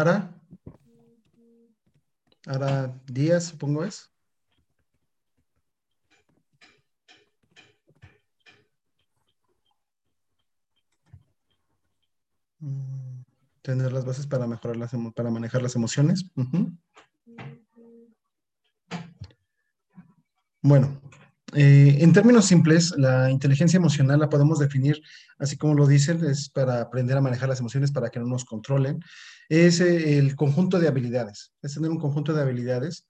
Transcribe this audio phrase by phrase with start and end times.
[0.00, 0.34] Ara.
[2.46, 4.10] Ara Díaz, supongo es.
[12.60, 13.22] Mm,
[13.60, 16.24] tener las bases para mejorar las para manejar las emociones.
[20.62, 21.00] Bueno,
[21.54, 25.02] eh, en términos simples, la inteligencia emocional la podemos definir,
[25.38, 28.44] así como lo dicen, es para aprender a manejar las emociones para que no nos
[28.44, 29.00] controlen.
[29.48, 33.06] Es eh, el conjunto de habilidades, es tener un conjunto de habilidades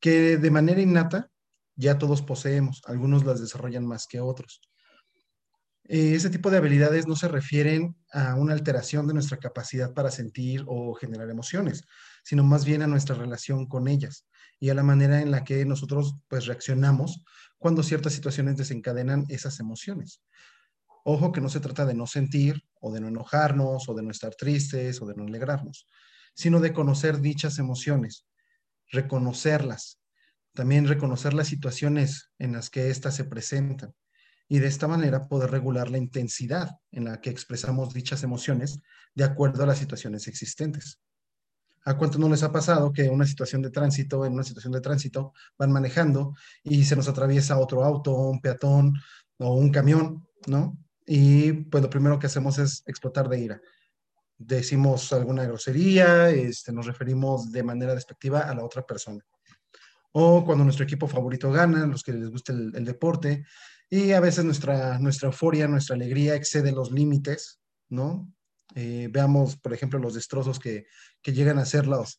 [0.00, 1.30] que de manera innata
[1.76, 4.60] ya todos poseemos, algunos las desarrollan más que otros.
[5.88, 10.10] Eh, ese tipo de habilidades no se refieren a una alteración de nuestra capacidad para
[10.10, 11.82] sentir o generar emociones,
[12.22, 14.26] sino más bien a nuestra relación con ellas
[14.60, 17.24] y a la manera en la que nosotros pues reaccionamos
[17.58, 20.22] cuando ciertas situaciones desencadenan esas emociones.
[21.04, 24.10] Ojo que no se trata de no sentir o de no enojarnos o de no
[24.12, 25.88] estar tristes o de no alegrarnos,
[26.34, 28.24] sino de conocer dichas emociones,
[28.92, 30.00] reconocerlas,
[30.54, 33.92] también reconocer las situaciones en las que éstas se presentan
[34.52, 38.80] y de esta manera poder regular la intensidad en la que expresamos dichas emociones
[39.14, 41.00] de acuerdo a las situaciones existentes.
[41.86, 44.82] ¿A cuánto no les ha pasado que una situación de tránsito, en una situación de
[44.82, 48.92] tránsito, van manejando y se nos atraviesa otro auto, un peatón
[49.38, 50.76] o un camión, ¿no?
[51.06, 53.62] Y pues lo primero que hacemos es explotar de ira.
[54.36, 59.24] Decimos alguna grosería, este, nos referimos de manera despectiva a la otra persona.
[60.12, 63.46] O cuando nuestro equipo favorito gana, los que les gusta el deporte,
[63.94, 67.60] y a veces nuestra, nuestra euforia, nuestra alegría excede los límites,
[67.90, 68.26] ¿no?
[68.74, 70.86] Eh, veamos, por ejemplo, los destrozos que,
[71.24, 72.18] llegan a ser los,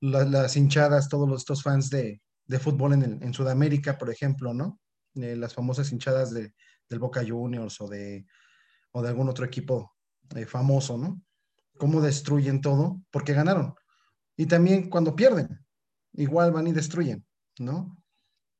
[0.00, 2.22] las hinchadas, todos estos fans de,
[2.60, 4.78] fútbol en, Sudamérica, por ejemplo, ¿no?
[5.16, 6.54] Eh, las famosas hinchadas de,
[6.88, 8.24] del Boca Juniors o de,
[8.92, 9.96] o de algún otro equipo
[10.36, 11.20] eh, famoso, ¿no?
[11.76, 13.74] Cómo destruyen todo porque ganaron.
[14.36, 15.66] Y también cuando pierden,
[16.12, 17.26] igual van y destruyen,
[17.58, 17.99] ¿no?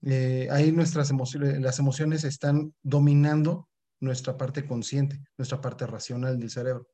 [0.03, 3.69] Ahí nuestras emociones, las emociones están dominando
[4.01, 6.89] nuestra parte consciente, nuestra parte racional del cerebro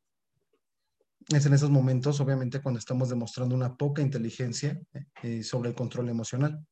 [1.28, 4.80] es en esos momentos, obviamente, cuando estamos demostrando una poca inteligencia
[5.22, 6.64] eh, sobre el control emocional.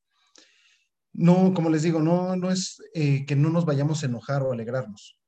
[1.12, 4.52] No, como les digo, no, no es eh, que no nos vayamos a enojar o
[4.52, 5.18] alegrarnos.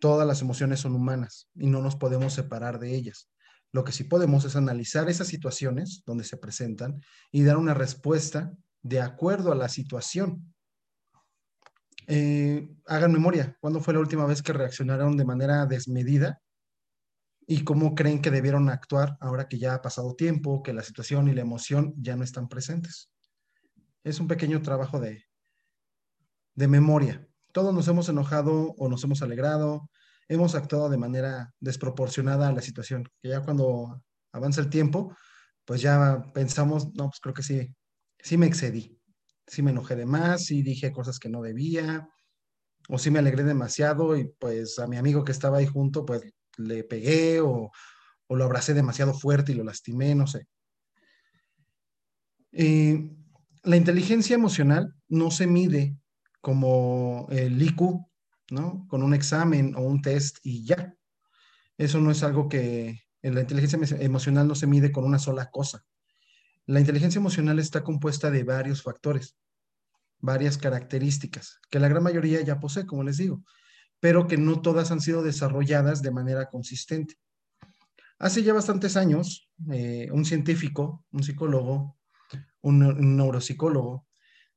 [0.00, 3.30] Todas las emociones son humanas y no nos podemos separar de ellas.
[3.72, 7.00] Lo que sí podemos es analizar esas situaciones donde se presentan
[7.30, 10.54] y dar una respuesta de acuerdo a la situación.
[12.08, 16.40] Eh, hagan memoria, ¿cuándo fue la última vez que reaccionaron de manera desmedida
[17.46, 21.28] y cómo creen que debieron actuar ahora que ya ha pasado tiempo, que la situación
[21.28, 23.10] y la emoción ya no están presentes.
[24.04, 25.24] Es un pequeño trabajo de,
[26.54, 27.26] de memoria.
[27.52, 29.88] Todos nos hemos enojado o nos hemos alegrado,
[30.28, 35.14] hemos actuado de manera desproporcionada a la situación, que ya cuando avanza el tiempo,
[35.64, 37.74] pues ya pensamos, no, pues creo que sí,
[38.22, 38.98] sí me excedí,
[39.46, 42.08] sí me enojé de más, sí dije cosas que no debía,
[42.88, 46.22] o sí me alegré demasiado y pues a mi amigo que estaba ahí junto, pues
[46.56, 47.70] le pegué o,
[48.28, 50.46] lo abracé demasiado fuerte y lo lastimé, no sé.
[52.52, 53.10] Eh,
[53.62, 55.98] la inteligencia emocional no se mide
[56.40, 58.06] como el IQ,
[58.50, 58.86] ¿no?
[58.88, 60.94] Con un examen o un test y ya.
[61.76, 65.84] Eso no es algo que la inteligencia emocional no se mide con una sola cosa.
[66.66, 69.36] La inteligencia emocional está compuesta de varios factores,
[70.20, 73.42] varias características, que la gran mayoría ya posee, como les digo
[74.02, 77.14] pero que no todas han sido desarrolladas de manera consistente.
[78.18, 81.96] Hace ya bastantes años, eh, un científico, un psicólogo,
[82.62, 84.08] un, neuropsicólogo,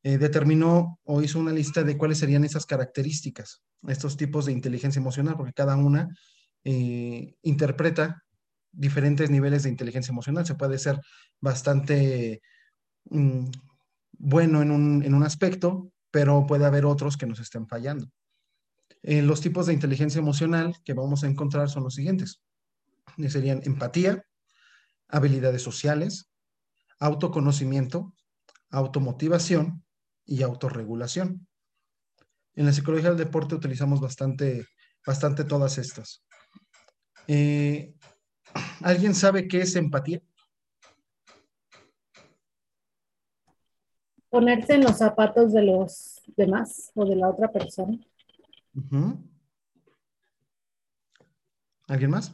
[0.01, 4.99] eh, determinó o hizo una lista de cuáles serían esas características, estos tipos de inteligencia
[4.99, 6.09] emocional, porque cada una
[6.63, 8.24] eh, interpreta
[8.75, 10.45] diferentes niveles de inteligencia emocional.
[10.45, 10.99] Se puede ser
[11.39, 12.41] bastante
[13.09, 13.45] mm,
[14.17, 18.09] bueno en un, en un aspecto, pero puede haber otros que nos estén fallando.
[19.07, 22.41] Eh, los tipos de inteligencia emocional que vamos a encontrar son los siguientes.
[23.27, 24.25] Serían empatía,
[25.07, 26.29] habilidades sociales,
[26.99, 28.13] autoconocimiento,
[28.71, 29.83] automotivación
[30.25, 31.47] y autorregulación.
[32.55, 34.65] En la psicología del deporte utilizamos bastante,
[35.05, 36.23] bastante todas estas.
[37.27, 37.93] Eh,
[38.81, 40.21] ¿Alguien sabe qué es empatía?
[44.29, 47.97] Ponerse en los zapatos de los demás o de la otra persona.
[51.87, 52.33] ¿Alguien más?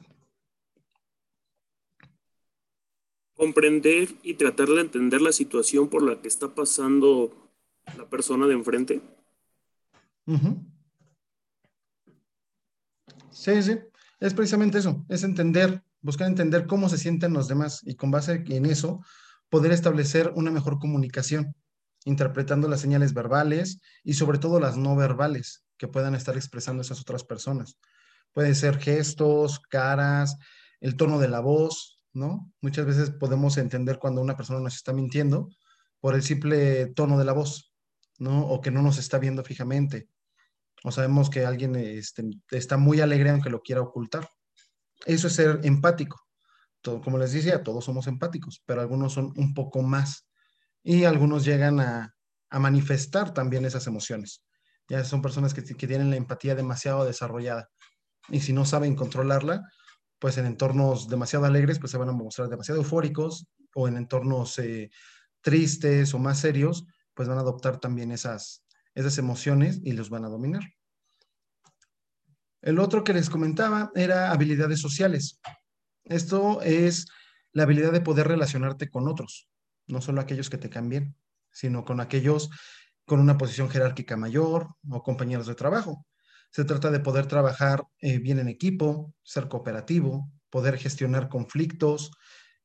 [3.36, 7.52] Comprender y tratar de entender la situación por la que está pasando
[7.98, 9.02] la persona de enfrente.
[13.32, 13.80] Sí, sí,
[14.20, 18.44] es precisamente eso, es entender buscar entender cómo se sienten los demás y con base
[18.48, 19.02] en eso
[19.50, 21.54] poder establecer una mejor comunicación,
[22.06, 27.02] interpretando las señales verbales y sobre todo las no verbales que puedan estar expresando esas
[27.02, 27.78] otras personas.
[28.34, 30.38] Pueden ser gestos, caras,
[30.80, 32.52] el tono de la voz, ¿no?
[32.62, 35.50] Muchas veces podemos entender cuando una persona nos está mintiendo
[36.00, 37.74] por el simple tono de la voz,
[38.20, 38.48] ¿no?
[38.48, 40.08] O que no nos está viendo fijamente.
[40.84, 44.28] O sabemos que alguien este, está muy alegre aunque lo quiera ocultar.
[45.06, 46.20] Eso es ser empático.
[46.84, 50.28] Como les decía, todos somos empáticos, pero algunos son un poco más.
[50.84, 52.14] Y algunos llegan a,
[52.52, 54.44] manifestar también esas emociones.
[54.90, 57.70] Ya son personas que, tienen la empatía demasiado desarrollada.
[58.30, 59.62] Y si no saben controlarla,
[60.20, 64.60] pues en entornos demasiado alegres, pues se van a mostrar demasiado eufóricos, o en entornos
[64.60, 64.90] eh,
[65.42, 68.66] tristes o más serios, pues van a adoptar también esas,
[68.96, 70.64] esas emociones y los van a dominar.
[72.62, 75.40] El otro que les comentaba era habilidades sociales.
[76.04, 77.08] Esto es
[77.54, 79.50] la habilidad de poder relacionarte con otros,
[79.88, 81.16] no solo aquellos que te cambien,
[81.52, 82.50] sino con aquellos
[83.06, 86.06] con una posición jerárquica mayor o compañeros de trabajo.
[86.52, 92.12] Se trata de poder trabajar eh, bien en equipo, ser cooperativo, poder gestionar conflictos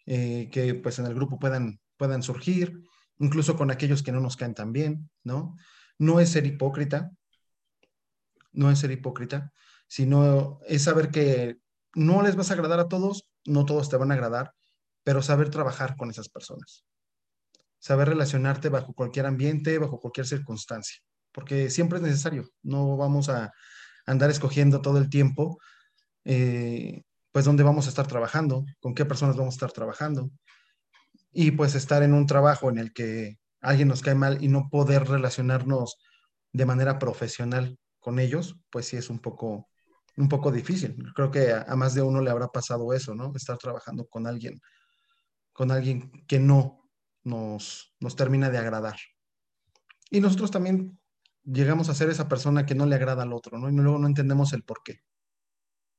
[0.04, 2.80] eh, que pues en el grupo puedan, puedan surgir,
[3.18, 5.56] incluso con aquellos que no nos caen tan bien, ¿no?
[5.98, 7.10] No es ser hipócrita,
[8.52, 9.52] no es ser hipócrita,
[9.86, 11.58] sino es saber que
[11.94, 14.52] no les vas a agradar a todos, no todos te van a agradar,
[15.02, 16.84] pero saber trabajar con esas personas.
[17.78, 20.98] Saber relacionarte bajo cualquier ambiente, bajo cualquier circunstancia,
[21.32, 22.48] porque siempre es necesario.
[22.62, 23.52] No vamos a
[24.04, 25.58] andar escogiendo todo el tiempo,
[26.24, 30.30] eh, pues dónde vamos a estar trabajando, con qué personas vamos a estar trabajando.
[31.32, 34.68] Y pues estar en un trabajo en el que alguien nos cae mal y no
[34.70, 35.98] poder relacionarnos
[36.52, 39.68] de manera profesional con ellos, pues sí es un poco
[40.16, 40.96] un poco difícil.
[41.14, 43.32] Creo que a, más de uno le habrá pasado eso, ¿no?
[43.34, 44.60] Estar trabajando con alguien,
[45.52, 46.88] con alguien que no
[47.24, 48.96] nos, nos termina de agradar.
[50.10, 50.98] Y nosotros también
[51.44, 53.68] llegamos a ser esa persona que no le agrada al otro, ¿no?
[53.68, 55.00] Y luego no entendemos el por qué.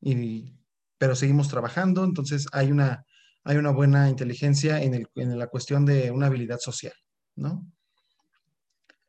[0.02, 0.58] Y,
[0.98, 3.06] pero seguimos trabajando, entonces hay una,
[3.44, 6.94] hay una buena inteligencia en, el, en la cuestión de una habilidad social,
[7.36, 7.66] ¿no?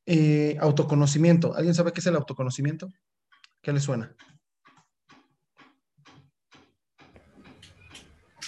[0.06, 1.54] Eh, autoconocimiento.
[1.54, 2.88] ¿Alguien sabe qué es el autoconocimiento?
[3.60, 4.14] ¿Qué le suena?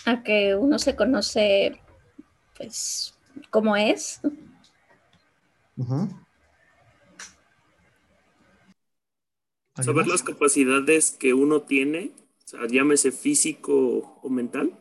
[0.06, 1.80] A que uno se conoce,
[2.56, 3.14] pues,
[3.50, 4.20] como es.
[9.76, 12.12] Saber las capacidades que uno tiene,
[12.44, 14.76] o sea, llámese físico o mental.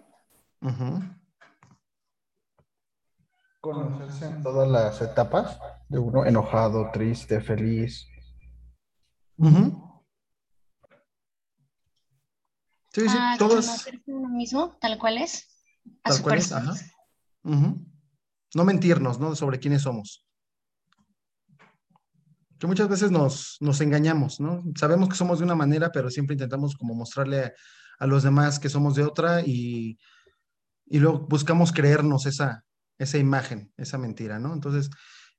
[3.61, 8.07] Conocerse en todas las etapas de uno, enojado, triste, feliz.
[12.99, 13.37] Sí, sí, ah,
[14.07, 15.47] uno mismo, tal cual es.
[16.03, 16.73] tal cual es, ajá.
[17.43, 19.35] No mentirnos, ¿no?
[19.35, 20.25] Sobre quiénes somos.
[22.57, 24.63] Que muchas veces nos, nos engañamos, ¿no?
[24.77, 27.53] Sabemos que somos de una manera, pero siempre intentamos como mostrarle
[27.99, 29.97] a, los demás que somos de otra y,
[30.85, 32.65] y luego buscamos creernos esa,
[32.97, 34.53] esa imagen, esa mentira, ¿no?
[34.53, 34.89] Entonces,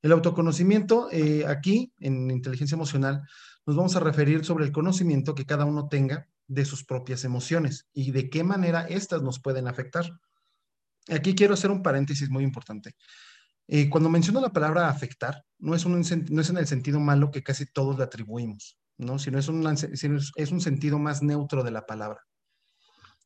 [0.00, 3.22] el autoconocimiento, eh, aquí en inteligencia emocional,
[3.66, 7.88] nos vamos a referir sobre el conocimiento que cada uno tenga de sus propias emociones
[7.92, 10.10] y de qué manera éstas nos pueden afectar.
[11.08, 12.96] Aquí quiero hacer un paréntesis muy importante.
[13.68, 17.66] Eh, cuando menciono la palabra afectar, no es, un, en el sentido malo que casi
[17.66, 19.20] todos le atribuimos, ¿no?
[19.20, 22.20] sino es un, es un sentido más neutro de la palabra.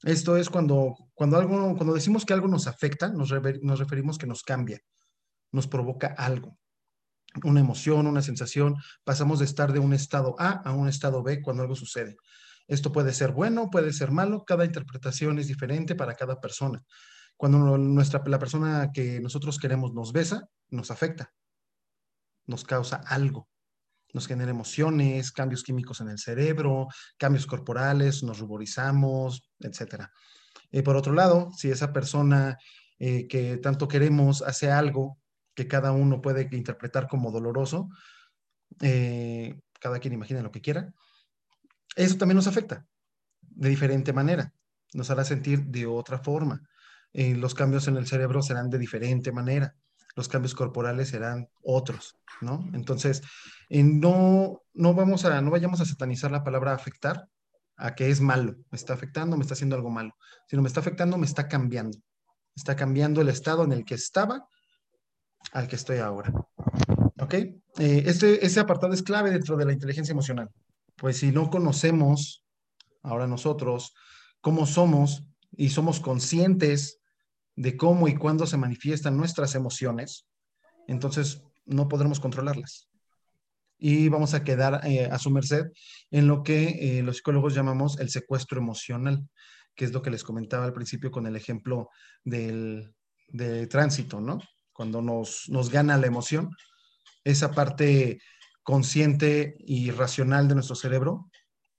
[0.02, 4.42] Esto es cuando, cuando, algo, cuando decimos que algo nos afecta, nos referimos que nos
[4.42, 4.82] cambia,
[5.50, 6.58] nos provoca algo,
[7.42, 8.76] una emoción, una sensación.
[9.02, 12.18] Pasamos de estar de un estado A a un estado B cuando algo sucede.
[12.66, 16.82] Esto puede ser bueno, puede ser malo, cada interpretación es diferente para cada persona.
[17.36, 21.32] Cuando nuestra, la persona que nosotros queremos nos besa, nos afecta,
[22.46, 23.48] nos causa algo,
[24.12, 30.06] nos genera emociones, cambios químicos en el cerebro, cambios corporales, nos ruborizamos, etc.
[30.70, 32.56] Y por otro lado, si esa persona
[32.98, 35.18] eh, que tanto queremos hace algo
[35.54, 37.88] que cada uno puede interpretar como doloroso,
[38.80, 40.92] eh, cada quien imagina lo que quiera,
[41.96, 42.84] eso también nos afecta
[43.40, 44.52] de diferente manera,
[44.92, 46.62] nos hará sentir de otra forma.
[47.12, 49.74] Eh, los cambios en el cerebro serán de diferente manera,
[50.16, 52.68] los cambios corporales serán otros, ¿no?
[52.72, 53.22] Entonces,
[53.68, 57.28] eh, no, no, vamos a, no vayamos a satanizar la palabra afectar
[57.76, 60.16] a que es malo, me está afectando, me está haciendo algo malo,
[60.48, 61.98] sino me está afectando, me está cambiando,
[62.54, 64.48] está cambiando el estado en el que estaba
[65.52, 66.32] al que estoy ahora.
[67.20, 67.34] ¿Ok?
[67.34, 70.50] Eh, este, ese apartado es clave dentro de la inteligencia emocional
[70.96, 72.44] pues si no conocemos
[73.02, 73.94] ahora nosotros
[74.40, 75.24] cómo somos,
[75.56, 77.00] y somos conscientes
[77.56, 80.26] de cómo y cuándo se manifiestan nuestras emociones,
[80.88, 82.88] entonces no podremos controlarlas.
[83.78, 85.66] Y vamos a quedar eh, a su merced
[86.10, 89.28] en lo que eh, los psicólogos llamamos el secuestro emocional,
[89.74, 91.90] que es lo que les comentaba al principio con el ejemplo
[92.24, 92.94] del,
[93.68, 94.38] tránsito, ¿no?
[94.72, 96.50] Cuando nos, nos gana la emoción,
[97.24, 98.20] esa parte
[98.64, 101.30] consciente y racional de nuestro cerebro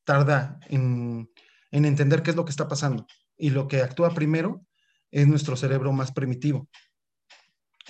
[0.06, 1.30] tarda en,
[1.72, 3.06] en entender qué es lo que está pasando.
[3.38, 4.66] Y lo que actúa primero
[5.12, 6.70] es nuestro cerebro más primitivo.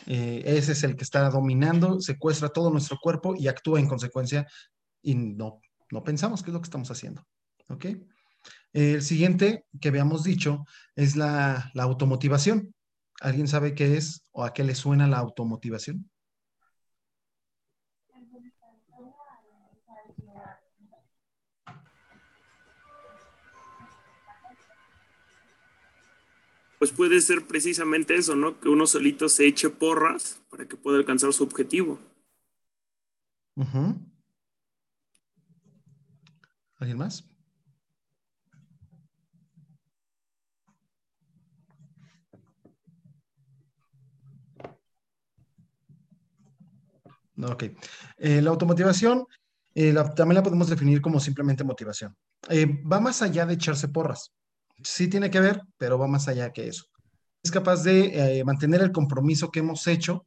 [0.08, 4.48] Eh, ese es el que está dominando, secuestra todo nuestro cuerpo y actúa en consecuencia
[5.02, 5.62] y no,
[5.92, 7.26] no pensamos qué es lo que estamos haciendo.
[8.74, 12.74] El siguiente que habíamos dicho es la, la automotivación.
[13.22, 16.10] ¿Alguien sabe qué es o a qué le suena la automotivación?
[26.86, 28.60] Pues puede ser precisamente eso, ¿no?
[28.60, 31.98] Que uno solito se eche porras para que pueda alcanzar su objetivo.
[36.78, 37.28] ¿Alguien más?
[47.42, 47.64] Ok.
[48.18, 49.26] Eh, la automotivación
[49.74, 52.16] eh, también la podemos definir como simplemente motivación.
[52.48, 54.32] Eh, va más allá de echarse porras
[54.86, 56.86] sí tiene que ver, pero va más allá que eso.
[57.44, 60.26] Es capaz de eh, mantener el compromiso que hemos hecho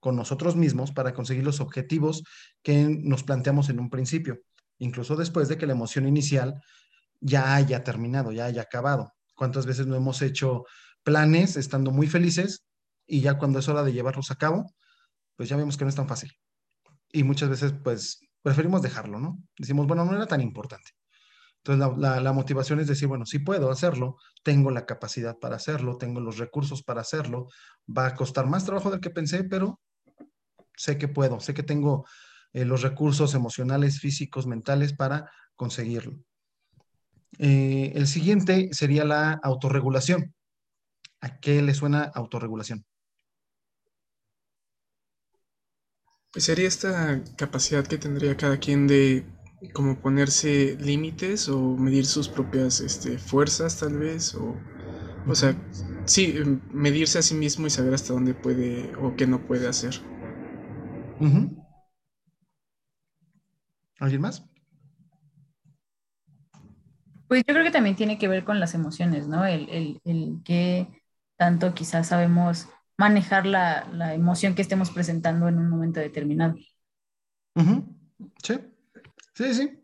[0.00, 2.22] con nosotros mismos para conseguir los objetivos
[2.62, 4.40] que nos planteamos en un principio,
[4.78, 6.62] incluso después de que la emoción inicial
[7.20, 9.12] ya haya terminado, ya haya acabado.
[9.34, 10.64] ¿Cuántas veces no hemos hecho
[11.02, 12.64] planes estando muy felices
[13.06, 14.72] y ya cuando es hora de llevarlos a cabo,
[15.36, 16.32] pues ya vemos que no es tan fácil?
[17.12, 19.38] Y muchas veces, pues, preferimos dejarlo, ¿no?
[19.58, 20.90] Decimos, bueno, no era tan importante.
[21.68, 26.20] Entonces, la, motivación es decir, bueno, sí puedo hacerlo, tengo la capacidad para hacerlo, tengo
[26.20, 27.48] los recursos para hacerlo,
[27.86, 29.80] va a costar más trabajo del que pensé, pero
[30.76, 32.06] sé que puedo, sé que tengo
[32.52, 36.16] eh, los recursos emocionales, físicos, mentales para conseguirlo.
[37.38, 40.34] Eh, el siguiente sería la autorregulación.
[41.20, 42.84] ¿A qué le suena autorregulación?
[46.32, 49.24] Pues sería esta capacidad que tendría cada quien de
[49.72, 54.56] como ponerse límites o medir sus propias este, fuerzas tal vez o,
[55.26, 55.56] o sea,
[56.04, 59.68] sí, em, medirse a sí mismo y saber hasta dónde puede o qué no puede
[59.68, 59.94] hacer.
[63.98, 64.44] ¿Alguien más?
[67.28, 69.44] Pues yo creo que también tiene que ver con las emociones, ¿no?
[69.44, 71.02] El, el, el que
[71.36, 76.54] tanto quizás sabemos manejar la, la, emoción que estemos presentando en un momento determinado.
[78.42, 78.54] Sí.
[79.36, 79.78] Sí, sí.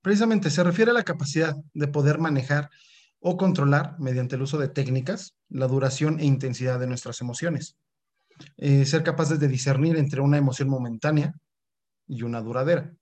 [0.00, 2.70] Precisamente se refiere a la capacidad de poder manejar
[3.18, 7.76] o controlar mediante el uso de técnicas la duración e intensidad de nuestras emociones.
[8.58, 11.34] Eh, ser capaces de discernir entre una emoción momentánea
[12.06, 12.94] y una duradera.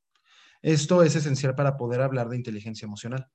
[0.62, 3.28] Esto es esencial para poder hablar de inteligencia emocional.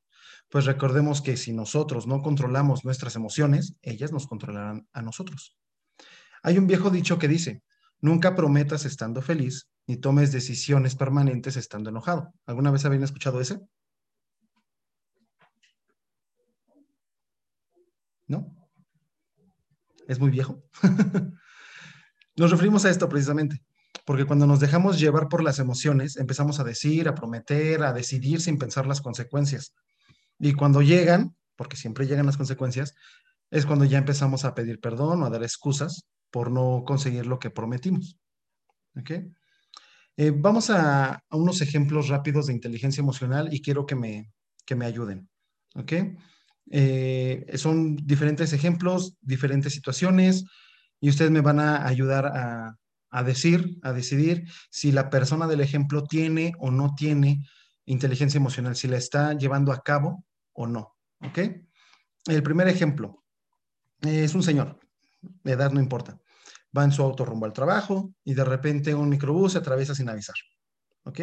[0.50, 5.56] Pues recordemos que si nosotros no controlamos nuestras emociones, ellas nos controlarán a nosotros.
[6.42, 7.62] Hay un viejo dicho que dice,
[8.02, 12.34] nunca prometas estando feliz ni tomes decisiones permanentes estando enojado.
[12.46, 13.62] ¿Alguna vez habían escuchado ese?
[18.28, 18.54] ¿No?
[20.08, 20.62] ¿Es muy viejo?
[22.36, 23.64] nos referimos a esto precisamente,
[24.06, 28.42] porque cuando nos dejamos llevar por las emociones, empezamos a decir, a prometer, a decidir
[28.42, 29.74] sin pensar las consecuencias.
[30.38, 32.94] Y cuando llegan, porque siempre llegan las consecuencias,
[33.52, 37.40] es cuando ya empezamos a pedir perdón o a dar excusas por no conseguir lo
[37.40, 38.18] que prometimos.
[38.98, 39.12] ¿Ok?
[40.20, 44.32] Eh, vamos a, unos ejemplos rápidos de inteligencia emocional y quiero que me,
[44.76, 45.30] me ayuden.
[45.76, 45.94] ¿Ok?
[46.72, 50.44] Eh, son diferentes ejemplos, diferentes situaciones
[51.00, 52.76] y ustedes me van a ayudar a,
[53.12, 57.46] a decir, a decidir si la persona del ejemplo tiene o no tiene
[57.86, 60.96] inteligencia emocional, si la está llevando a cabo o no.
[61.22, 61.40] ¿Ok?
[62.26, 63.24] El primer ejemplo
[64.02, 64.80] es un señor,
[65.44, 66.20] de edad no importa
[66.76, 70.10] va en su auto rumbo al trabajo y de repente un microbús se atraviesa sin
[70.10, 70.36] avisar.
[71.04, 71.20] ¿Ok?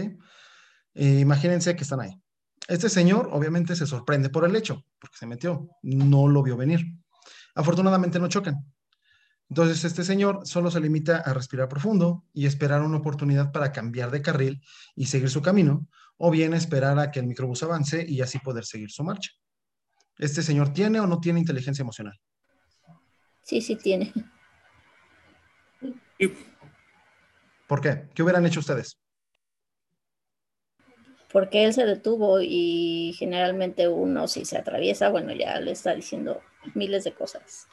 [0.94, 2.20] Eh, imagínense que están ahí.
[2.68, 6.80] Este señor obviamente se sorprende por el hecho, porque se metió, no lo vio venir.
[7.54, 8.56] Afortunadamente no chocan.
[9.50, 14.10] Entonces este señor solo se limita a respirar profundo y esperar una oportunidad para cambiar
[14.10, 14.62] de carril
[14.96, 15.86] y seguir su camino,
[16.16, 19.30] o bien esperar a que el microbús avance y así poder seguir su marcha.
[20.16, 22.18] ¿Este señor tiene o no tiene inteligencia emocional?
[23.42, 24.12] Sí, sí tiene.
[27.66, 28.09] ¿Por qué?
[28.14, 28.99] ¿Qué hubieran hecho ustedes?
[31.35, 36.38] porque él se detuvo y generalmente uno si se atraviesa, bueno, ya le está diciendo
[36.76, 37.66] miles de cosas.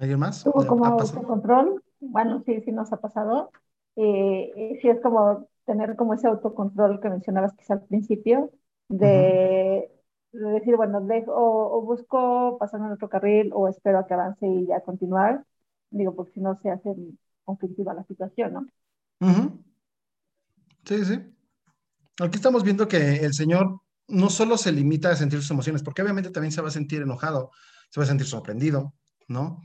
[0.00, 0.42] ¿Alguien más?
[0.42, 3.52] Tuvo como autocontrol, bueno, sí, sí nos ha pasado.
[3.94, 8.50] Eh, sí es como tener como ese autocontrol que mencionabas quizá al principio,
[8.88, 9.88] de,
[10.32, 14.80] decir, bueno, o, busco pasar en otro carril o espero a que avance y ya
[14.80, 15.44] continuar,
[15.90, 16.94] digo, porque si no se hace
[17.44, 18.66] conflictiva la situación, ¿no?
[20.84, 21.20] Sí, sí.
[22.20, 26.02] Aquí estamos viendo que el Señor no solo se limita a sentir sus emociones, porque
[26.02, 27.50] obviamente también se va a sentir enojado,
[27.90, 28.94] se va a sentir sorprendido,
[29.28, 29.62] ¿no?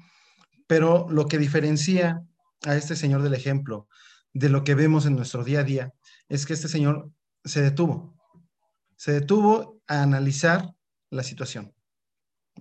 [0.67, 2.23] Pero lo que diferencia
[2.65, 3.87] a este Señor del ejemplo
[4.33, 5.93] de lo que vemos en nuestro día a día
[6.29, 7.09] es que este Señor
[7.43, 8.16] se detuvo,
[8.97, 10.73] se detuvo a analizar
[11.09, 11.73] la situación.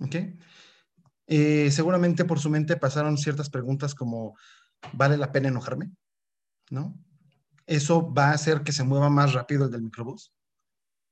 [0.01, 0.17] ¿Ok?
[1.27, 4.37] Eh, seguramente por su mente pasaron ciertas preguntas como,
[4.93, 5.91] ¿vale la pena enojarme?
[6.71, 6.97] ¿No?
[7.67, 10.33] ¿Eso va a hacer que se mueva más rápido el del microbús?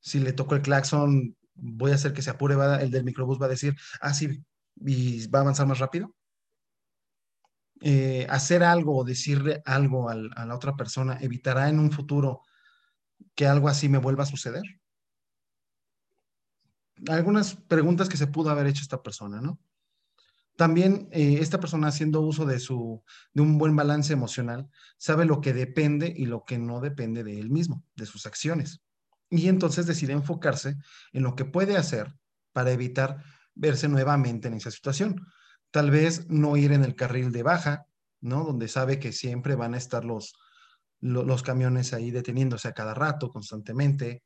[0.00, 3.46] Si le toco el claxon, voy a hacer que se apure, el del microbús va
[3.46, 4.44] a decir, ah, sí,
[4.76, 6.14] y va a avanzar más rápido.
[7.80, 12.42] Eh, hacer algo o decirle algo a la otra persona evitará en un futuro
[13.34, 14.62] que algo así me vuelva a suceder?
[17.08, 19.58] Algunas preguntas que se pudo haber hecho esta persona, ¿no?
[20.56, 25.40] También eh, esta persona haciendo uso de, su, de un buen balance emocional sabe lo
[25.40, 28.80] que depende y lo que no depende de él mismo, de sus acciones.
[29.30, 30.76] Y entonces decide enfocarse
[31.12, 32.14] en lo que puede hacer
[32.52, 33.24] para evitar
[33.54, 35.26] verse nuevamente en esa situación.
[35.72, 37.86] Tal vez no ir en el carril de baja,
[38.20, 38.44] ¿no?
[38.44, 40.34] Donde sabe que siempre van a estar los,
[41.00, 44.22] los camiones ahí deteniéndose a cada rato, constantemente,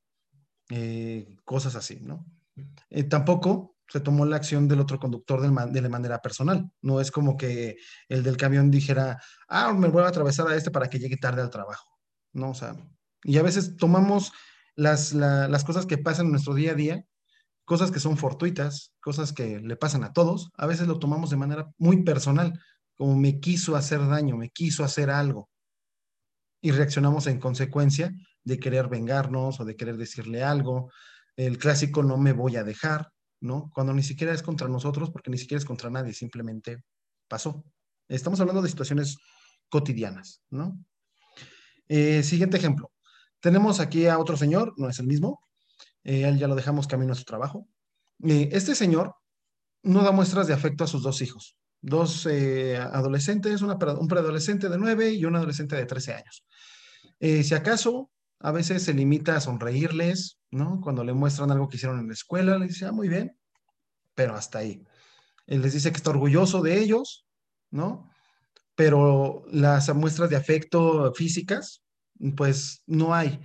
[0.68, 2.26] eh, cosas así, ¿no?
[2.90, 6.70] Eh, tampoco se tomó la acción del otro conductor de, manera personal.
[6.82, 7.76] No es como que
[8.08, 11.40] el del camión dijera, ah, me voy a atravesar a este para que llegue tarde
[11.40, 11.98] al trabajo.
[12.32, 12.76] No, o sea,
[13.22, 14.32] y a veces tomamos
[14.74, 17.04] las, las cosas que pasan en nuestro día a día,
[17.64, 21.37] cosas que son fortuitas, cosas que le pasan a todos, a veces lo tomamos de
[21.37, 22.61] manera muy personal,
[22.94, 25.48] como me quiso hacer daño, me quiso hacer algo
[26.61, 28.12] y reaccionamos en consecuencia
[28.44, 30.90] de querer vengarnos o de querer decirle algo.
[31.38, 33.70] El clásico no me voy a dejar, ¿no?
[33.72, 36.83] Cuando ni siquiera es contra nosotros, porque ni siquiera es contra nadie, simplemente
[37.29, 37.64] pasó.
[38.09, 39.16] Estamos hablando de situaciones
[39.68, 40.77] cotidianas, ¿no?
[41.87, 42.90] Eh, siguiente ejemplo.
[43.38, 45.40] Tenemos aquí a otro señor, no es el mismo,
[46.03, 47.68] eh, él ya lo dejamos camino a su trabajo.
[48.24, 49.14] Eh, este señor
[49.85, 54.77] no da muestras de afecto a sus dos hijos, dos eh, adolescentes, un preadolescente de
[54.77, 56.44] 9 y un adolescente de 13 años.
[57.20, 60.81] Eh, si acaso, a veces se limita a sonreírles, ¿no?
[60.81, 63.37] Cuando le muestran algo que hicieron en la escuela, le dice, ah, muy bien,
[64.14, 64.85] pero hasta ahí.
[65.46, 67.27] Él les dice que está orgulloso de ellos,
[67.70, 68.11] ¿no?
[68.74, 71.83] Pero las muestras de afecto físicas,
[72.37, 73.40] pues no hay.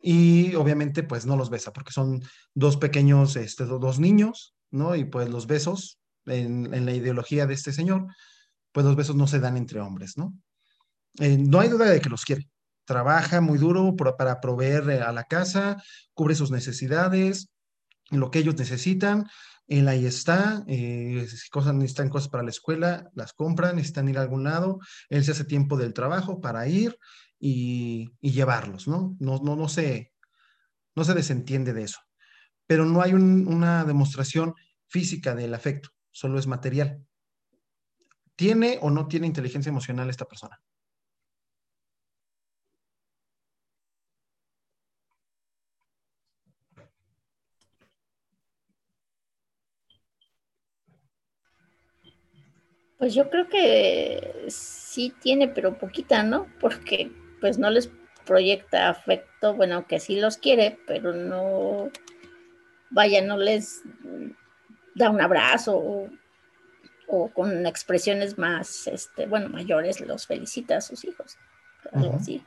[0.00, 2.22] Y obviamente, pues no los besa, porque son
[2.54, 4.94] dos pequeños, este, dos niños, ¿no?
[4.94, 8.06] Y pues los besos en, la ideología de este señor,
[8.72, 10.34] pues los besos no se dan entre hombres, ¿no?
[11.18, 12.48] Eh, no hay duda de que los quiere.
[12.88, 15.76] Trabaja muy duro para proveer eh, a la casa,
[16.14, 17.50] cubre sus necesidades,
[18.10, 19.26] lo que ellos necesitan,
[19.66, 24.16] él ahí está, eh, si cosas, necesitan cosas para la escuela, las compran, necesitan ir
[24.16, 24.78] a algún lado,
[25.10, 26.98] él se hace tiempo del trabajo para ir
[27.38, 29.14] y, llevarlos, ¿no?
[29.20, 30.14] No, no, no, se,
[30.96, 32.00] no se desentiende de eso.
[32.66, 34.54] Pero no hay una demostración
[34.86, 37.06] física del afecto solo es material.
[38.34, 40.60] ¿Tiene o no tiene inteligencia emocional esta persona?
[52.98, 56.48] Pues yo creo que sí tiene, pero poquita, ¿no?
[56.60, 57.90] Porque pues no les
[58.26, 61.90] proyecta afecto, bueno, que sí los quiere, pero no,
[62.90, 63.82] vaya, no les
[64.94, 66.10] da un abrazo
[67.06, 71.38] o, con expresiones más, este, bueno, mayores, los felicita a sus hijos.
[71.92, 72.44] Algo así.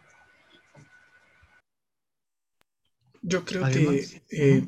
[3.24, 4.68] Yo creo que eh,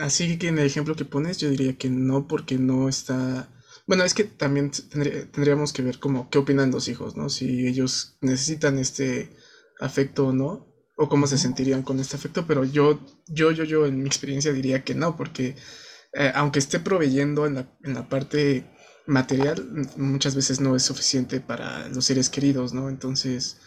[0.00, 3.48] así que en el ejemplo que pones, yo diría que no, porque no está.
[3.92, 7.28] Bueno, es que también tendríamos que ver como qué opinan los hijos, ¿no?
[7.28, 9.36] Si ellos necesitan este
[9.80, 13.84] afecto o no, o cómo se sentirían con este afecto, pero yo, yo, yo, yo
[13.84, 15.56] en mi experiencia diría que no, porque
[16.14, 18.64] eh, aunque esté proveyendo en la, parte
[19.06, 19.62] material,
[19.98, 22.88] muchas veces no es suficiente para los seres queridos, ¿no?
[22.88, 23.58] Entonces,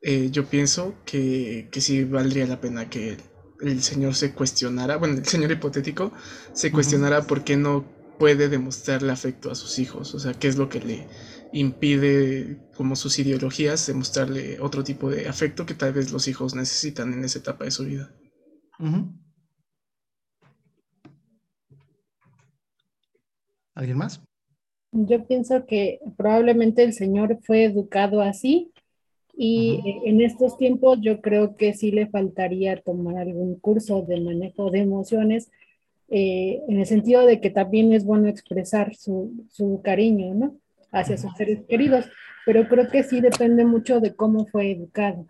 [0.00, 3.16] eh, yo pienso que, que, sí valdría la pena que
[3.60, 6.12] el, señor se cuestionara, bueno, el señor hipotético
[6.52, 10.56] se cuestionara por qué no puede demostrarle afecto a sus hijos, o sea, qué es
[10.56, 11.06] lo que le,
[11.52, 17.12] impide como sus ideologías demostrarle otro tipo de afecto que tal vez los hijos necesitan
[17.12, 18.10] en esa etapa de su vida.
[23.74, 24.22] ¿Alguien más?
[24.92, 28.72] Yo pienso que probablemente el señor fue educado así
[29.34, 34.70] y en estos tiempos yo creo que sí le faltaría tomar algún curso de manejo
[34.70, 35.50] de emociones
[36.14, 40.56] eh, en el sentido de que también es bueno expresar su, su cariño, ¿no?
[40.90, 42.04] Hacia sus seres queridos,
[42.44, 45.26] pero creo que sí depende mucho de cómo fue educado.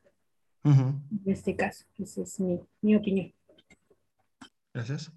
[0.64, 3.32] En este caso, esa es mi, mi opinión.
[4.74, 5.12] Gracias.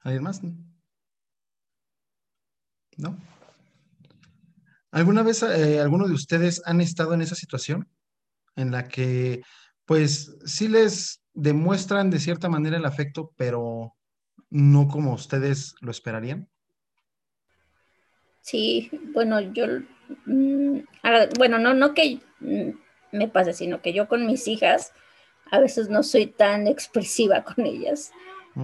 [0.00, 0.40] ¿Alguien más?
[2.96, 3.16] ¿No?
[4.90, 7.88] ¿Alguna vez eh, alguno de ustedes han estado en esa situación
[8.56, 9.42] en la que
[9.86, 13.94] pues sí les demuestran de cierta manera el afecto, pero
[14.50, 16.48] no como ustedes lo esperarían?
[18.40, 19.66] Sí, bueno, yo,
[20.26, 20.78] mm,
[21.38, 22.20] bueno, no, no que
[23.10, 24.92] me pase, sino que yo con mis hijas
[25.50, 28.12] a veces no soy tan expresiva con ellas.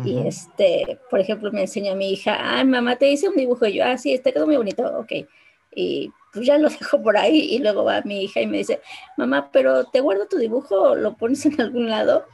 [0.05, 3.67] Y este, por ejemplo, me enseña a mi hija, ay, mamá, te hice un dibujo.
[3.67, 5.27] Y yo, ah, sí, este quedó muy bonito, ok.
[5.75, 8.81] Y pues ya lo dejo por ahí y luego va mi hija y me dice,
[9.17, 12.27] mamá, pero te guardo tu dibujo, lo pones en algún lado.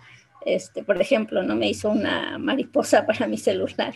[0.45, 3.95] Este, por ejemplo, no me hizo una mariposa para mi celular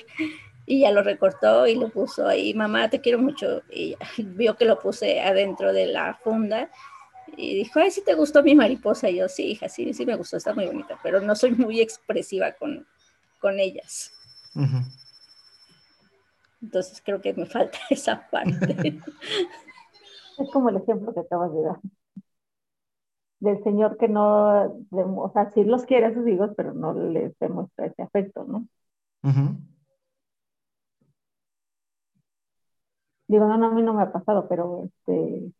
[0.67, 3.63] y ya lo recortó y lo puso ahí, mamá, te quiero mucho.
[3.71, 6.71] Y vio que lo puse adentro de la funda
[7.37, 9.11] y dijo, ay, sí te gustó mi mariposa.
[9.11, 11.81] Y yo, sí, hija, sí, sí me gustó, está muy bonita, pero no soy muy
[11.81, 12.87] expresiva con,
[13.41, 14.13] con ellas.
[16.63, 19.01] Entonces creo que me falta esa parte.
[20.45, 21.81] es como el ejemplo que acabas de dar.
[23.41, 27.39] Del señor que no, o sea, sí los quiere a sus hijos, pero no les
[27.39, 28.67] demuestra ese afecto, ¿no?
[33.29, 35.53] Digo, no, no, a mí no me ha pasado, pero este,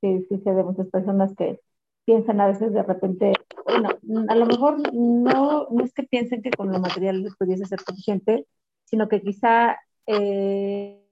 [0.00, 1.60] sí, sí sé de muchas personas que
[2.04, 3.32] piensan a veces de repente,
[3.64, 3.90] bueno,
[4.28, 7.80] a lo mejor no, no es que piensen que con lo material les pudiese ser
[7.80, 8.46] suficiente,
[8.84, 9.76] sino que quizá
[10.06, 11.05] eh,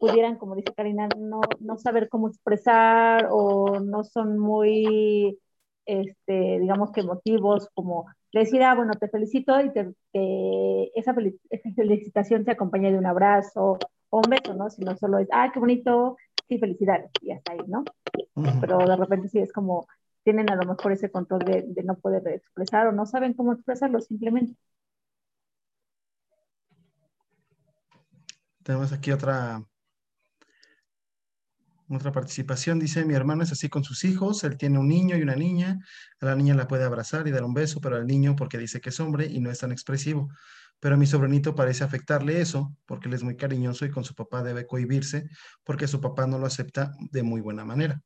[0.00, 5.38] pudieran, como dice Karina, no, no, saber cómo expresar o no son muy,
[5.84, 9.94] este, digamos que emotivos, como decir, ah, bueno, te felicito y te,
[10.94, 11.14] esa,
[11.50, 14.70] esa, felicitación se acompaña de un abrazo o un beso, ¿no?
[14.70, 16.16] Sino solo es, ah, qué bonito,
[16.48, 17.84] sí, felicidades, y hasta ahí, ¿no?
[18.60, 19.86] Pero de repente sí es como,
[20.24, 23.52] tienen a lo mejor ese control de, de no poder expresar o no saben cómo
[23.52, 24.54] expresarlo simplemente.
[28.62, 29.62] Tenemos aquí otra,
[31.96, 32.78] otra participación.
[32.78, 35.78] Dice, mi hermano es así con sus hijos, él tiene un niño y una niña,
[36.20, 38.80] a la niña la puede abrazar y dar un beso, pero al niño porque dice
[38.80, 40.28] que es hombre y no es tan expresivo.
[40.78, 44.14] Pero a mi sobrinito parece afectarle eso, porque él es muy cariñoso y con su
[44.14, 45.28] papá debe cohibirse,
[45.64, 48.00] porque su papá no lo acepta de muy buena manera.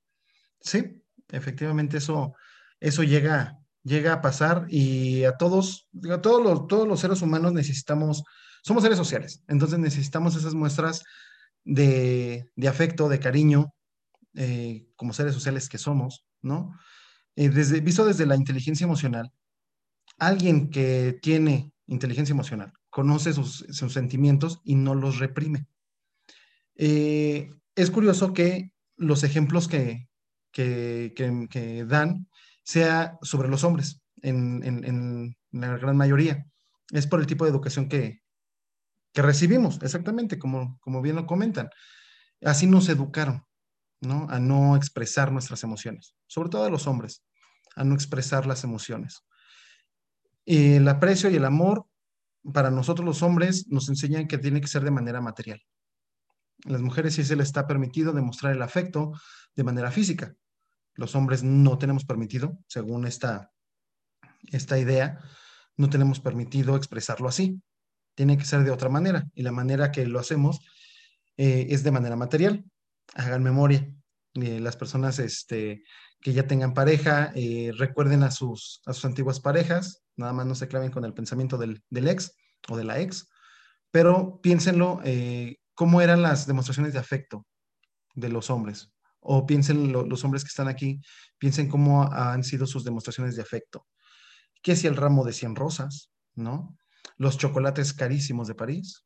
[0.60, 2.34] Sí, efectivamente eso,
[2.80, 7.52] eso llega, llega a pasar y a todos, a todos los, todos los seres humanos
[7.52, 8.24] necesitamos,
[8.62, 11.04] somos seres sociales, entonces necesitamos esas muestras
[11.64, 13.74] de, afecto, de cariño,
[14.34, 16.78] eh, como seres sociales que somos, ¿no?
[17.36, 19.32] Eh, desde, visto desde la inteligencia emocional,
[20.18, 25.66] alguien que tiene inteligencia emocional conoce sus, sentimientos y no los reprime.
[26.76, 30.08] Eh, es curioso que los ejemplos que,
[30.52, 32.28] que, dan
[32.62, 36.46] sea sobre los hombres en, la gran mayoría.
[36.90, 38.22] Es por el tipo de educación que,
[39.22, 41.70] recibimos, exactamente, como, como bien lo comentan.
[42.42, 43.44] Así nos educaron,
[44.00, 44.26] ¿no?
[44.30, 47.24] A no expresar nuestras emociones, sobre todo a los hombres,
[47.76, 49.24] a no expresar las emociones.
[50.46, 51.86] El aprecio y el amor,
[52.52, 55.62] para nosotros los hombres, nos enseñan que tiene que ser de manera material.
[56.64, 59.12] las mujeres sí se les está permitido demostrar el afecto
[59.54, 60.34] de manera física,
[60.94, 63.52] los hombres no tenemos permitido, según esta,
[64.52, 65.20] esta idea,
[65.76, 67.60] no tenemos permitido expresarlo así.
[68.14, 69.26] Tiene que ser de otra manera.
[69.34, 70.60] Y la manera que lo hacemos
[71.36, 72.64] eh, es de manera material.
[73.14, 73.88] Hagan memoria.
[74.34, 75.84] Eh, las personas este,
[76.20, 80.04] que ya tengan pareja, eh, recuerden a sus, a sus antiguas parejas.
[80.16, 82.36] Nada más no se claven con el pensamiento del, del ex
[82.68, 83.28] o de la ex.
[83.90, 85.00] Pero piénsenlo,
[85.74, 87.46] cómo eran las demostraciones de afecto
[88.14, 88.92] de los hombres
[89.24, 91.00] o piensen los hombres que están aquí,
[91.38, 93.86] piensen cómo han sido sus demostraciones de afecto.
[94.62, 96.76] ¿Qué si el ramo de 100 rosas, no?
[97.16, 99.04] Los chocolates carísimos de París,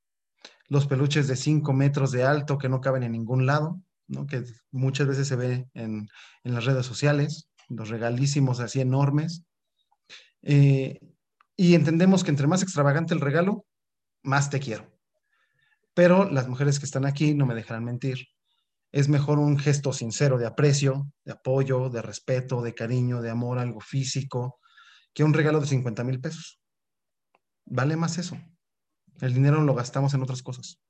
[0.68, 4.26] los peluches de 5 metros de alto que no caben en ningún lado, ¿no?
[4.26, 6.08] Que muchas veces se ve en,
[6.42, 9.44] las redes sociales, los regalísimos así enormes.
[10.42, 11.00] Eh,
[11.56, 13.66] y entendemos que entre más extravagante el regalo,
[14.22, 14.90] más te quiero.
[15.94, 18.28] Pero las mujeres que están aquí no me dejarán mentir.
[18.92, 23.58] Es mejor un gesto sincero de aprecio, de apoyo, de respeto, de cariño, de amor,
[23.58, 24.60] algo físico,
[25.12, 26.57] que un regalo de 50 mil pesos.
[27.70, 28.38] Vale más eso.
[29.20, 30.80] El dinero lo gastamos en otras cosas.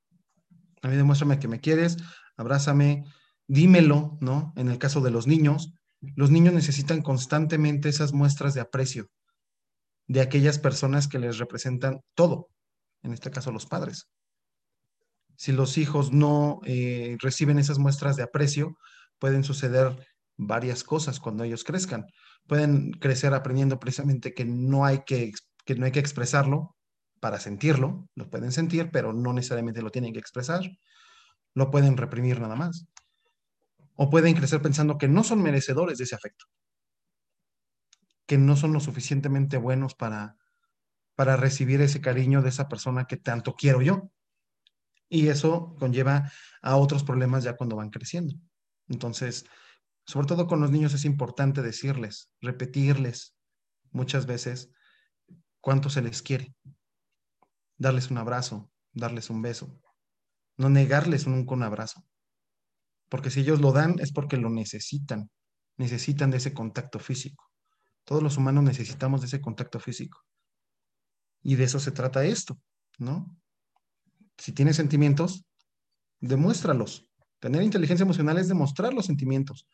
[0.81, 1.97] A mí demuéstrame que me quieres,
[2.37, 3.03] abrázame,
[3.47, 4.53] dímelo, ¿no?
[4.55, 5.73] En el caso de los niños,
[6.15, 9.09] los niños necesitan constantemente esas muestras de aprecio
[10.09, 12.49] de aquellas personas que les representan todo,
[13.03, 14.09] en este caso los padres.
[15.37, 18.75] Si los hijos no eh, reciben esas muestras de aprecio,
[19.19, 19.95] pueden suceder
[20.35, 22.07] varias cosas cuando ellos crezcan.
[22.47, 25.31] Pueden crecer aprendiendo precisamente que no hay que,
[25.69, 26.75] que, no hay que expresarlo
[27.19, 30.63] para sentirlo, lo pueden sentir, pero no necesariamente lo tienen que expresar,
[31.53, 32.87] lo pueden reprimir nada más.
[33.95, 36.45] O pueden crecer pensando que no son merecedores de ese afecto,
[38.25, 40.37] que no son lo suficientemente buenos para,
[41.15, 44.11] para recibir ese cariño de esa persona que tanto quiero yo.
[45.07, 46.31] Y eso conlleva
[46.63, 48.33] a otros problemas ya cuando van creciendo.
[48.87, 49.45] Entonces,
[50.07, 53.35] sobre todo con los niños es importante decirles, repetirles
[53.91, 54.71] muchas veces
[55.61, 56.53] cuánto se les quiere,
[57.77, 59.79] darles un abrazo, darles un beso,
[60.57, 62.03] no negarles nunca un abrazo.
[63.09, 65.31] Porque si ellos lo dan es porque lo necesitan,
[65.77, 67.49] necesitan de ese contacto físico.
[68.03, 70.19] Todos los humanos necesitamos de ese contacto físico.
[71.41, 72.59] Y de eso se trata esto,
[72.97, 73.35] ¿no?
[74.37, 75.45] Si tienes sentimientos,
[76.19, 77.09] demuéstralos.
[77.39, 79.67] Tener inteligencia emocional es demostrar los sentimientos,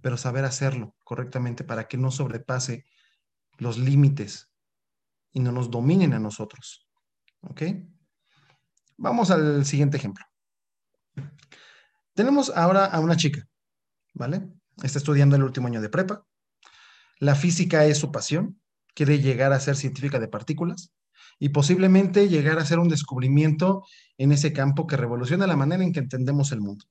[0.00, 2.84] pero saber hacerlo correctamente para que no sobrepase
[3.58, 4.51] los límites
[5.32, 6.86] y no nos dominen a nosotros.
[7.42, 7.62] ¿Ok?
[8.96, 10.24] Vamos al siguiente ejemplo.
[12.14, 13.46] Tenemos ahora a una chica,
[14.14, 14.48] ¿vale?
[14.82, 16.24] Está estudiando el último año de prepa.
[17.18, 18.60] La física es su pasión.
[18.94, 20.92] Quiere llegar a ser científica de partículas
[21.38, 23.84] y posiblemente llegar a hacer un descubrimiento
[24.18, 26.84] en ese campo que revoluciona la manera en que entendemos el mundo.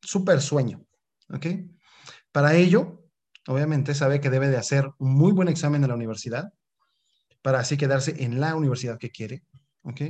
[0.00, 0.84] Súper sueño,
[1.30, 1.46] ¿ok?
[2.30, 3.02] Para ello,
[3.48, 6.52] obviamente sabe que debe de hacer un muy buen examen en la universidad
[7.42, 9.44] para así quedarse en la universidad que quiere,
[9.82, 10.02] ¿ok?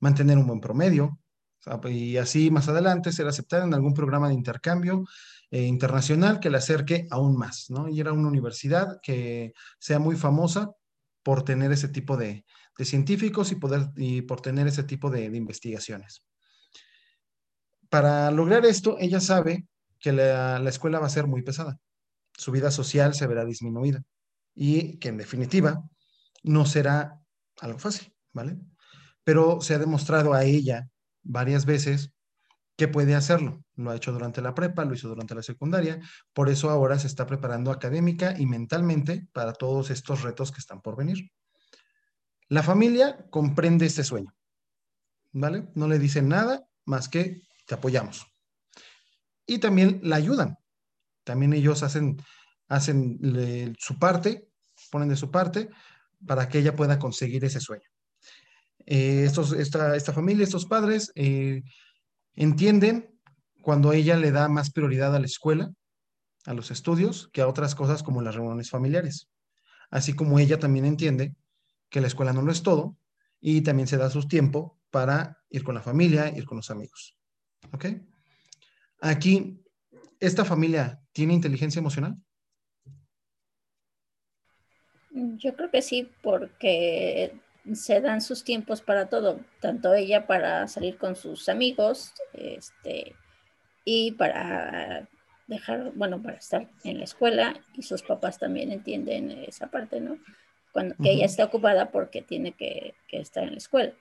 [0.00, 1.18] Mantener un buen promedio
[1.88, 5.04] y así más adelante ser aceptada en algún programa de intercambio
[5.50, 7.88] eh, internacional que le acerque aún más, ¿no?
[7.88, 10.72] Ir a una universidad que sea muy famosa
[11.22, 12.44] por tener ese tipo de,
[12.78, 16.22] científicos y, poder, y por tener ese tipo de, investigaciones.
[17.88, 19.66] Para lograr esto, ella sabe
[20.00, 21.78] que la, la escuela va a ser muy pesada.
[22.36, 24.02] Su vida social se verá disminuida
[24.54, 25.82] y que en definitiva
[26.44, 27.20] no será
[27.60, 28.58] algo fácil, ¿vale?
[29.24, 30.88] Pero se ha demostrado a ella
[31.22, 32.12] varias veces
[32.76, 33.64] que puede hacerlo.
[33.74, 36.00] Lo ha hecho durante la prepa, lo hizo durante la secundaria,
[36.32, 40.80] por eso ahora se está preparando académica y mentalmente para todos estos retos que están
[40.80, 41.30] por venir.
[42.48, 44.34] La familia comprende este sueño,
[45.32, 45.68] ¿vale?
[45.74, 48.26] No le dicen nada más que te apoyamos.
[49.46, 50.58] Y también la ayudan.
[51.24, 52.18] También ellos hacen,
[52.68, 53.18] hacen
[53.78, 54.48] su parte,
[54.90, 55.70] ponen de su parte
[56.26, 57.88] para que ella pueda conseguir ese sueño.
[58.86, 61.62] Eh, estos, esta, familia, estos padres, eh,
[62.34, 63.10] entienden
[63.62, 65.72] cuando ella le da más prioridad a la escuela,
[66.44, 69.30] a los estudios, que a otras cosas como las reuniones familiares.
[69.90, 71.34] Así como ella también entiende
[71.88, 72.96] que la escuela no lo es todo
[73.40, 77.16] y también se da su tiempo para ir con la familia, ir con los amigos.
[77.72, 77.86] ¿Ok?
[79.00, 79.62] Aquí,
[80.20, 82.16] ¿esta familia tiene inteligencia emocional?
[85.14, 87.38] Yo creo que sí, porque
[87.72, 93.14] se dan sus tiempos para todo, tanto ella para salir con sus amigos, este,
[93.84, 95.08] y para
[95.46, 100.18] dejar, bueno, para estar en la escuela, y sus papás también entienden esa parte, ¿no?
[100.72, 103.94] Cuando que ella está ocupada porque tiene que, estar en la escuela.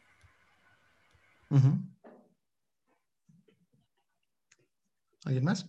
[5.23, 5.67] ¿Alguien más?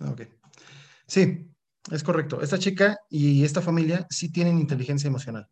[0.00, 0.22] Ok.
[1.06, 1.50] Sí,
[1.90, 2.40] es correcto.
[2.42, 5.48] Esta chica y esta familia sí tienen inteligencia emocional.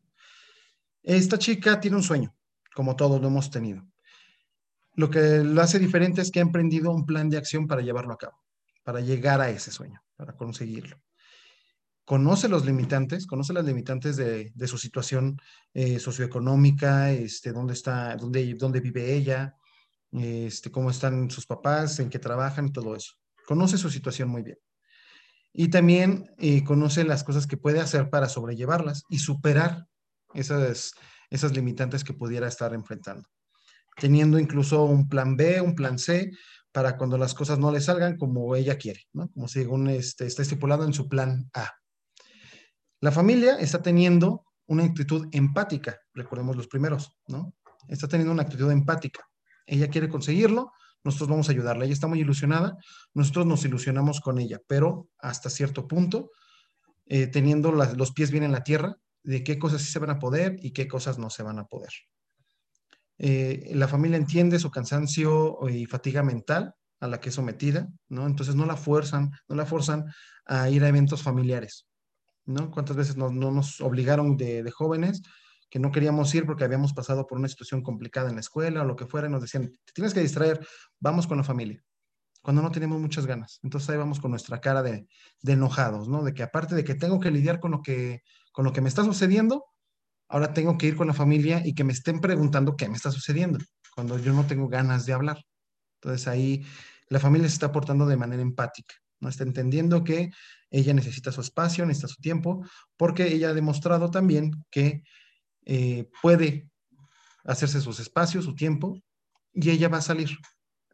[1.03, 2.35] Esta chica tiene un sueño,
[2.75, 3.87] como todos lo hemos tenido.
[4.95, 8.15] Lo que lo hace diferente es que ha emprendido un plan de acción para llevarlo
[8.15, 8.43] a cabo,
[8.83, 11.01] para llegar a ese sueño, para conseguirlo.
[12.05, 15.39] Conoce los limitantes, conoce las limitantes de, su situación
[15.75, 19.55] eh, socioeconómica, este, dónde está, dónde, vive ella,
[20.13, 23.15] este, cómo están sus papás, en qué trabajan, todo eso.
[23.47, 24.59] Conoce su situación muy bien
[25.59, 29.87] y también eh, conoce las cosas que puede hacer para sobrellevarlas y superar
[30.35, 30.93] esas,
[31.31, 33.27] esas limitantes que pudiera estar enfrentando,
[33.97, 36.31] teniendo incluso un plan B, un plan C,
[36.73, 39.31] para cuando las cosas no le salgan como ella quiere, ¿no?
[39.31, 41.73] como según este, está estipulado en su plan A.
[43.01, 47.55] La familia está teniendo una actitud empática, recordemos los primeros, ¿no?
[47.89, 49.27] Está teniendo una actitud empática.
[49.65, 50.73] Ella quiere conseguirlo,
[51.07, 51.85] nosotros vamos a ayudarla.
[51.85, 52.77] Ella está muy ilusionada,
[53.15, 56.31] nosotros nos ilusionamos con ella, pero hasta cierto punto,
[57.07, 60.19] eh, teniendo los pies bien en la tierra, de qué cosas sí se van a
[60.19, 61.91] poder y qué cosas no se van a poder.
[63.19, 68.27] Eh, la familia entiende su cansancio y fatiga mental a la que es sometida, ¿no?
[68.27, 70.05] Entonces no la fuerzan, no la forzan
[70.45, 71.87] a ir a eventos familiares,
[72.45, 72.71] ¿no?
[72.71, 75.23] ¿Cuántas veces no nos obligaron de, jóvenes
[75.69, 78.85] que no queríamos ir porque habíamos pasado por una situación complicada en la escuela o
[78.85, 80.67] lo que fuera y nos decían, te tienes que distraer,
[81.01, 81.83] vamos con la familia,
[82.43, 83.59] cuando no tenemos muchas ganas.
[83.63, 85.07] Entonces ahí vamos con nuestra cara de,
[85.43, 86.23] de enojados, ¿no?
[86.23, 88.89] De que aparte de que tengo que lidiar con lo que, con lo que me
[88.89, 89.65] está sucediendo,
[90.29, 93.11] ahora tengo que ir con la familia y que me estén preguntando qué me está
[93.11, 93.59] sucediendo,
[93.95, 95.39] cuando yo no tengo ganas de hablar.
[96.01, 96.65] Entonces ahí
[97.09, 99.29] la familia se está portando de manera empática, ¿no?
[99.29, 100.31] Está entendiendo que
[100.71, 102.65] ella necesita su espacio, necesita su tiempo,
[102.97, 105.03] porque ella ha demostrado también que
[105.67, 106.71] eh, puede
[107.45, 108.99] hacerse sus espacios, su tiempo,
[109.53, 110.31] y ella va a salir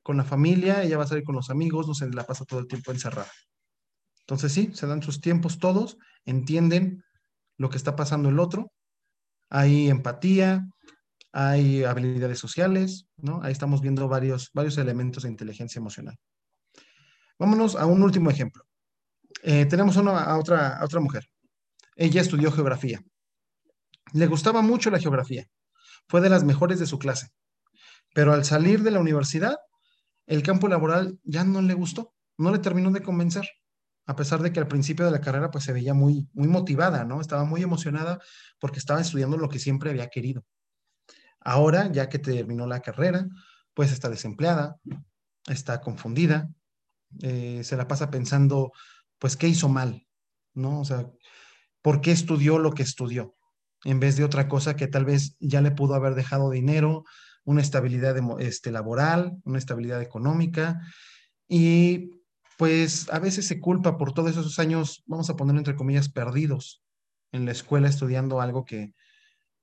[0.02, 2.58] con la familia, ella va a salir con los amigos, no se la pasa todo
[2.58, 3.30] el tiempo encerrada.
[4.20, 7.04] Entonces sí, se dan sus tiempos todos, entienden
[7.56, 8.72] lo que está pasando el otro
[9.54, 10.66] hay empatía,
[11.30, 13.42] hay habilidades sociales, ¿no?
[13.42, 16.16] Ahí estamos viendo varios, varios elementos de inteligencia emocional.
[17.38, 18.64] Vámonos a un último ejemplo.
[19.42, 21.28] Eh, tenemos una, a, otra, a otra mujer.
[21.96, 23.04] Ella estudió geografía.
[24.12, 25.48] Le gustaba mucho la geografía.
[26.08, 27.28] Fue de las mejores de su clase.
[28.14, 29.56] Pero al salir de la universidad,
[30.26, 33.48] el campo laboral ya no le gustó, no le terminó de convencer
[34.06, 37.04] a pesar de que al principio de la carrera pues se veía muy, muy motivada,
[37.04, 37.20] ¿no?
[37.20, 38.20] Estaba muy emocionada
[38.58, 40.44] porque estaba estudiando lo que siempre había querido.
[41.40, 43.26] Ahora, ya que terminó la carrera,
[43.74, 44.76] pues está desempleada,
[45.48, 46.50] está confundida,
[47.20, 48.72] eh, se la pasa pensando,
[49.18, 50.06] pues, ¿qué hizo mal?
[50.54, 50.80] ¿No?
[50.80, 51.08] O sea,
[51.80, 53.34] ¿por qué estudió lo que estudió?
[53.84, 57.04] En vez de otra cosa que tal vez ya le pudo haber dejado dinero,
[57.44, 60.80] una estabilidad este, laboral, una estabilidad económica.
[61.48, 62.10] Y
[62.58, 66.82] pues a veces se culpa por todos esos años, vamos a ponerlo entre comillas, perdidos
[67.32, 68.94] en la escuela estudiando algo que,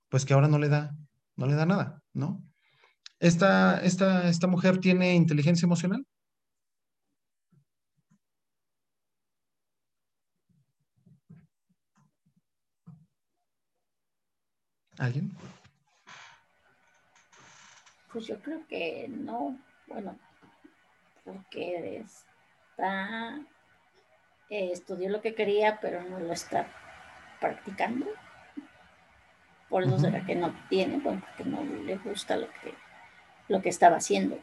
[0.10, 0.95] pues que ahora no le da,
[1.36, 2.43] no le da nada, ¿no?
[3.19, 6.05] Esta, esta, esta mujer tiene inteligencia emocional.
[14.99, 15.31] ¿Alguien?
[18.12, 19.57] Pues yo creo que no,
[19.88, 20.19] bueno,
[21.23, 22.25] porque es,
[24.49, 26.67] eh, estudió lo que quería, pero no lo está
[27.39, 28.07] practicando.
[29.69, 32.73] Por eso será que no tiene, bueno, porque no le gusta lo que,
[33.47, 34.38] lo que estaba haciendo.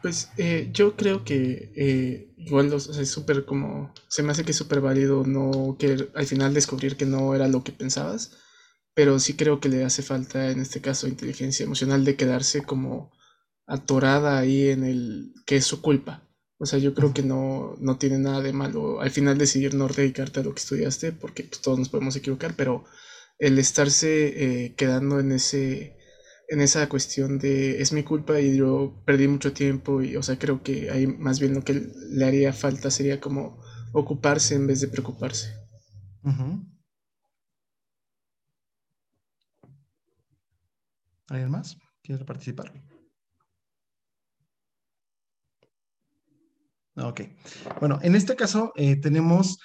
[0.00, 4.56] Pues eh, yo creo que eh, igual es súper como, se me hace que es
[4.56, 8.36] súper válido no querer al final descubrir que no era lo que pensabas,
[8.94, 13.12] pero sí creo que le hace falta en este caso inteligencia emocional de quedarse como
[13.66, 16.24] atorada ahí en el que es su culpa.
[16.58, 19.88] O sea, yo creo que no, no tiene nada de malo al final decidir no
[19.88, 22.84] dedicarte a lo que estudiaste, porque pues, todos nos podemos equivocar, pero
[23.38, 25.97] el estarse eh, quedando en ese
[26.48, 30.38] en esa cuestión de es mi culpa y yo perdí mucho tiempo y o sea
[30.38, 31.74] creo que ahí más bien lo que
[32.10, 33.60] le haría falta sería como
[33.92, 35.54] ocuparse en vez de preocuparse.
[41.28, 41.78] ¿Alguien más?
[42.02, 42.72] ¿Quiere participar?
[46.96, 47.20] Ok.
[47.80, 49.58] Bueno, en este caso eh, tenemos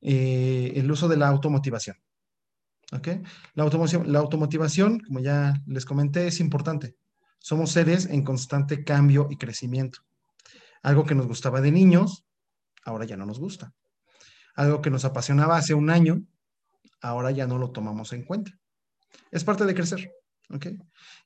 [0.00, 1.96] eh, el uso de la automotivación.
[2.94, 3.08] ¿Ok?
[3.54, 3.64] La,
[4.06, 6.96] la automotivación, como ya les comenté, es importante.
[7.40, 10.00] Somos seres en constante cambio y crecimiento.
[10.82, 12.24] Algo que nos gustaba de niños,
[12.84, 13.74] ahora ya no nos gusta.
[14.54, 16.22] Algo que nos apasionaba hace un año,
[17.00, 18.52] ahora ya no lo tomamos en cuenta.
[19.32, 20.12] Es parte de crecer.
[20.50, 20.66] ¿ok?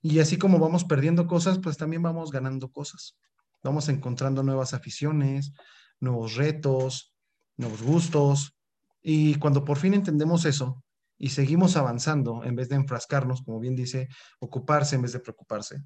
[0.01, 3.19] Y así como vamos perdiendo cosas, pues también vamos ganando cosas.
[3.63, 5.53] Vamos encontrando nuevas aficiones,
[6.01, 7.13] nuevos retos,
[7.59, 8.57] nuevos gustos.
[9.03, 10.83] Y cuando por fin entendemos eso
[11.19, 14.09] y seguimos avanzando, en vez de enfrascarnos, como bien dice,
[14.39, 15.83] ocuparse en vez de preocuparse,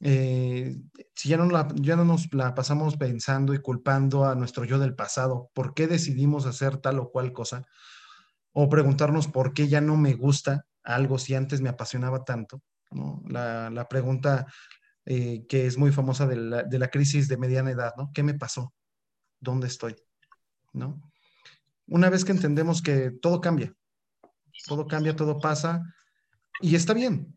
[0.00, 0.76] eh,
[1.14, 4.94] si ya no, ya no nos la pasamos pensando y culpando a nuestro yo del
[4.94, 7.64] pasado, ¿por qué decidimos hacer tal o cual cosa?
[8.52, 12.62] O preguntarnos por qué ya no me gusta algo si antes me apasionaba tanto.
[12.90, 13.22] ¿no?
[13.26, 14.46] La, la, pregunta
[15.06, 18.10] eh, que es muy famosa de la, crisis de mediana edad, ¿no?
[18.14, 18.72] ¿Qué me pasó?
[19.38, 19.96] ¿Dónde estoy?
[20.72, 21.02] ¿No?
[21.86, 23.74] Una vez que entendemos que todo cambia,
[24.66, 25.82] todo cambia, todo pasa,
[26.60, 27.36] y está bien.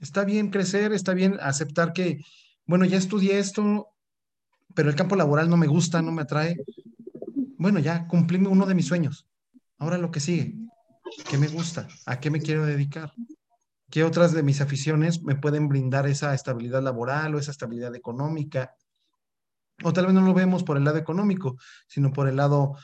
[0.00, 2.24] Está bien crecer, está bien aceptar que,
[2.66, 3.88] bueno, ya estudié esto,
[4.74, 6.56] pero el campo laboral no me gusta, no me atrae.
[7.56, 9.26] Bueno, ya cumplí uno de mis sueños.
[9.78, 10.54] Ahora lo que sigue.
[11.28, 11.88] ¿Qué me gusta?
[12.06, 13.12] ¿A qué me quiero dedicar?
[13.90, 18.74] ¿Qué otras de mis aficiones me pueden brindar esa estabilidad laboral o esa estabilidad económica?
[19.82, 21.56] O tal vez no lo vemos por el lado económico,
[21.86, 22.76] sino por el lado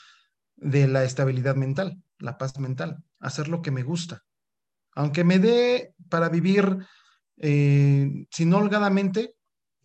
[0.65, 4.25] de la estabilidad mental, la paz mental, hacer lo que me gusta.
[4.95, 6.79] Aunque me dé para vivir
[7.37, 9.35] eh, sin holgadamente,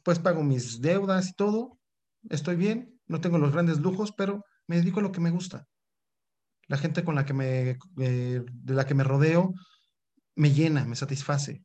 [0.03, 1.77] pues pago mis deudas y todo,
[2.29, 5.67] estoy bien, no tengo los grandes lujos, pero me dedico a lo que me gusta.
[6.67, 9.53] La gente con la que me, eh, de la que me rodeo
[10.35, 11.61] me llena, me satisface.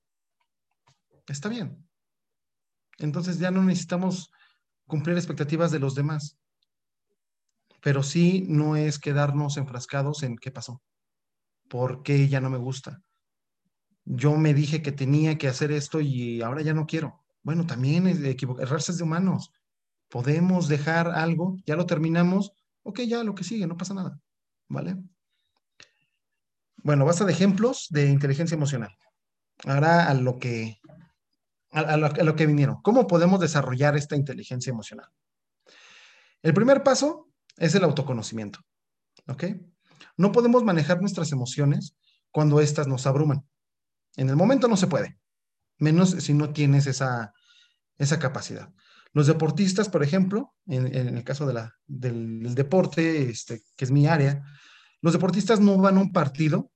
[1.29, 1.87] Está bien.
[2.99, 4.33] Entonces ya no necesitamos
[4.89, 6.37] cumplir expectativas de los demás.
[7.85, 10.83] Pero sí no es quedarnos enfrascados en qué pasó,
[11.69, 13.03] por qué ya no me gusta.
[14.07, 17.23] Yo me dije que tenía que hacer esto y ahora ya no quiero.
[17.43, 19.53] Bueno, también es errarse de humanos.
[20.09, 22.53] Podemos dejar algo, ya lo terminamos,
[22.85, 24.19] ok, ya lo que sigue, no pasa nada.
[24.67, 24.97] ¿Vale?
[26.79, 28.97] Bueno, basta de ejemplos de inteligencia emocional.
[29.67, 30.81] Ahora a lo que
[31.71, 32.81] a, lo, que vinieron.
[32.81, 35.11] ¿Cómo podemos desarrollar esta inteligencia emocional?
[36.41, 38.61] El primer paso es el autoconocimiento.
[39.29, 39.45] ¿Ok?
[40.17, 41.97] No podemos manejar nuestras emociones
[42.31, 43.47] cuando éstas nos abruman.
[44.17, 45.19] En el momento no se puede,
[45.79, 47.33] menos si no tienes esa,
[47.99, 48.73] esa capacidad.
[49.13, 54.07] Los deportistas, por ejemplo, en, el caso de la, del, deporte, este, que es mi
[54.07, 54.43] área,
[55.01, 56.71] los deportistas no van a un partido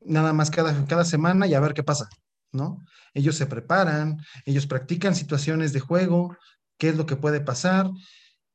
[0.00, 2.08] nada más cada, cada semana y a ver qué pasa.
[2.50, 2.84] ¿no?
[3.14, 6.36] Ellos se preparan, ellos practican situaciones de juego,
[6.76, 7.88] qué es lo que puede pasar,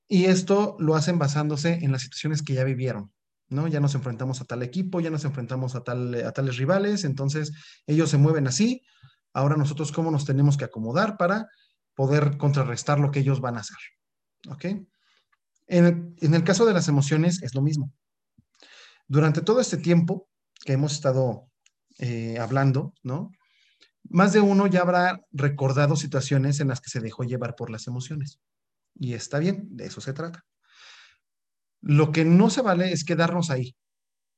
[0.08, 3.12] y esto lo hacen basándose en las situaciones que ya vivieron,
[3.50, 3.68] ¿no?
[3.68, 7.54] Ya nos enfrentamos a tal equipo, ya nos enfrentamos a, tal, a tales rivales, entonces
[7.86, 8.84] ellos se mueven así,
[9.34, 11.48] ahora nosotros cómo nos tenemos que acomodar para
[11.96, 13.78] poder contrarrestar lo que ellos van a hacer,
[14.50, 14.66] ¿ok?
[15.68, 17.92] En en el caso de las emociones es lo mismo.
[19.08, 20.30] Durante todo este tiempo
[20.64, 21.50] que hemos estado
[22.00, 23.32] eh, hablando, ¿no?
[24.10, 27.88] más de uno ya habrá recordado situaciones en las que se dejó llevar por las
[27.88, 28.40] emociones.
[29.00, 30.44] Y está bien, de eso se trata.
[31.82, 33.76] Lo que no se vale es quedarnos ahí.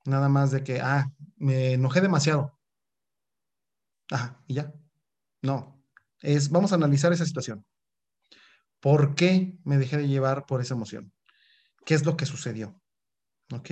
[0.05, 1.07] Nada más de que, ah,
[1.37, 2.59] me enojé demasiado.
[4.11, 4.73] Ajá, y ya.
[5.41, 5.81] No,
[6.21, 7.65] es, vamos a analizar esa situación.
[8.79, 11.13] ¿Por qué me dejé de llevar por esa emoción?
[11.85, 12.81] ¿Qué es lo que sucedió?
[13.53, 13.71] ¿Ok?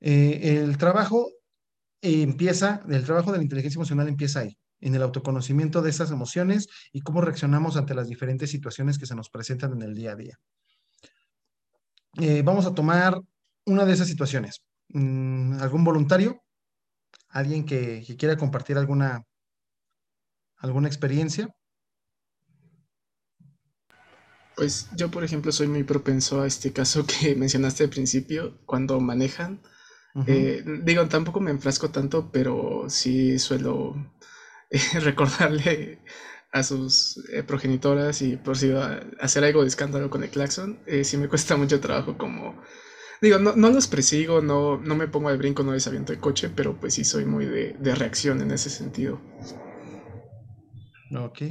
[0.00, 1.30] Eh, el trabajo
[2.00, 6.68] empieza, el trabajo de la inteligencia emocional empieza ahí en el autoconocimiento de esas emociones
[6.92, 10.16] y cómo reaccionamos ante las diferentes situaciones que se nos presentan en el día a
[10.16, 10.38] día.
[12.18, 13.20] Eh, vamos a tomar
[13.66, 14.62] una de esas situaciones.
[14.88, 16.42] Mm, ¿Algún voluntario?
[17.28, 19.24] ¿Alguien que, quiera compartir alguna,
[20.56, 21.54] alguna experiencia?
[24.56, 29.00] Pues yo, por ejemplo, soy muy propenso a este caso que mencionaste al principio, cuando
[29.00, 29.60] manejan.
[30.26, 33.94] Eh, digo, tampoco me enfrasco tanto, pero sí suelo
[35.00, 36.00] recordarle
[36.52, 40.30] a sus eh, progenitoras y por si va a hacer algo de escándalo con el
[40.30, 42.60] claxon, eh, sí me cuesta mucho trabajo como...
[43.20, 46.50] Digo, no, no los persigo, no, no me pongo al brinco, no desaviento el coche,
[46.54, 49.20] pero pues sí soy muy de, de reacción en ese sentido.
[51.14, 51.42] Ok.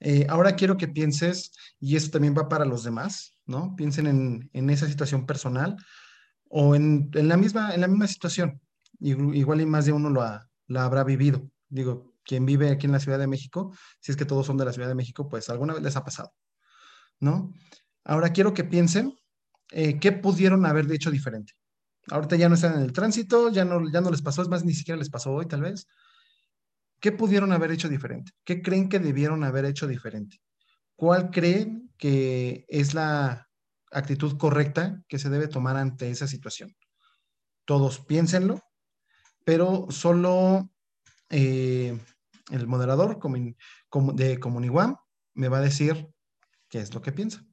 [0.00, 3.74] Eh, ahora quiero que pienses, y eso también va para los demás, ¿no?
[3.76, 5.76] Piensen en, en esa situación personal
[6.48, 8.60] o en, en, la misma, en la misma situación.
[9.00, 10.22] Igual y más de uno lo
[10.66, 11.48] la habrá vivido.
[11.68, 14.64] Digo, quien vive aquí en la Ciudad de México, si es que todos son de
[14.64, 16.32] la Ciudad de México, pues alguna vez les ha pasado,
[17.20, 17.52] ¿no?
[18.04, 19.14] Ahora quiero que piensen
[19.70, 21.54] eh, qué pudieron haber hecho diferente.
[22.10, 24.64] Ahorita ya no están en el tránsito, ya no, ya no les pasó, es más,
[24.64, 25.86] ni siquiera les pasó hoy tal vez.
[27.00, 28.32] ¿Qué pudieron haber hecho diferente?
[28.44, 30.40] ¿Qué creen que debieron haber hecho diferente?
[30.94, 33.48] ¿Cuál creen que es la
[33.90, 36.74] actitud correcta que se debe tomar ante esa situación?
[37.64, 38.60] Todos piénsenlo,
[39.44, 40.70] pero solo
[41.30, 41.98] eh,
[42.52, 43.18] el moderador
[44.14, 44.96] de Comuniguam
[45.34, 46.08] me va a decir
[46.68, 47.44] qué es lo que piensa.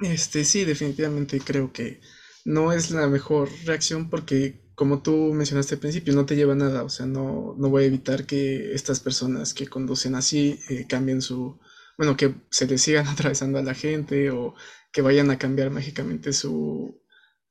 [0.00, 2.00] Este, sí, definitivamente creo que
[2.44, 6.82] no es la mejor reacción porque, como tú mencionaste al principio, no te lleva nada.
[6.82, 11.22] O sea, no, no voy a evitar que estas personas que conducen así eh, cambien
[11.22, 11.60] su.
[11.98, 14.54] Bueno, que se les sigan atravesando a la gente o
[14.92, 17.01] que vayan a cambiar mágicamente su,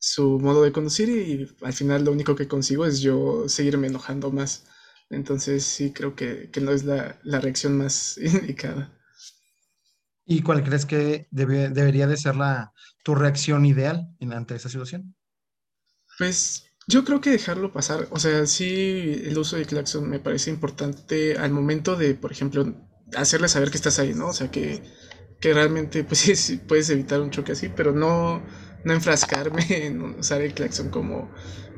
[0.02, 4.32] su modo de conducir y al final lo único que consigo es yo seguirme enojando
[4.32, 4.66] más.
[5.12, 8.98] Entonces sí creo que, no es la, reacción más indicada.
[10.26, 12.74] ¿Y cuál crees que debería de ser la,
[13.04, 15.16] tu reacción ideal en, ante esa situación?
[16.18, 18.08] Pues yo creo que dejarlo pasar.
[18.10, 22.74] O sea, sí, el uso de claxon me parece importante al momento de, por ejemplo,
[23.16, 24.30] hacerle saber que estás ahí, ¿no?
[24.30, 24.82] O sea, que,
[25.40, 28.42] que realmente, pues sí, puedes evitar un choque así, pero no,
[28.84, 31.32] no enfrascarme en usar el claxon como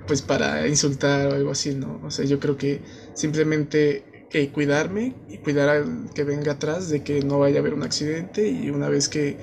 [0.08, 2.02] pues para insultar o algo así, ¿no?
[2.04, 2.82] O sea, yo creo que
[3.14, 4.14] simplemente
[4.52, 8.50] cuidarme y cuidar al que venga atrás de que no vaya a haber un accidente
[8.50, 9.38] y una vez que,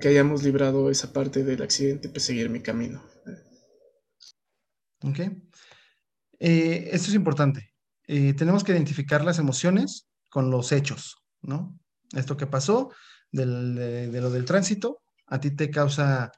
[0.00, 3.04] que hayamos librado esa parte del accidente, pues seguir mi camino.
[5.04, 5.18] Ok.
[6.40, 7.72] Eh, esto es importante.
[8.08, 11.78] Eh, tenemos que identificar las emociones con los hechos, ¿no?
[12.12, 12.90] Esto que pasó
[13.30, 13.46] de,
[14.08, 16.32] de, lo del tránsito, a ti te causa...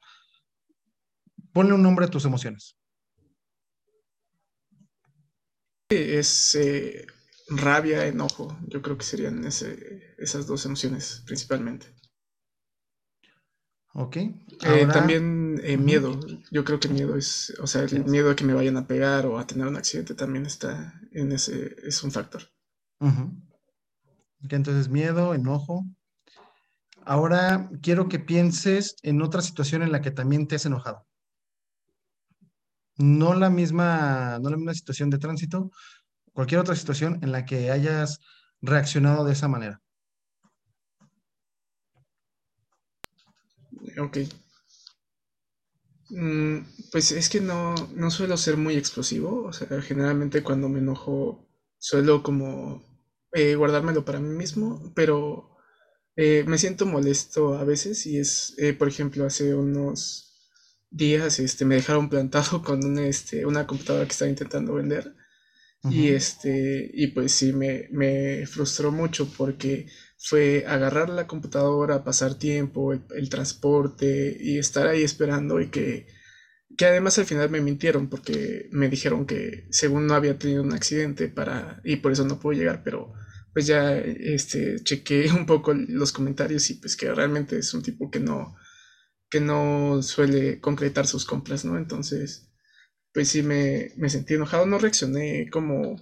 [1.55, 2.77] Ponle un nombre a tus emociones.
[5.89, 7.07] Es eh,
[7.49, 8.59] rabia, enojo.
[8.67, 11.95] Yo creo que serían ese, esas dos emociones principalmente.
[13.95, 14.17] Ok.
[14.17, 16.19] Eh, también eh, miedo.
[16.51, 19.25] Yo creo que miedo es, o sea, el miedo a que me vayan a pegar
[19.27, 22.43] o a tener un accidente también está en ese, es un factor.
[24.41, 25.85] entonces miedo, enojo.
[27.05, 31.07] Ahora quiero que pienses en otra situación en la que también te has enojado.
[32.99, 35.71] No la misma, no la misma situación de tránsito,
[36.35, 38.21] cualquier otra situación en la que hayas
[38.63, 39.83] reaccionado de esa manera.
[43.99, 44.17] Ok.
[46.11, 46.59] Mm,
[46.93, 49.45] pues es que no, no suelo ser muy explosivo.
[49.45, 51.47] O sea, generalmente cuando me enojo
[51.79, 52.83] suelo como
[53.33, 55.57] eh, guardármelo para mí mismo, pero
[56.17, 60.34] eh, me siento molesto a veces y es, eh, por ejemplo, hace unos
[60.95, 65.15] días este, me dejaron plantado con una, este, una computadora que estaba intentando vender.
[65.91, 69.87] Y este, y pues sí, me, me frustró mucho porque
[70.17, 76.07] fue agarrar la computadora, pasar tiempo, el, transporte y estar ahí esperando y que,
[76.79, 80.73] que además al final me mintieron porque me dijeron que según no había tenido un
[80.73, 83.13] accidente para y por eso no pudo llegar, pero
[83.53, 88.11] pues ya este chequé un poco los comentarios y pues que realmente es un tipo
[88.11, 88.57] que no
[89.35, 91.77] que no suele concretar sus compras, ¿no?
[91.77, 92.53] Entonces,
[93.13, 96.01] pues sí me, me sentí enojado, no reaccioné como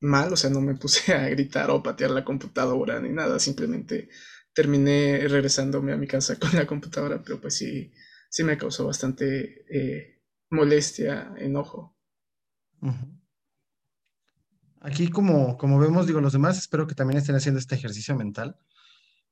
[0.00, 4.08] mal, o sea, no me puse a gritar o patear la computadora ni nada, simplemente
[4.54, 7.92] terminé regresándome a mi casa con la computadora, pero pues sí,
[8.30, 11.94] sí me causó bastante eh, molestia, enojo.
[14.80, 18.56] Aquí, como, como vemos, digo, los demás espero que también estén haciendo este ejercicio mental.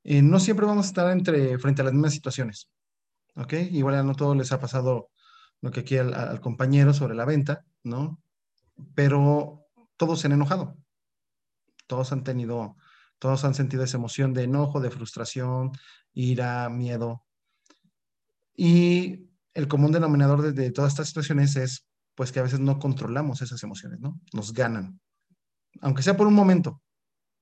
[0.04, 2.70] Eh, no siempre vamos a estar entre, frente a las mismas situaciones,
[3.36, 3.52] ¿ok?
[3.70, 5.10] Igual a no todos les ha pasado
[5.60, 8.22] lo que aquí al compañero sobre la venta, ¿no?
[8.94, 9.66] Pero
[9.96, 10.76] todos se han enojado.
[11.86, 12.76] Todos han tenido,
[13.18, 15.72] todos han sentido esa emoción de enojo, de frustración,
[16.12, 17.24] ira, miedo.
[18.56, 23.42] Y el común denominador de, todas estas situaciones es pues que a veces no controlamos
[23.42, 24.20] esas emociones, ¿no?
[24.32, 25.00] Nos ganan.
[25.80, 26.82] Aunque sea por un momento,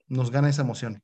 [0.07, 1.03] nos gana esa emoción.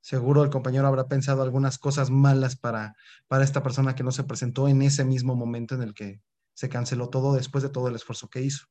[0.00, 2.94] Seguro el compañero habrá pensado algunas cosas malas para,
[3.26, 6.22] para esta persona que no se presentó en ese mismo momento en el que
[6.54, 8.66] se canceló todo después de todo el esfuerzo que hizo,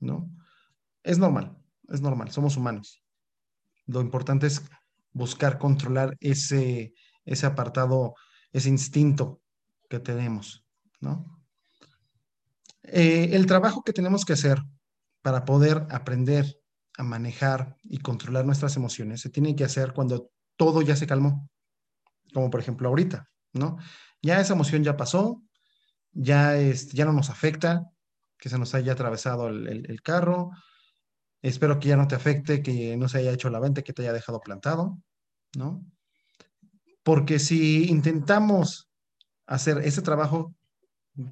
[0.00, 0.30] ¿no?
[1.02, 1.56] Es normal,
[1.88, 3.02] es normal, somos humanos.
[3.86, 4.62] Lo importante es
[5.12, 6.94] buscar controlar ese,
[7.24, 8.14] ese apartado,
[8.52, 9.40] ese instinto
[9.88, 10.64] que tenemos,
[11.00, 11.42] ¿no?
[12.84, 14.60] Eh, el trabajo que tenemos que hacer
[15.22, 16.58] para poder aprender
[16.98, 20.30] a manejar y controlar nuestras emociones se tiene que hacer cuando
[20.64, 21.48] todo ya se calmó,
[22.32, 23.78] como por ejemplo ahorita, ¿no?
[24.22, 25.42] Ya esa emoción ya pasó,
[26.12, 27.90] ya, es, ya no nos afecta,
[28.38, 30.50] que se nos haya atravesado el carro,
[31.42, 34.02] Espero que ya no te afecte, que no se haya hecho la venta, que te
[34.02, 34.98] haya dejado plantado,
[35.56, 35.84] ¿no?
[37.02, 38.88] Porque si intentamos
[39.46, 40.54] hacer ese trabajo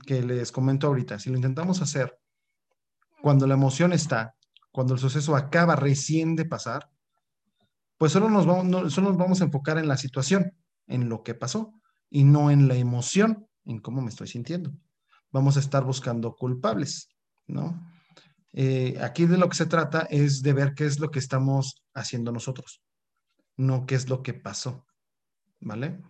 [0.05, 2.19] que les comento ahorita, si lo intentamos hacer
[3.23, 4.35] cuando la emoción está,
[4.73, 6.91] cuando el suceso acaba recién de pasar,
[8.01, 11.35] pues solo nos vamos, solo nos vamos a enfocar en la situación, en lo que
[11.35, 11.75] pasó,
[12.09, 14.73] y no en la emoción, en cómo me estoy sintiendo.
[15.31, 17.11] Vamos a estar buscando culpables,
[17.47, 17.79] ¿no?
[18.55, 21.85] Eh, aquí de lo que se trata es de ver qué es lo que estamos
[21.93, 22.83] haciendo nosotros,
[23.59, 24.87] no qué es lo que pasó,
[25.61, 26.01] ¿vale?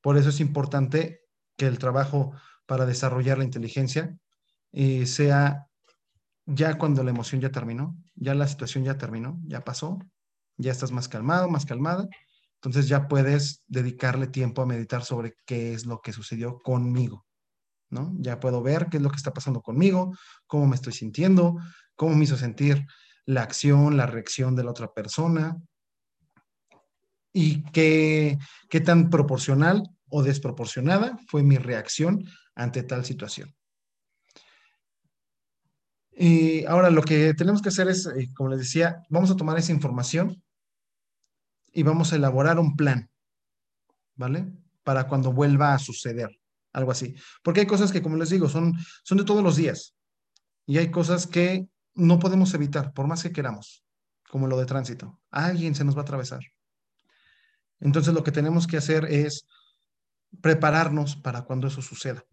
[0.00, 1.20] Por eso es importante
[1.54, 2.32] que el trabajo
[2.64, 4.16] para desarrollar la inteligencia
[4.72, 5.66] eh, sea
[6.46, 9.98] ya cuando la emoción ya terminó, ya la situación ya terminó, ya pasó,
[10.56, 12.08] ya estás más calmado, más calmada,
[12.56, 17.26] entonces ya puedes dedicarle tiempo a meditar sobre qué es lo que sucedió conmigo,
[17.90, 18.12] ¿no?
[18.18, 21.56] Ya puedo ver qué es lo que está pasando conmigo, cómo me estoy sintiendo,
[21.94, 22.86] cómo me hizo sentir
[23.24, 25.56] la acción, la reacción de la otra persona
[27.32, 28.38] y qué,
[28.68, 33.54] qué tan proporcional o desproporcionada fue mi reacción ante tal situación.
[36.18, 39.58] Y ahora lo que tenemos que hacer es, eh, como les decía, vamos a tomar
[39.58, 40.42] esa información
[41.76, 43.10] y vamos a elaborar un plan,
[44.14, 44.50] ¿vale?
[44.82, 46.40] Para cuando vuelva a suceder
[46.72, 47.14] algo así.
[47.42, 48.72] Porque hay cosas que, como les digo, son,
[49.04, 49.94] son de todos los días.
[50.64, 53.84] Y hay cosas que no podemos evitar, por más que queramos,
[54.30, 55.20] como lo de tránsito.
[55.30, 56.40] Alguien se nos va a atravesar.
[57.78, 59.46] Entonces lo que tenemos que hacer es
[60.40, 62.24] prepararnos para cuando eso suceda.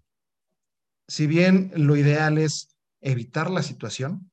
[1.05, 4.31] Si bien lo ideal es evitar la situación,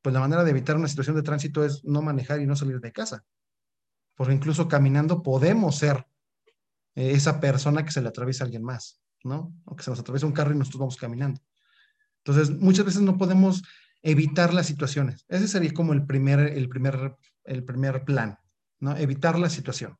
[0.00, 2.80] pues la manera de evitar una situación de tránsito es no manejar y no salir
[2.80, 3.26] de casa.
[4.18, 6.04] Porque incluso caminando podemos ser
[6.96, 9.54] eh, esa persona que se le atraviesa a alguien más, ¿no?
[9.64, 11.40] O que se nos atraviesa un carro y nosotros vamos caminando.
[12.24, 13.62] Entonces, muchas veces no podemos
[14.02, 15.24] evitar las situaciones.
[15.28, 18.40] Ese sería como el primer, el primer, el primer plan,
[18.80, 18.96] ¿no?
[18.96, 19.96] Evitar la situación.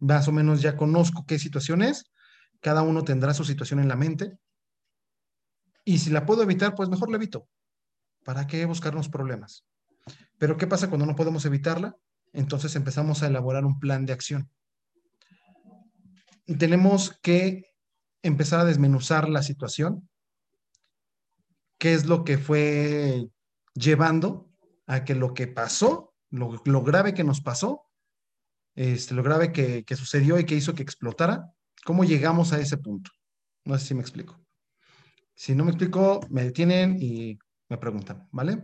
[0.00, 2.12] Más o menos ya conozco qué situación es,
[2.60, 4.36] cada uno tendrá su situación en la mente.
[5.86, 7.48] Y si la puedo evitar, pues mejor la evito.
[8.22, 9.64] ¿Para qué buscarnos problemas?
[10.36, 11.96] Pero ¿qué pasa cuando no podemos evitarla?
[12.32, 14.50] Entonces empezamos a elaborar un plan de acción.
[16.58, 17.64] Tenemos que
[18.22, 20.08] empezar a desmenuzar la situación,
[21.78, 23.28] qué es lo que fue
[23.74, 24.50] llevando
[24.86, 27.86] a que lo que pasó, lo, grave que nos pasó,
[28.74, 31.52] este, lo grave que, que sucedió y que hizo que explotara,
[31.84, 33.10] cómo llegamos a ese punto.
[33.64, 34.40] No sé si me explico.
[35.34, 38.62] Si no me explico, me detienen y me preguntan, ¿vale?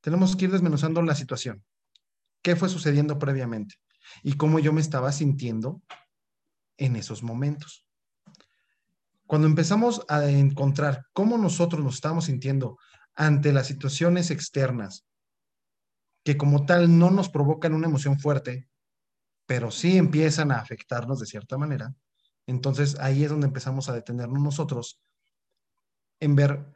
[0.00, 1.62] Tenemos que ir desmenuzando la situación.
[2.44, 3.76] ¿Qué fue sucediendo previamente?
[4.22, 5.82] Y cómo yo me estaba sintiendo
[6.76, 7.86] en esos momentos.
[9.26, 12.78] Cuando empezamos a encontrar cómo nosotros nos estamos sintiendo
[13.14, 15.06] ante las situaciones externas,
[16.22, 18.68] que como tal no nos provocan una emoción fuerte,
[19.46, 21.94] pero sí empiezan a afectarnos de cierta manera,
[22.46, 25.00] entonces ahí es donde empezamos a detenernos nosotros
[26.20, 26.66] en ver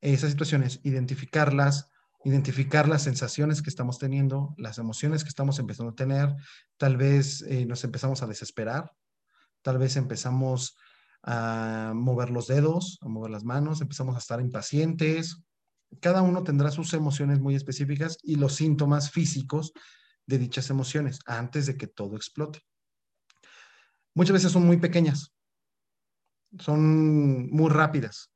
[0.00, 1.91] esas situaciones, identificarlas,
[2.24, 6.34] identificar las sensaciones que estamos teniendo, las emociones que estamos empezando a tener,
[6.76, 8.92] tal vez eh, nos empezamos a desesperar,
[9.62, 10.76] tal vez empezamos
[11.22, 15.42] a mover los dedos, a mover las manos, empezamos a estar impacientes.
[16.00, 19.72] Cada uno tendrá sus emociones muy específicas y los síntomas físicos
[20.26, 22.60] de dichas emociones antes de que todo explote.
[24.14, 25.32] Muchas veces son muy pequeñas,
[26.58, 28.32] son muy rápidas,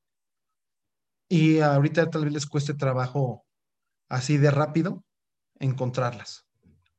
[1.29, 3.46] y ahorita tal vez les cueste trabajo
[4.09, 5.05] así de rápido
[5.59, 6.47] encontrarlas.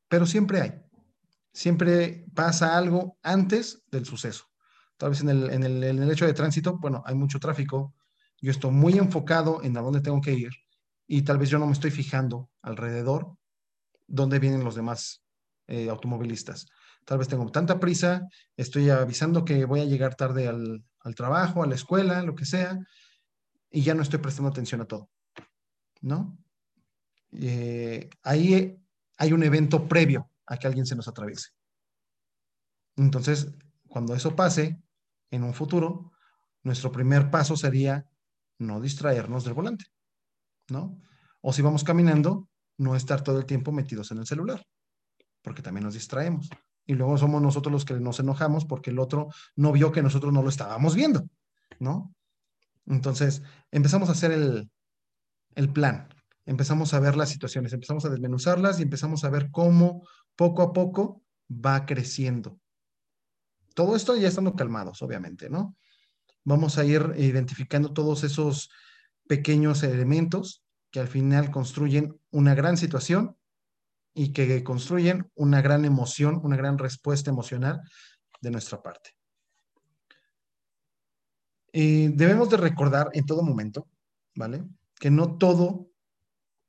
[0.07, 0.81] Pero siempre hay.
[1.53, 4.45] Siempre pasa algo antes del suceso.
[4.97, 7.93] Tal vez en el, en el, en el hecho de tránsito, bueno, hay mucho tráfico.
[8.39, 10.51] Yo estoy muy enfocado en a dónde tengo que ir
[11.07, 13.37] y tal vez yo no me estoy fijando alrededor
[14.05, 15.23] dónde vienen los demás
[15.67, 16.67] eh, automovilistas.
[17.05, 18.27] Tal vez tengo tanta prisa,
[18.57, 22.45] estoy avisando que voy a llegar tarde al, al trabajo, a la escuela, lo que
[22.45, 22.77] sea,
[23.71, 25.09] y ya no estoy prestando atención a todo,
[26.01, 26.37] ¿no?
[27.39, 28.77] Eh, ahí
[29.17, 31.49] hay un evento previo a que alguien se nos atraviese.
[32.95, 33.53] Entonces,
[33.87, 34.81] cuando eso pase
[35.31, 36.11] en un futuro,
[36.63, 38.05] nuestro primer paso sería
[38.59, 39.85] no distraernos del volante,
[40.69, 40.99] ¿no?
[41.41, 44.65] O si vamos caminando, no estar todo el tiempo metidos en el celular,
[45.41, 46.49] porque también nos distraemos.
[46.85, 50.31] Y luego somos nosotros los que nos enojamos porque el otro no vio que nosotros
[50.33, 51.27] no lo estábamos viendo,
[51.79, 52.13] ¿no?
[52.85, 56.07] Entonces, empezamos a hacer el, plan,
[56.47, 60.73] empezamos a ver las situaciones, empezamos a desmenuzarlas y empezamos a ver cómo poco a
[60.73, 61.21] poco
[61.51, 62.59] va creciendo.
[63.75, 65.75] Todo esto ya estando calmados, obviamente, ¿no?
[66.45, 68.71] Vamos a ir identificando todos esos
[69.27, 73.35] pequeños elementos que al final construyen una gran situación
[74.13, 77.81] y que construyen una gran emoción, una gran respuesta emocional
[78.39, 79.11] de nuestra parte.
[81.73, 83.87] Y debemos de recordar en todo momento,
[84.33, 84.63] ¿vale?
[84.95, 85.86] Que no todo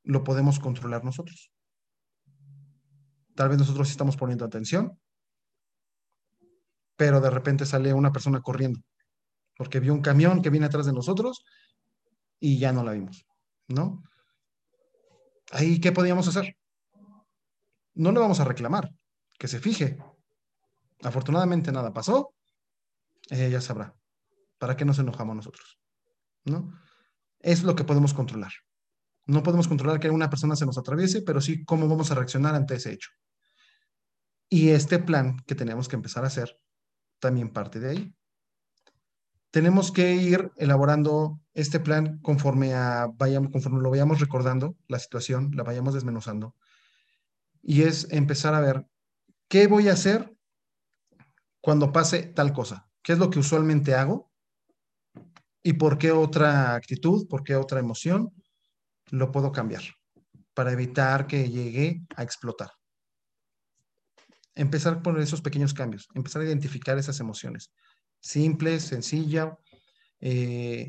[0.08, 1.52] lo podemos controlar nosotros.
[3.34, 4.98] Tal vez nosotros estamos poniendo atención,
[6.96, 8.80] pero de repente sale una persona corriendo
[9.56, 11.44] porque vio un camión que viene atrás de nosotros
[12.40, 13.26] y ya no la vimos,
[13.66, 14.02] ¿no?
[15.50, 16.56] Ahí, ¿qué podíamos hacer?
[17.94, 18.90] No le vamos a reclamar,
[19.38, 19.98] que se fije.
[21.02, 22.34] Afortunadamente nada pasó,
[23.28, 23.94] ella ya sabrá.
[24.56, 25.78] ¿Para qué nos enojamos nosotros?
[26.44, 26.72] ¿No?
[27.40, 28.52] Es lo que podemos controlar.
[29.28, 32.54] No podemos controlar que una persona se nos atraviese, pero sí cómo vamos a reaccionar
[32.54, 33.10] ante ese hecho.
[34.48, 36.58] Y este plan que tenemos que empezar a hacer
[37.18, 38.14] también parte de ahí.
[39.50, 45.50] Tenemos que ir elaborando este plan conforme, a, vayamos, conforme lo vayamos recordando, la situación,
[45.54, 46.56] la vayamos desmenuzando.
[47.60, 48.86] Y es empezar a ver
[49.46, 50.34] qué voy a hacer
[51.60, 52.88] cuando pase tal cosa.
[53.02, 54.32] ¿Qué es lo que usualmente hago?
[55.62, 58.32] ¿Y por qué otra actitud, por qué otra emoción
[59.10, 59.82] lo puedo cambiar
[60.54, 62.70] para evitar que llegue a explotar?
[64.54, 67.70] Empezar por esos pequeños cambios, empezar a identificar esas emociones.
[68.20, 69.56] Simple, sencilla,
[70.20, 70.88] eh,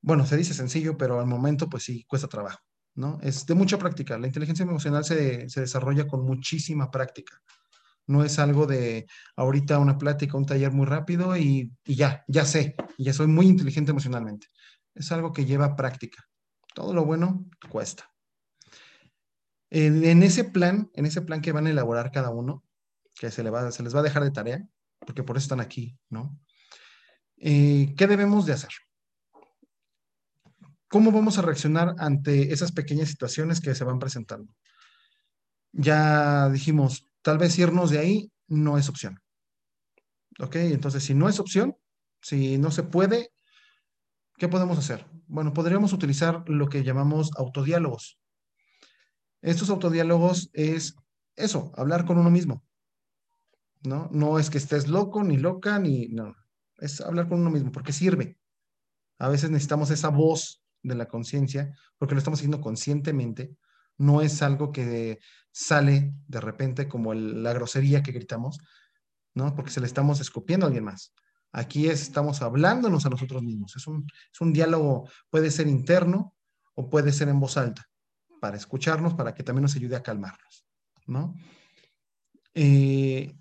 [0.00, 2.60] bueno, se dice sencillo, pero al momento pues sí, cuesta trabajo,
[2.94, 3.18] ¿no?
[3.22, 4.18] Es de mucha práctica.
[4.18, 7.40] La inteligencia emocional se, se desarrolla con muchísima práctica.
[8.06, 12.44] No es algo de ahorita una plática, un taller muy rápido y, y ya, ya
[12.44, 14.48] sé, ya soy muy inteligente emocionalmente.
[14.94, 16.22] Es algo que lleva práctica.
[16.74, 18.10] Todo lo bueno cuesta.
[19.70, 22.62] En, ese plan, en ese plan que van a elaborar cada uno,
[23.18, 24.64] que se, va, les va a dejar de tarea,
[25.00, 26.38] porque por eso están aquí, ¿no?
[27.38, 28.70] Eh, ¿Qué debemos de hacer?
[30.88, 34.52] ¿Cómo vamos a reaccionar ante esas pequeñas situaciones que se van presentando?
[35.72, 39.20] Ya dijimos, tal vez irnos de ahí no es opción.
[40.38, 40.56] ¿Ok?
[40.56, 41.76] Entonces, si no es opción,
[42.22, 43.33] si no se puede,
[44.36, 45.06] ¿qué podemos hacer?
[45.26, 48.18] Bueno, podríamos utilizar lo que llamamos autodiálogos.
[49.42, 50.96] Estos autodiálogos es
[51.36, 52.64] eso, hablar con uno mismo.
[53.82, 54.08] ¿No?
[54.12, 56.08] No es que estés loco, ni loca, ni...
[56.08, 56.34] No,
[56.78, 58.38] es hablar con uno mismo, porque sirve.
[59.18, 63.56] A veces necesitamos esa voz de la conciencia, porque lo estamos haciendo conscientemente.
[63.96, 65.18] No es algo que
[65.52, 68.58] sale de repente como la grosería que gritamos,
[69.34, 69.54] ¿no?
[69.54, 71.14] Porque se le estamos escupiendo a alguien más.
[71.56, 73.76] Aquí estamos hablándonos a nosotros mismos.
[73.76, 76.34] Es un, es un diálogo, puede ser interno
[76.74, 77.88] o puede ser en voz alta,
[78.40, 80.66] para escucharnos, para que también nos ayude a calmarnos,
[81.06, 81.32] ¿no?
[82.54, 83.36] Eh,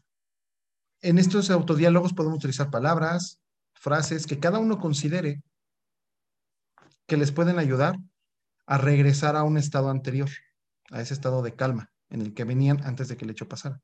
[1.02, 3.40] en estos autodiálogos podemos utilizar palabras,
[3.74, 5.42] frases que cada uno considere
[7.08, 7.98] que les pueden ayudar
[8.68, 10.30] a regresar a un estado anterior,
[10.92, 13.82] a ese estado de calma en el que venían antes de que el hecho pasara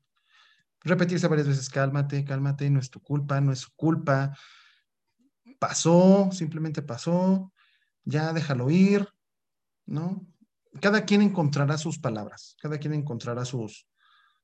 [0.82, 4.36] repetirse varias veces, cálmate, cálmate, no es tu culpa, no es su culpa,
[5.58, 7.52] pasó, simplemente pasó,
[8.04, 9.08] ya déjalo ir,
[9.86, 10.26] ¿no?
[10.80, 13.86] Cada quien encontrará sus palabras, cada quien encontrará sus,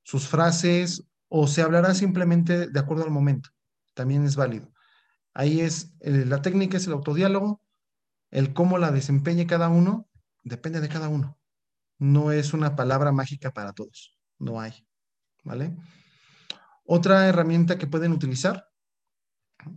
[0.03, 3.51] sus frases o se hablará simplemente de acuerdo al momento,
[3.95, 4.73] también es válido.
[5.35, 7.63] Ahí es, eh, la técnica es el autodiálogo,
[8.31, 10.09] el cómo la desempeñe cada uno,
[10.43, 11.39] depende de cada uno.
[11.99, 14.87] No es una palabra mágica para todos, no hay,
[15.45, 15.75] ¿vale?
[16.87, 18.69] Otra herramienta que pueden utilizar,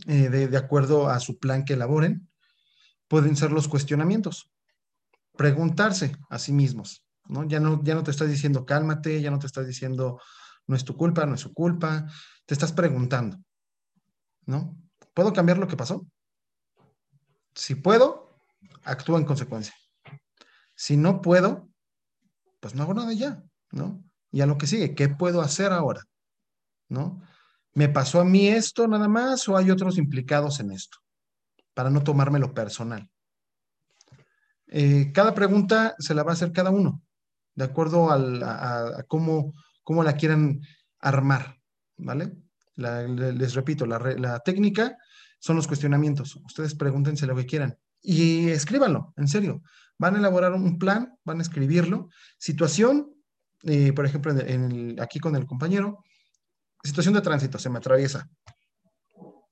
[0.06, 2.28] eh, de, acuerdo a su plan que elaboren,
[3.08, 4.52] pueden ser los cuestionamientos.
[5.36, 7.44] Preguntarse a sí mismos, ¿no?
[7.48, 10.20] Ya no, ya no te estás diciendo cálmate, ya no te estás diciendo
[10.66, 12.06] no es tu culpa, no es su culpa,
[12.46, 13.38] te estás preguntando,
[14.46, 14.76] ¿no?
[15.14, 16.06] ¿Puedo cambiar lo que pasó?
[17.54, 18.38] Si puedo,
[18.84, 19.74] actúo en consecuencia.
[20.76, 21.68] Si no puedo,
[22.60, 23.42] pues no hago nada ya,
[23.72, 24.04] ¿no?
[24.30, 26.02] Y a lo que sigue, ¿qué puedo hacer ahora?
[26.90, 27.22] ¿No?
[27.72, 30.98] ¿Me pasó a mí esto nada más o hay otros implicados en esto?
[31.72, 33.08] Para no tomármelo personal.
[34.66, 37.02] Eh, cada pregunta se la va a hacer cada uno,
[37.54, 39.52] de acuerdo a, cómo,
[40.04, 40.60] la quieran
[41.00, 41.56] armar,
[41.96, 42.36] ¿vale?
[42.76, 44.96] les repito, la, técnica
[45.38, 46.36] son los cuestionamientos.
[46.36, 49.62] Ustedes pregúntense lo que quieran y escríbanlo, en serio.
[49.98, 52.08] Van a elaborar un plan, van a escribirlo.
[52.38, 53.12] Situación,
[53.64, 54.32] eh, por ejemplo,
[55.00, 56.04] aquí con el compañero,
[56.82, 58.28] situación de tránsito, se me atraviesa.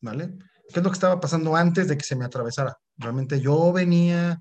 [0.01, 0.39] ¿Vale?
[0.73, 2.77] ¿Qué es lo que estaba pasando antes de que se me atravesara?
[2.97, 4.41] Realmente yo venía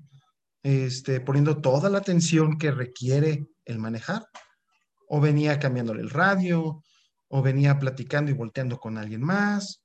[0.62, 4.26] este, poniendo toda la atención que requiere el manejar,
[5.08, 6.82] o venía cambiándole el radio,
[7.28, 9.82] o venía platicando y volteando con alguien más.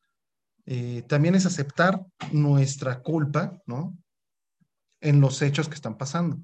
[0.65, 1.99] Eh, también es aceptar
[2.31, 3.97] nuestra culpa, ¿no?
[5.01, 6.39] En los hechos que están pasando.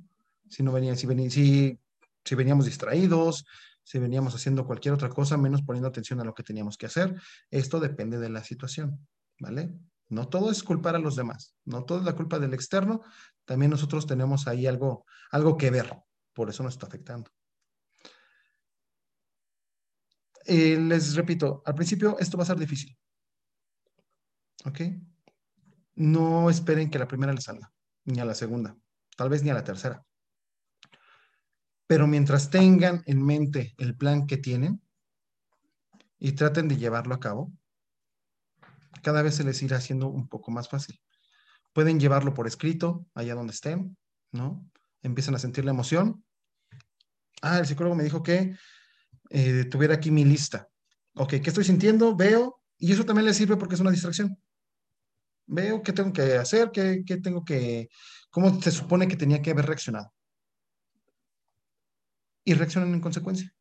[0.49, 1.79] Si no venía, si, venía, si,
[2.23, 3.45] si veníamos distraídos,
[3.89, 7.19] si veníamos haciendo cualquier otra cosa, menos poniendo atención a lo que teníamos que hacer.
[7.49, 9.07] Esto depende de la situación,
[9.39, 9.73] ¿vale?
[10.09, 13.01] No todo es culpar a los demás, no todo es la culpa del externo,
[13.45, 15.91] también nosotros tenemos ahí algo, algo que ver,
[16.33, 17.31] por eso nos está afectando.
[20.45, 22.95] Eh, les repito, al principio esto va a ser difícil,
[24.65, 24.81] ¿ok?
[25.95, 27.73] No esperen que la primera les salga,
[28.05, 28.77] ni a la segunda,
[29.17, 30.05] tal vez ni a la tercera.
[31.89, 34.79] Pero mientras tengan en mente el plan que tienen
[36.19, 37.51] y traten de llevarlo a cabo,
[39.01, 41.01] cada vez se les irá haciendo un poco más fácil.
[41.73, 43.97] Pueden llevarlo por escrito, allá donde estén,
[44.31, 44.69] ¿no?
[45.01, 46.23] Empiezan a sentir la emoción.
[47.41, 48.55] Ah, el psicólogo me dijo que
[49.31, 50.69] eh, tuviera aquí mi lista.
[51.15, 52.15] Ok, ¿qué estoy sintiendo?
[52.15, 54.39] Veo, y eso también les sirve porque es una distracción.
[55.47, 57.89] Veo qué tengo que hacer, qué, qué tengo que,
[58.29, 60.13] cómo se supone que tenía que haber reaccionado
[62.43, 63.53] y reaccionan en consecuencia.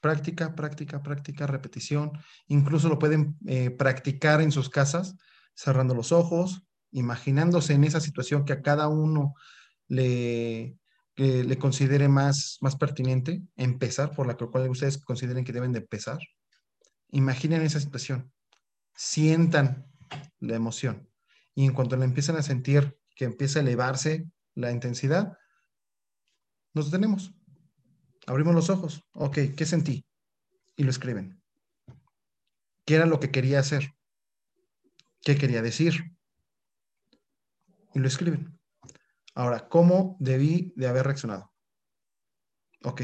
[0.00, 2.12] Práctica, práctica, práctica, repetición.
[2.48, 5.16] Incluso lo pueden eh, practicar en sus casas,
[5.54, 9.34] cerrando los ojos, imaginándose en esa situación que a cada uno
[9.88, 10.76] le,
[11.16, 16.18] le considere más, más pertinente empezar, por la cual ustedes consideren que deben de empezar.
[17.10, 18.32] Imaginen esa situación,
[18.94, 19.86] sientan
[20.40, 21.08] la emoción
[21.54, 25.36] y en cuanto la empiezan a sentir que empieza a elevarse la intensidad,
[26.74, 27.34] nos detenemos.
[28.26, 29.02] Abrimos los ojos.
[29.14, 30.06] Ok, ¿qué sentí?
[30.76, 31.42] Y lo escriben.
[32.84, 33.94] ¿Qué era lo que quería hacer?
[35.20, 36.16] ¿Qué quería decir?
[37.94, 38.58] Y lo escriben.
[39.34, 41.52] Ahora, ¿cómo debí de haber reaccionado?
[42.84, 43.02] Ok.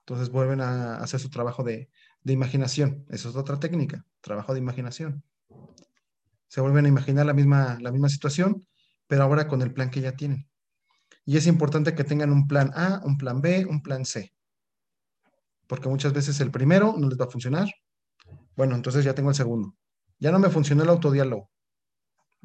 [0.00, 1.90] Entonces vuelven a hacer su trabajo de,
[2.22, 3.06] de imaginación.
[3.08, 5.24] Esa es otra técnica, trabajo de imaginación.
[6.48, 8.66] Se vuelven a imaginar la misma, la misma situación,
[9.06, 10.48] pero ahora con el plan que ya tienen.
[11.24, 14.34] Y es importante que tengan un plan A, un plan B, un plan C.
[15.66, 17.68] Porque muchas veces el primero no les va a funcionar.
[18.56, 19.76] Bueno, entonces ya tengo el segundo.
[20.18, 21.50] Ya no me funcionó el autodiálogo.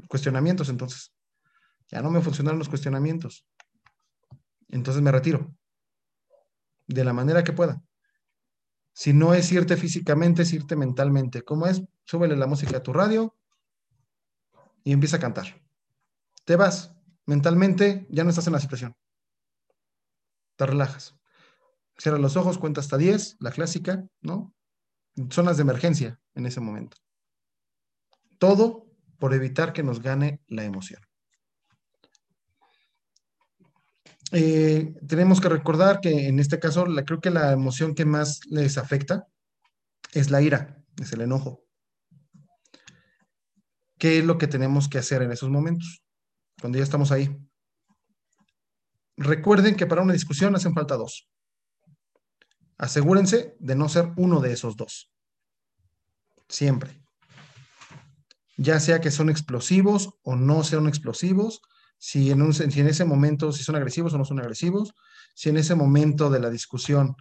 [0.07, 1.13] Cuestionamientos, entonces.
[1.89, 3.45] Ya no me funcionaron los cuestionamientos.
[4.69, 5.53] Entonces me retiro.
[6.85, 7.81] De la manera que pueda.
[8.93, 11.43] Si no es irte físicamente, es irte mentalmente.
[11.43, 11.83] ¿Cómo es?
[12.05, 13.35] Súbele la música a tu radio
[14.83, 15.61] y empieza a cantar.
[16.45, 16.96] Te vas.
[17.27, 18.95] Mentalmente ya no estás en la situación.
[20.55, 21.15] Te relajas.
[21.97, 24.55] Cierra los ojos, cuenta hasta 10, la clásica, ¿no?
[25.29, 26.97] Zonas de emergencia en ese momento.
[28.39, 28.87] Todo
[29.19, 31.01] por evitar que nos gane la emoción.
[34.31, 38.39] Eh, tenemos que recordar que en este caso, la, creo que la emoción que más
[38.45, 39.27] les afecta
[40.13, 41.63] es la ira, es el enojo.
[43.97, 46.06] ¿Qué es lo que tenemos que hacer en esos momentos?
[46.59, 47.35] Cuando ya estamos ahí.
[49.15, 51.29] Recuerden que para una discusión hacen falta dos.
[52.77, 55.11] Asegúrense de no ser uno de esos dos.
[56.47, 57.01] Siempre.
[58.57, 61.61] Ya sea que son explosivos o no sean explosivos,
[61.97, 64.93] si en, en ese momento, si son agresivos o no son agresivos,
[65.33, 67.15] si en ese momento de la discusión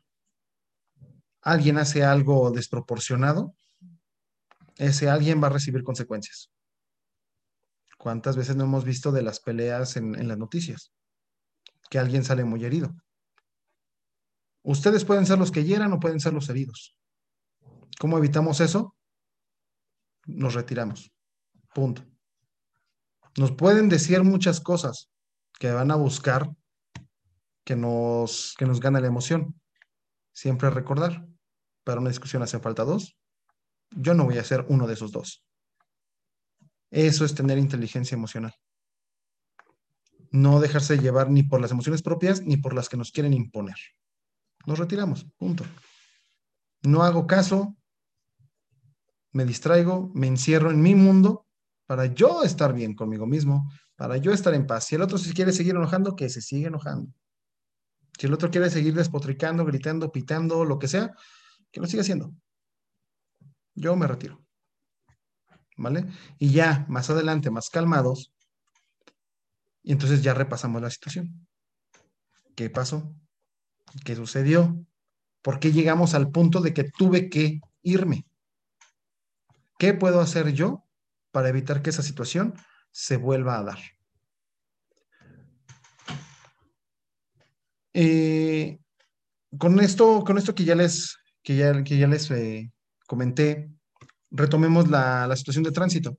[1.43, 3.55] alguien hace algo desproporcionado,
[4.76, 6.51] ese alguien va a recibir consecuencias.
[7.97, 10.92] ¿Cuántas veces no hemos visto de las peleas en, las noticias?
[11.90, 12.94] Que alguien sale muy herido.
[14.62, 16.97] Ustedes pueden ser los que hieran o pueden ser los heridos.
[17.99, 18.94] ¿Cómo evitamos eso?
[20.26, 21.12] Nos retiramos.
[21.74, 22.03] Punto.
[23.38, 25.09] Nos pueden decir muchas cosas
[25.59, 26.51] que van a buscar
[27.64, 29.61] que nos, que nos gane la emoción.
[30.32, 31.26] Siempre recordar.
[31.84, 33.16] Para una discusión hacen falta dos.
[33.90, 35.45] Yo no voy a ser uno de esos dos.
[36.97, 38.55] Eso es tener inteligencia emocional.
[40.30, 43.76] No dejarse llevar ni por las emociones propias ni por las que nos quieren imponer.
[44.64, 45.62] Nos retiramos, punto.
[46.80, 47.76] No hago caso,
[49.32, 51.47] me distraigo, me encierro en mi mundo
[51.84, 54.86] para yo estar bien conmigo mismo, para yo estar en paz.
[54.86, 57.12] Si el otro se quiere seguir enojando, que se siga enojando.
[58.18, 61.14] Si el otro quiere seguir despotricando, gritando, pitando, lo que sea,
[61.70, 62.32] que lo siga haciendo.
[63.74, 64.45] Yo me retiro.
[65.77, 66.07] ¿Vale?
[66.39, 68.33] Y ya más adelante, más calmados,
[69.83, 71.47] y entonces ya repasamos la situación.
[72.55, 73.14] ¿Qué pasó?
[74.05, 74.85] ¿Qué sucedió?
[75.43, 78.27] ¿Por qué llegamos al punto de que tuve que irme?
[79.79, 80.87] ¿Qué puedo hacer yo
[81.31, 82.55] para evitar que esa situación
[82.91, 83.79] se vuelva a dar.
[87.93, 88.79] Eh,
[89.59, 92.72] con esto, con esto que ya les, que ya, que ya les eh,
[93.07, 93.70] comenté,
[94.37, 96.18] retomemos la, situación de tránsito.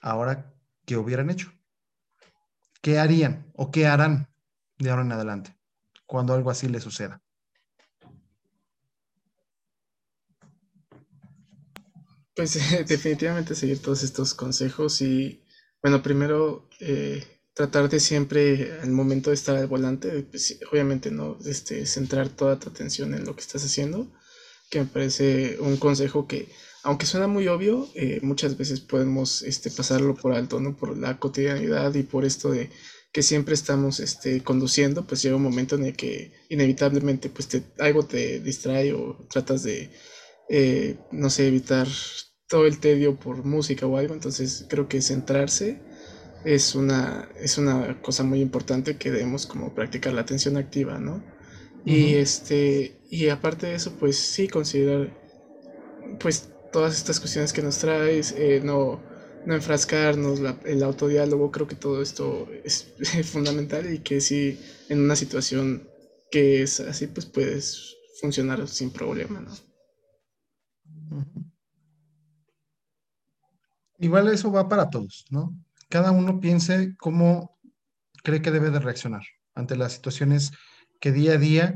[0.00, 0.54] Ahora,
[0.86, 1.52] ¿qué hubieran hecho?
[2.80, 4.28] ¿Qué harían o qué harán
[4.78, 5.56] de ahora en adelante
[6.06, 7.22] cuando algo así les suceda?
[12.34, 12.54] Pues
[12.88, 15.44] definitivamente seguir todos estos consejos y,
[15.82, 21.36] bueno, primero eh, tratar de siempre al momento de estar al volante, pues, obviamente no
[21.44, 24.10] este, centrar toda tu atención en lo que estás haciendo,
[24.70, 26.48] que me parece un consejo que,
[26.82, 30.76] aunque suena muy obvio, eh, muchas veces podemos este, pasarlo por alto, ¿no?
[30.76, 32.70] Por la cotidianidad y por esto de
[33.12, 37.64] que siempre estamos este, conduciendo, pues llega un momento en el que inevitablemente pues te,
[37.80, 39.90] algo te distrae o tratas de
[40.48, 41.86] eh, no sé, evitar
[42.48, 45.80] todo el tedio por música o algo, entonces creo que centrarse
[46.44, 51.22] es una, es una cosa muy importante que debemos como practicar la atención activa, ¿no?
[51.84, 55.16] Y este, y aparte de eso, pues sí, considerar
[56.18, 59.02] pues todas estas cuestiones que nos traes, eh, no,
[59.44, 62.92] no enfrascarnos, el autodiálogo, creo que todo esto es
[63.30, 65.88] fundamental y que sí, en una situación
[66.30, 69.54] que es así, pues puedes funcionar sin problema, ¿no?
[73.98, 75.54] Igual eso va para todos, ¿no?
[75.88, 77.58] Cada uno piense cómo
[78.24, 79.22] cree que debe de reaccionar
[79.54, 80.52] ante las situaciones
[81.00, 81.74] que día a día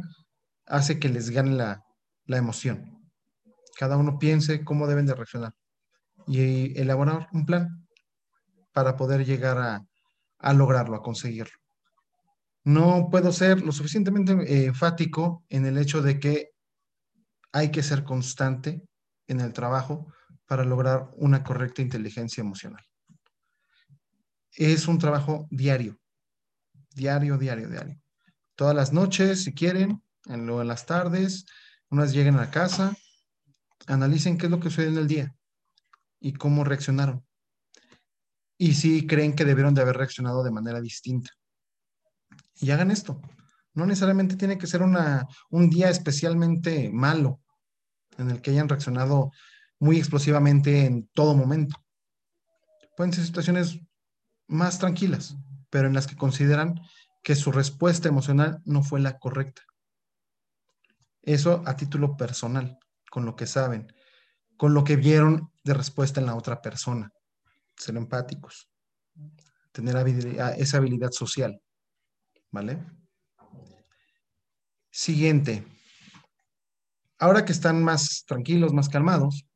[0.66, 1.82] hace que les gane la,
[2.26, 3.10] emoción.
[3.78, 5.54] Cada uno piense cómo deben de reaccionar
[6.26, 7.80] y elaborar un plan.
[8.72, 9.86] para poder llegar a,
[10.38, 11.56] a lograrlo, a conseguirlo.
[12.64, 16.50] No puedo ser lo suficientemente eh, enfático en el hecho de que
[17.52, 18.82] hay que ser constante
[19.28, 20.12] en el trabajo
[20.46, 22.84] para lograr una correcta inteligencia emocional.
[24.50, 26.00] Es un trabajo diario,
[26.94, 28.03] diario, diario, diario.
[28.56, 31.46] Todas las noches, si quieren, en, en las tardes,
[31.90, 32.96] unas lleguen a casa,
[33.86, 35.34] analicen qué es lo que sucede en el día
[36.20, 37.24] y cómo reaccionaron.
[38.56, 41.30] Y si creen que debieron de haber reaccionado de manera distinta.
[42.56, 43.20] Y hagan esto.
[43.74, 47.40] No necesariamente tiene que ser una, un día especialmente malo
[48.16, 49.32] en el que hayan reaccionado
[49.80, 51.76] muy explosivamente en todo momento.
[52.96, 53.80] Pueden ser situaciones
[54.46, 55.36] más tranquilas,
[55.68, 56.80] pero en las que consideran
[57.24, 59.62] que su respuesta emocional no fue la correcta.
[61.22, 62.78] Eso a título personal,
[63.10, 63.90] con lo que saben,
[64.58, 67.10] con lo que vieron de respuesta en la otra persona.
[67.76, 68.68] Ser empáticos,
[69.72, 69.96] tener
[70.58, 71.60] esa habilidad social.
[72.50, 72.78] ¿Vale?
[74.90, 75.64] Siguiente.
[77.18, 79.46] Ahora que están más tranquilos, más calmados,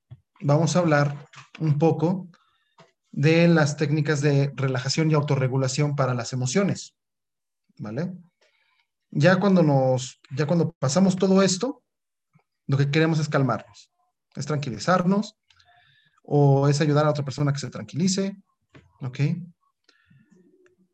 [0.40, 1.26] vamos a hablar
[1.60, 2.28] un poco
[3.10, 6.97] de las técnicas de relajación y autorregulación para las emociones.
[7.78, 8.12] ¿Vale?
[9.10, 11.82] Ya cuando nos, ya cuando pasamos todo esto,
[12.66, 13.90] lo que queremos es calmarnos,
[14.34, 15.36] es tranquilizarnos
[16.22, 18.36] o es ayudar a otra persona que se tranquilice,
[19.00, 19.20] ¿ok?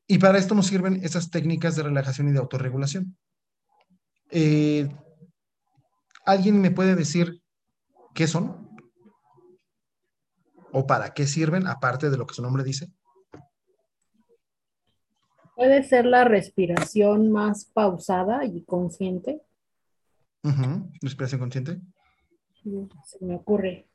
[0.06, 3.16] Y para esto nos sirven esas técnicas de relajación y de autorregulación.
[4.30, 4.88] Eh,
[6.26, 7.42] ¿Alguien me puede decir
[8.14, 8.70] qué son?
[10.72, 12.92] ¿O para qué sirven, aparte de lo que su nombre dice?
[15.54, 19.42] Puede ser la respiración más pausada y consciente.
[21.00, 21.80] Respiración consciente.
[23.04, 23.88] Se me ocurre.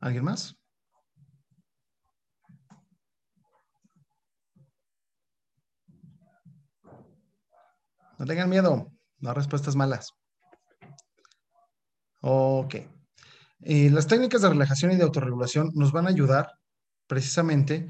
[0.00, 0.56] ¿Alguien más?
[8.18, 10.12] No tengan miedo, no respuestas malas.
[12.20, 12.76] Ok.
[13.60, 16.55] las técnicas de relajación y de autorregulación nos van a ayudar
[17.06, 17.88] precisamente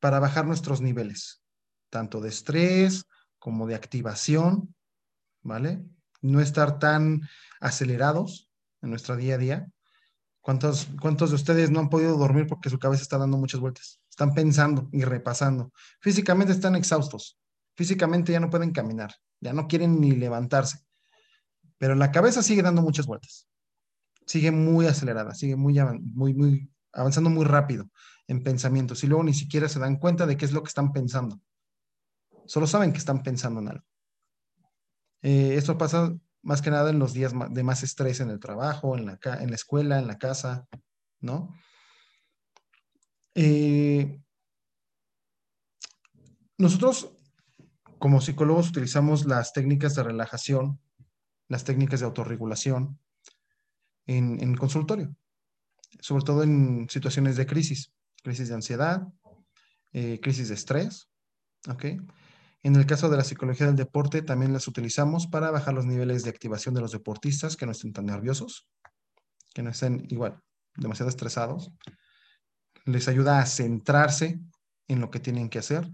[0.00, 1.42] para bajar nuestros niveles,
[1.90, 3.06] tanto de estrés
[3.38, 4.74] como de activación,
[5.42, 5.84] ¿vale?
[6.20, 7.22] No estar tan
[7.60, 8.50] acelerados
[8.82, 9.68] en nuestro día a día.
[10.40, 14.00] ¿Cuántos, ¿Cuántos de ustedes no han podido dormir porque su cabeza está dando muchas vueltas?
[14.08, 15.72] Están pensando y repasando.
[16.00, 17.38] Físicamente están exhaustos.
[17.76, 20.80] Físicamente ya no pueden caminar, ya no quieren ni levantarse.
[21.78, 23.46] Pero la cabeza sigue dando muchas vueltas.
[24.26, 25.78] Sigue muy acelerada, sigue muy,
[26.14, 27.88] muy, muy avanzando muy rápido
[28.26, 30.92] en pensamientos y luego ni siquiera se dan cuenta de qué es lo que están
[30.92, 31.40] pensando.
[32.46, 33.84] Solo saben que están pensando en algo.
[35.22, 38.96] Eh, esto pasa más que nada en los días de más estrés en el trabajo,
[38.96, 40.66] en la, en la escuela, en la casa,
[41.20, 41.54] ¿no?
[43.34, 44.20] Eh,
[46.56, 47.12] nosotros
[47.98, 50.80] como psicólogos utilizamos las técnicas de relajación,
[51.48, 52.98] las técnicas de autorregulación
[54.06, 55.14] en, en consultorio,
[56.00, 59.06] sobre todo en situaciones de crisis crisis de ansiedad,
[59.92, 61.08] eh, crisis de estrés,
[61.68, 61.84] ¿ok?
[62.62, 66.24] En el caso de la psicología del deporte, también las utilizamos para bajar los niveles
[66.24, 68.68] de activación de los deportistas, que no estén tan nerviosos,
[69.54, 70.40] que no estén igual,
[70.76, 71.72] demasiado estresados.
[72.84, 74.40] Les ayuda a centrarse
[74.88, 75.88] en lo que tienen que hacer.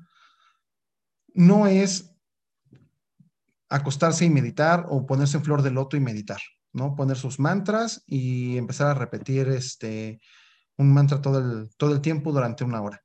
[1.34, 2.10] No es
[3.68, 6.40] acostarse y meditar o ponerse en flor de loto y meditar,
[6.74, 6.94] ¿no?
[6.94, 10.20] Poner sus mantras y empezar a repetir este,
[10.76, 13.00] un mantra todo el, todo el tiempo durante una hora.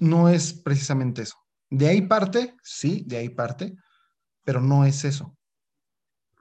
[0.00, 1.36] No es precisamente eso.
[1.70, 3.76] De ahí parte, sí, de ahí parte,
[4.44, 5.36] pero no es eso.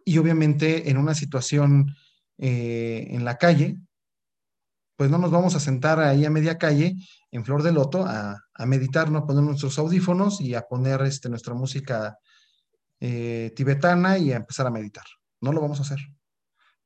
[0.03, 1.95] Y obviamente en una situación
[2.37, 3.77] eh, en la calle,
[4.95, 6.95] pues no nos vamos a sentar ahí a media calle
[7.31, 9.19] en flor de loto a, meditar, ¿no?
[9.19, 12.17] A poner nuestros audífonos y a poner este, nuestra música
[12.99, 15.05] eh, tibetana y a empezar a meditar.
[15.41, 15.99] No lo vamos a hacer.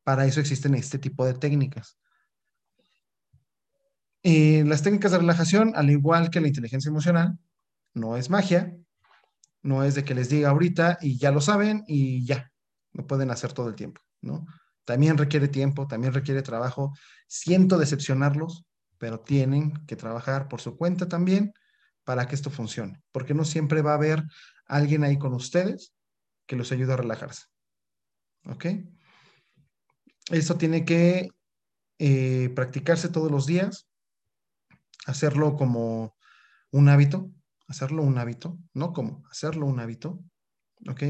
[0.03, 1.97] Para eso existen este tipo de técnicas.
[4.23, 7.37] Eh, las técnicas de relajación, al igual que la inteligencia emocional,
[7.93, 8.75] no es magia,
[9.61, 12.51] no es de que les diga ahorita y ya lo saben y ya,
[12.91, 14.45] lo pueden hacer todo el tiempo, ¿no?
[14.85, 16.93] También requiere tiempo, también requiere trabajo.
[17.27, 18.65] Siento decepcionarlos,
[18.97, 21.53] pero tienen que trabajar por su cuenta también
[22.03, 24.23] para que esto funcione, porque no siempre va a haber
[24.65, 25.93] alguien ahí con ustedes
[26.45, 27.43] que los ayude a relajarse.
[28.45, 28.65] ¿Ok?
[30.31, 31.29] Esto tiene que
[31.99, 33.87] eh, practicarse todos los días,
[35.05, 36.15] hacerlo como
[36.71, 37.31] un hábito,
[37.67, 40.23] hacerlo un hábito, no como, hacerlo un hábito,
[40.89, 41.03] ¿ok?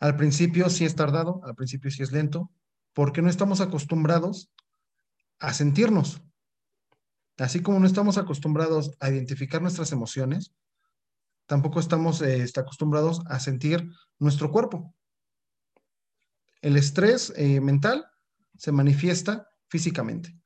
[0.00, 2.52] Al principio sí es tardado, al principio sí es lento,
[2.92, 4.52] porque no estamos acostumbrados
[5.40, 6.22] a sentirnos.
[7.36, 10.52] Así como no estamos acostumbrados a identificar nuestras emociones,
[11.46, 14.94] tampoco estamos eh, acostumbrados a sentir nuestro cuerpo.
[16.60, 18.06] El estrés eh, mental
[18.56, 20.36] se manifiesta físicamente,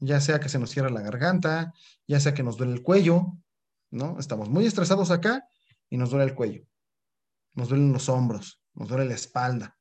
[0.00, 1.74] ya sea que se nos cierra la garganta,
[2.06, 3.36] ya sea que nos duele el cuello,
[3.90, 4.18] ¿no?
[4.18, 5.46] Estamos muy estresados acá
[5.90, 6.66] y nos duele el cuello,
[7.54, 9.78] nos duelen los hombros, nos duele la espalda,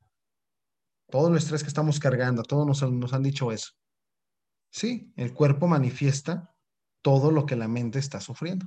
[1.10, 3.72] todo el estrés que estamos cargando, todos nos, nos han dicho eso.
[4.70, 6.54] Sí, el cuerpo manifiesta
[7.02, 8.66] todo lo que la mente está sufriendo.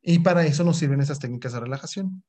[0.00, 2.24] Y para eso nos sirven esas técnicas de relajación.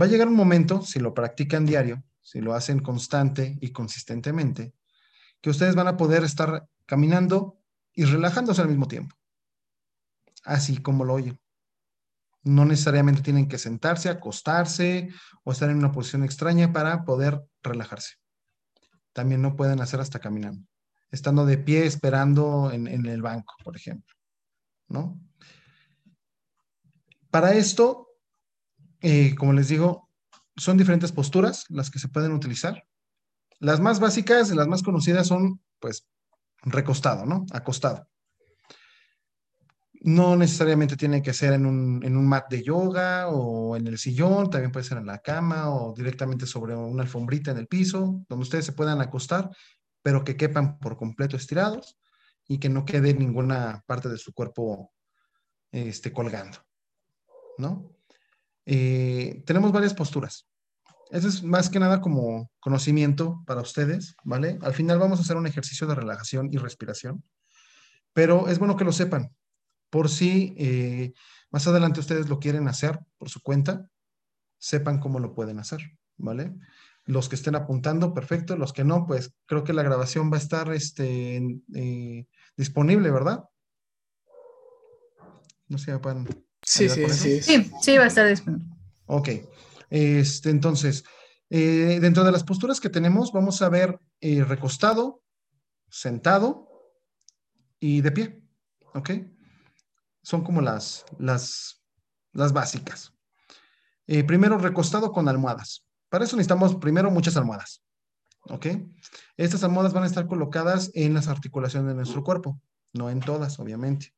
[0.00, 4.74] Va a llegar un momento, si lo practican diario, si lo hacen constante y consistentemente,
[5.40, 7.58] que ustedes van a poder estar caminando
[7.94, 9.16] y relajándose al mismo tiempo.
[10.44, 11.40] Así como lo oyen.
[12.42, 15.08] No necesariamente tienen que sentarse, acostarse
[15.44, 18.14] o estar en una posición extraña para poder relajarse.
[19.12, 20.66] También no pueden hacer hasta caminando
[21.10, 24.14] estando de pie esperando en, el banco, por ejemplo,
[24.88, 25.20] ¿no?
[27.30, 28.05] Para esto,
[29.00, 30.08] eh, como les digo,
[30.56, 32.84] son diferentes posturas las que se pueden utilizar.
[33.58, 36.06] Las más básicas, las más conocidas son, pues,
[36.62, 37.46] recostado, ¿no?
[37.52, 38.08] Acostado.
[40.00, 43.98] No necesariamente tiene que ser en un, en un, mat de yoga o en el
[43.98, 48.24] sillón, también puede ser en la cama o directamente sobre una alfombrita en el piso,
[48.28, 49.50] donde ustedes se puedan acostar
[50.06, 51.98] pero que quepan por completo estirados
[52.46, 54.92] y que no quede ninguna parte de su cuerpo
[55.72, 56.58] este, colgando,
[57.58, 57.95] ¿no?
[58.66, 60.46] Eh, tenemos varias posturas.
[61.10, 64.58] Eso es más que nada como conocimiento para ustedes, ¿vale?
[64.62, 67.22] Al final vamos a hacer un ejercicio de relajación y respiración,
[68.12, 69.32] pero es bueno que lo sepan,
[69.90, 71.12] por si eh,
[71.50, 73.88] más adelante ustedes lo quieren hacer por su cuenta,
[74.58, 75.80] sepan cómo lo pueden hacer,
[76.16, 76.54] ¿vale?
[77.04, 78.56] Los que estén apuntando, perfecto.
[78.56, 81.36] Los que no, pues creo que la grabación va a estar este,
[81.74, 83.44] eh, disponible, ¿verdad?
[85.68, 86.45] No sé, pueden.
[86.66, 87.70] Sí, sí, sí, sí.
[87.80, 88.66] Sí, va a estar disponible.
[89.06, 89.28] Ok.
[89.88, 91.04] Este, entonces,
[91.48, 95.22] eh, dentro de las posturas que tenemos, vamos a ver eh, recostado,
[95.88, 96.68] sentado
[97.78, 98.42] y de pie.
[98.94, 99.10] ¿Ok?
[100.22, 101.84] Son como las, las,
[102.32, 103.12] las básicas.
[104.26, 105.86] primero, recostado con almohadas.
[106.08, 107.84] Para eso necesitamos primero muchas almohadas.
[108.48, 108.66] ¿Ok?
[109.36, 112.60] Estas almohadas van a estar colocadas en las articulaciones de nuestro cuerpo,
[112.92, 114.14] no en todas, obviamente.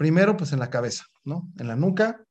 [0.00, 1.52] Primero, pues en la cabeza, ¿no?
[1.58, 2.24] En la nuca,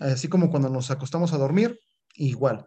[0.00, 1.78] así como cuando nos acostamos a dormir,
[2.16, 2.66] igual.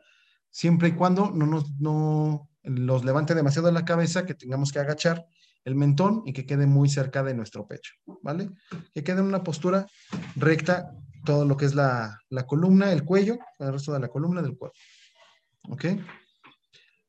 [0.49, 4.79] Siempre y cuando no nos no los levante demasiado de la cabeza, que tengamos que
[4.79, 5.25] agachar
[5.65, 8.49] el mentón y que quede muy cerca de nuestro pecho, ¿vale?
[8.93, 9.85] Que quede en una postura
[10.37, 10.89] recta
[11.25, 14.55] todo lo que es la, la columna, el cuello, el resto de la columna del
[14.55, 14.77] cuerpo.
[15.63, 15.85] ¿Ok?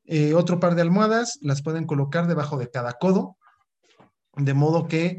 [0.03, 3.37] Eh, otro par de almohadas las pueden colocar debajo de cada codo,
[4.35, 5.17] de modo que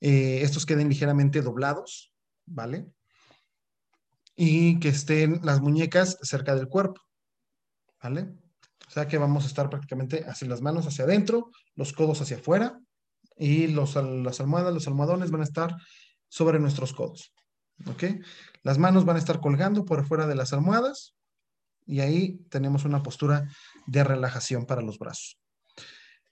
[0.00, 2.12] eh, estos queden ligeramente doblados,
[2.46, 2.86] ¿vale?
[4.34, 7.00] Y que estén las muñecas cerca del cuerpo,
[8.02, 8.32] ¿vale?
[8.88, 12.38] O sea que vamos a estar prácticamente así las manos hacia adentro, los codos hacia
[12.38, 12.80] afuera
[13.36, 15.76] y los, las almohadas, los almohadones van a estar
[16.28, 17.32] sobre nuestros codos,
[17.86, 18.04] ¿ok?
[18.62, 21.14] Las manos van a estar colgando por fuera de las almohadas
[21.86, 23.48] y ahí tenemos una postura
[23.86, 25.38] de relajación para los brazos.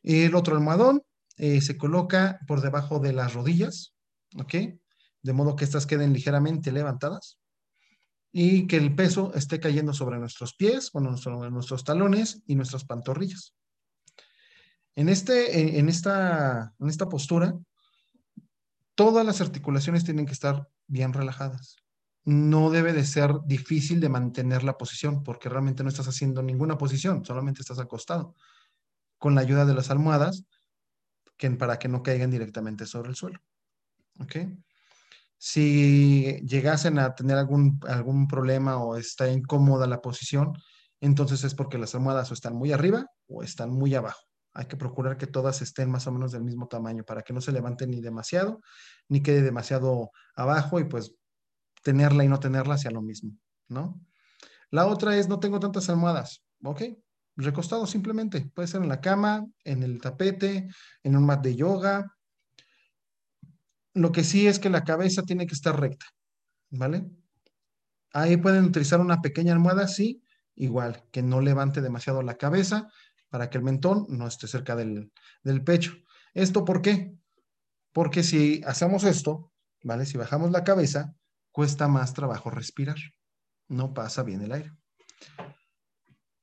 [0.02, 1.02] El otro almohadón
[1.38, 3.94] eh, se coloca por debajo de las rodillas,
[4.36, 4.54] ¿ok?
[5.22, 7.38] De modo que estas queden ligeramente levantadas
[8.30, 12.84] y que el peso esté cayendo sobre nuestros pies, bueno, sobre nuestros talones y nuestras
[12.84, 13.54] pantorrillas.
[14.94, 17.56] En, este, en, esta, en esta postura,
[18.94, 21.76] todas las articulaciones tienen que estar bien relajadas
[22.28, 26.76] no debe de ser difícil de mantener la posición, porque realmente no estás haciendo ninguna
[26.76, 28.34] posición, solamente estás acostado,
[29.16, 30.44] con la ayuda de las almohadas,
[31.38, 33.40] que, para que no caigan directamente sobre el suelo.
[34.20, 34.36] ¿Ok?
[35.38, 40.52] Si llegasen a tener algún, algún problema o está incómoda la posición,
[41.00, 44.20] entonces es porque las almohadas o están muy arriba o están muy abajo.
[44.52, 47.40] Hay que procurar que todas estén más o menos del mismo tamaño para que no
[47.40, 48.60] se levanten ni demasiado,
[49.08, 51.14] ni quede demasiado abajo y pues
[51.84, 53.32] tenerla y no tenerla hacia lo mismo,
[53.68, 54.00] ¿no?
[54.70, 56.82] La otra es, no tengo tantas almohadas, ¿ok?
[57.40, 60.68] Recostado simplemente, puede ser en la cama, en el tapete,
[61.04, 62.16] en un mat de yoga.
[63.94, 66.06] Lo que sí es que la cabeza tiene que estar recta,
[66.70, 67.08] ¿vale?
[68.12, 70.20] Ahí pueden utilizar una pequeña almohada, sí,
[70.56, 72.88] igual, que no levante demasiado la cabeza
[73.28, 75.12] para que el mentón no esté cerca del,
[75.44, 75.94] del pecho.
[76.34, 77.14] ¿Esto por qué?
[77.92, 79.52] Porque si hacemos esto,
[79.84, 80.06] ¿vale?
[80.06, 81.14] Si bajamos la cabeza,
[81.52, 82.96] cuesta más trabajo respirar.
[83.68, 84.72] No pasa bien el aire.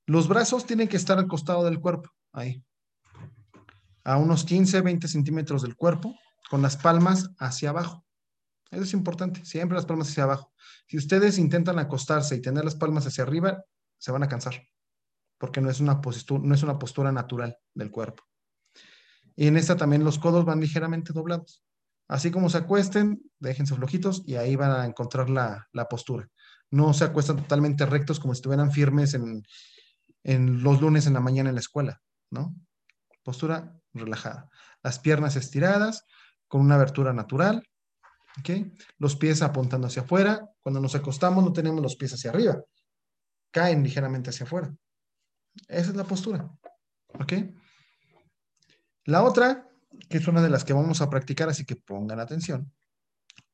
[0.08, 2.64] Los brazos tienen que estar al costado del cuerpo, ahí.
[4.04, 6.16] a unos 15, 20 centímetros del cuerpo,
[6.50, 8.06] con las palmas hacia abajo.
[8.70, 10.54] Eso es importante, siempre las palmas hacia abajo.
[10.88, 13.64] Si ustedes intentan acostarse y tener las palmas hacia arriba,
[13.98, 14.62] se van a cansar,
[15.40, 18.24] porque no es una postura, natural del cuerpo.
[19.36, 21.64] Y en esta también los codos van ligeramente doblados.
[22.08, 26.30] Así como se acuesten, déjense flojitos y ahí van a encontrar la, postura.
[26.70, 29.44] No se acuestan totalmente rectos como si estuvieran firmes en,
[30.26, 32.54] en los lunes en la mañana en la escuela, ¿no?
[33.24, 34.50] Postura relajada.
[34.82, 36.04] Las piernas estiradas,
[36.48, 37.68] con una abertura natural,
[38.40, 38.50] ¿ok?
[38.98, 40.50] Los pies apuntando hacia afuera.
[40.62, 42.60] Cuando nos acostamos no tenemos los pies hacia arriba,
[43.52, 44.76] caen ligeramente hacia afuera.
[45.68, 46.50] Esa es la postura,
[47.14, 47.34] ¿ok?
[49.06, 49.70] La otra,
[50.10, 52.74] que es una de las que vamos a practicar, así que pongan atención,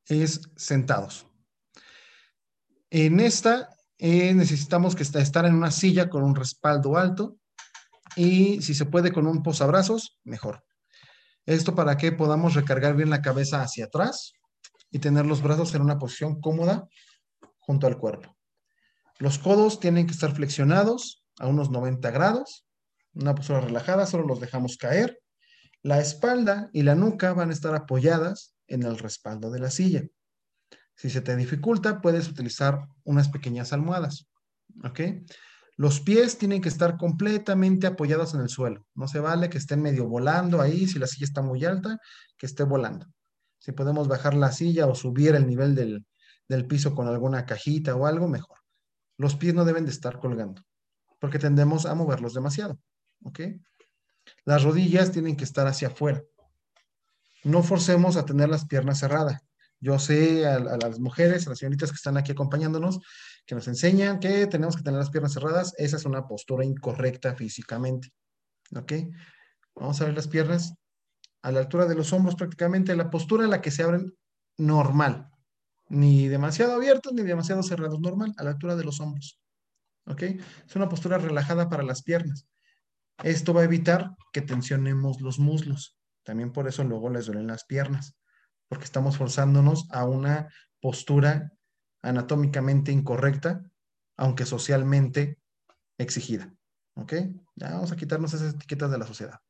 [0.06, 1.26] es sentados.
[2.88, 7.36] En esta eh, necesitamos que estar en una silla con un respaldo alto
[8.16, 10.64] y si se puede con un posabrazos, mejor.
[11.46, 14.32] Esto para que podamos recargar bien la cabeza hacia atrás
[14.90, 16.88] y tener los brazos en una posición cómoda
[17.58, 18.36] junto al cuerpo.
[19.18, 22.66] Los codos tienen que estar flexionados a unos 90 grados,
[23.14, 25.20] una postura relajada, solo los dejamos caer.
[25.82, 30.02] La espalda y la nuca van a estar apoyadas en el respaldo de la silla.
[31.02, 34.28] Si se te dificulta, puedes utilizar unas pequeñas almohadas.
[34.84, 35.00] ¿Ok?
[35.76, 38.86] Los pies tienen que estar completamente apoyados en el suelo.
[38.94, 41.98] No se vale que estén medio volando ahí, si la silla está muy alta,
[42.38, 43.06] que esté volando.
[43.58, 46.06] Si podemos bajar la silla o subir el nivel del,
[46.48, 48.58] del piso con alguna cajita o algo, mejor.
[49.18, 50.62] Los pies no deben de estar colgando,
[51.18, 52.78] porque tendemos a moverlos demasiado.
[53.24, 53.40] ¿Ok?
[54.44, 56.22] Las rodillas tienen que estar hacia afuera.
[57.42, 59.42] No forcemos a tener las piernas cerradas.
[59.82, 63.00] Yo sé a, las mujeres, a las señoritas que están aquí acompañándonos,
[63.44, 65.74] que nos enseñan que tenemos que tener las piernas cerradas.
[65.76, 68.12] Esa es una postura incorrecta físicamente.
[68.76, 68.92] ¿Ok?
[69.74, 70.74] Vamos a ver las piernas
[71.42, 74.16] a la altura de los hombros prácticamente, la postura en la que se abren
[74.56, 75.32] normal.
[75.88, 79.40] Ni demasiado abiertos ni demasiado cerrados, normal, a la altura de los hombros.
[80.06, 80.22] ¿Ok?
[80.22, 82.46] Es una postura relajada para las piernas.
[83.24, 85.98] Esto va a evitar que tensionemos los muslos.
[86.22, 88.14] También por eso luego les duelen las piernas
[88.72, 90.48] porque estamos forzándonos a una
[90.80, 91.52] postura
[92.00, 93.62] anatómicamente incorrecta,
[94.16, 95.38] aunque socialmente
[95.98, 96.50] exigida.
[96.94, 97.12] ¿Ok?
[97.54, 99.40] Ya vamos a quitarnos esas etiquetas de la sociedad.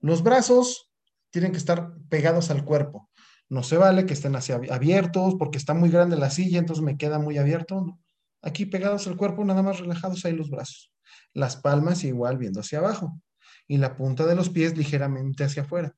[0.00, 0.88] Los brazos
[1.30, 3.10] tienen que estar pegados al cuerpo.
[3.48, 6.96] No se vale que estén hacia abiertos porque está muy grande la silla, entonces me
[6.96, 7.98] queda muy abierto.
[8.40, 10.92] Aquí pegados al cuerpo, nada más relajados ahí los brazos.
[11.34, 13.20] Las palmas igual viendo hacia abajo
[13.66, 15.96] y la punta de los pies ligeramente hacia afuera.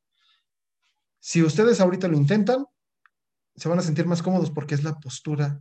[1.21, 2.65] Si ustedes ahorita lo intentan,
[3.55, 5.61] se van a sentir más cómodos porque es la postura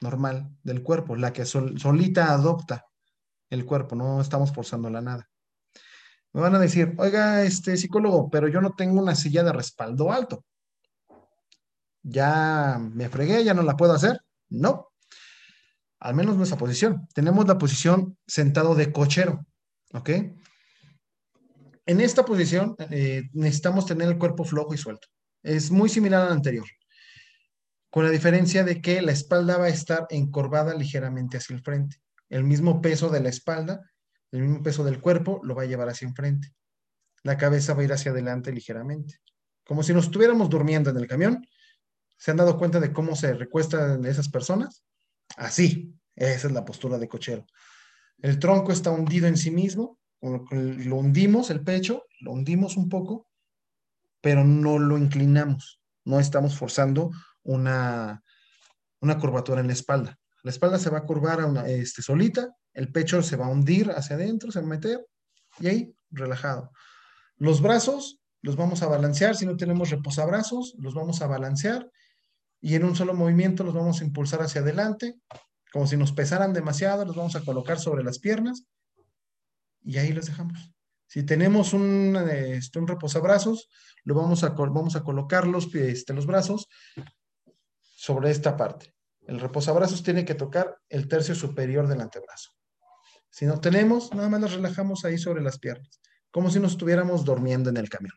[0.00, 2.84] normal del cuerpo, la que solita adopta
[3.50, 5.28] el cuerpo, no estamos forzándola nada.
[6.32, 10.12] Me van a decir, oiga, este psicólogo, pero yo no tengo una silla de respaldo
[10.12, 10.44] alto.
[12.02, 14.20] Ya me fregué, ya no la puedo hacer.
[14.48, 14.88] No.
[16.00, 17.08] Al menos no esa posición.
[17.14, 19.46] Tenemos la posición sentado de cochero.
[19.94, 20.10] ¿Ok?
[21.88, 25.08] En esta posición eh, necesitamos tener el cuerpo flojo y suelto.
[25.42, 26.66] Es muy similar al anterior,
[27.88, 31.96] con la diferencia de que la espalda va a estar encorvada ligeramente hacia el frente.
[32.28, 33.90] El mismo peso de la espalda,
[34.32, 36.52] el mismo peso del cuerpo lo va a llevar hacia enfrente.
[37.22, 39.20] La cabeza va a ir hacia adelante ligeramente.
[39.64, 41.42] Como si nos estuviéramos durmiendo en el camión.
[42.18, 44.84] ¿Se han dado cuenta de cómo se recuestan esas personas?
[45.38, 47.46] Así, esa es la postura de cochero.
[48.18, 53.28] El tronco está hundido en sí mismo, lo hundimos el pecho, lo hundimos un poco,
[54.20, 55.80] pero no lo inclinamos.
[56.04, 57.10] No estamos forzando
[57.42, 58.22] una,
[59.00, 60.18] una curvatura en la espalda.
[60.42, 63.50] La espalda se va a curvar a una, este, solita, el pecho se va a
[63.50, 65.06] hundir hacia adentro, se va a meter,
[65.60, 66.70] y ahí, relajado.
[67.36, 71.90] Los brazos los vamos a balancear, si no tenemos reposabrazos, los vamos a balancear
[72.60, 75.16] y en un solo movimiento los vamos a impulsar hacia adelante,
[75.72, 78.64] como si nos pesaran demasiado, los vamos a colocar sobre las piernas
[79.82, 80.72] y ahí los dejamos.
[81.06, 83.68] Si tenemos un, este, un reposabrazos,
[84.04, 86.68] lo vamos a, vamos a colocar los, este, los brazos
[87.80, 88.94] sobre esta parte.
[89.26, 92.50] El reposabrazos tiene que tocar el tercio superior del antebrazo.
[93.30, 96.00] Si no tenemos, nada más nos relajamos ahí sobre las piernas,
[96.30, 98.14] como si nos estuviéramos durmiendo en el camión.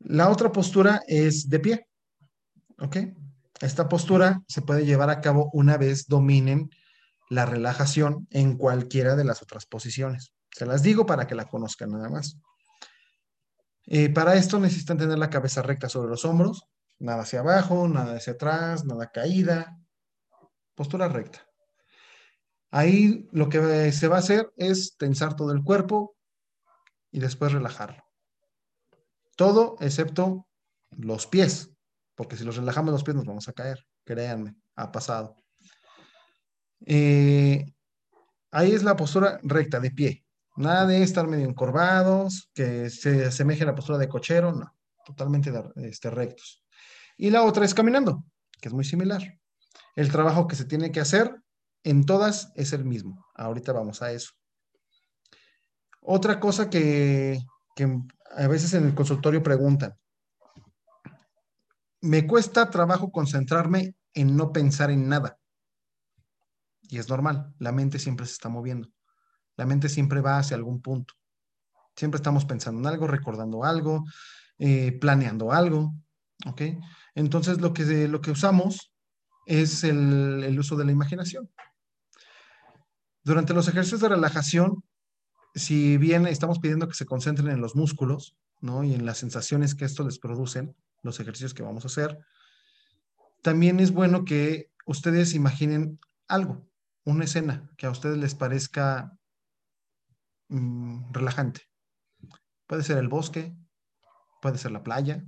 [0.00, 1.86] La otra postura es de pie.
[2.78, 2.96] ¿Ok?
[3.60, 6.68] Esta postura se puede llevar a cabo una vez dominen
[7.32, 10.32] la relajación en cualquiera de las otras posiciones.
[10.50, 12.38] Se las digo para que la conozcan nada más.
[13.86, 16.64] Eh, para esto necesitan tener la cabeza recta sobre los hombros,
[16.98, 19.78] nada hacia abajo, nada hacia atrás, nada caída,
[20.74, 21.46] postura recta.
[22.70, 26.16] Ahí lo que se va a hacer es tensar todo el cuerpo,
[27.12, 28.02] y después relajarlo.
[29.36, 30.48] Todo excepto
[30.90, 31.70] los pies,
[32.14, 35.36] porque si los relajamos los pies nos vamos a caer, créanme, ha pasado.
[36.86, 37.64] Eh,
[38.50, 40.24] ahí es la postura recta de pie.
[40.56, 45.52] Nada de estar medio encorvados, que se asemeje a la postura de cochero, no, totalmente
[45.76, 46.62] este, rectos.
[47.16, 48.24] Y la otra es caminando,
[48.60, 49.22] que es muy similar.
[49.96, 51.34] El trabajo que se tiene que hacer
[51.84, 53.26] en todas es el mismo.
[53.34, 54.32] Ahorita vamos a eso.
[56.00, 57.38] Otra cosa que,
[57.74, 57.98] que
[58.36, 59.94] a veces en el consultorio preguntan,
[62.00, 65.38] me cuesta trabajo concentrarme en no pensar en nada.
[66.82, 68.90] Y es normal, la mente siempre se está moviendo.
[69.56, 71.14] La mente siempre va hacia algún punto.
[71.96, 74.04] Siempre estamos pensando en algo, recordando algo,
[74.58, 75.94] eh, planeando algo.
[76.46, 76.62] ¿Ok?
[77.14, 78.92] Entonces lo que, lo que usamos
[79.46, 81.50] es el, uso de la imaginación.
[83.24, 84.82] Durante los ejercicios de relajación,
[85.54, 88.84] si bien estamos pidiendo que se concentren en los músculos, ¿no?
[88.84, 92.18] Y en las sensaciones que esto les producen, los ejercicios que vamos a hacer,
[93.42, 95.98] también es bueno que ustedes imaginen
[96.28, 96.66] algo,
[97.04, 99.16] una escena que a ustedes les parezca
[100.48, 101.62] mm, relajante.
[102.66, 103.56] Puede ser el bosque,
[104.40, 105.24] puede ser la playa,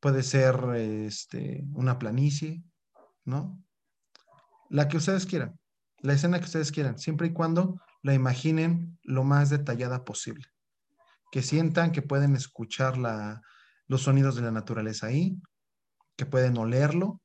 [0.00, 2.62] puede ser este, una planicie,
[3.24, 3.62] ¿no?
[4.68, 5.58] La que ustedes quieran,
[5.98, 10.46] la escena que ustedes quieran, siempre y cuando la imaginen lo más detallada posible.
[11.30, 12.98] Que sientan que pueden escuchar
[13.86, 15.40] los sonidos de la naturaleza ahí,
[16.16, 17.22] que pueden olerlo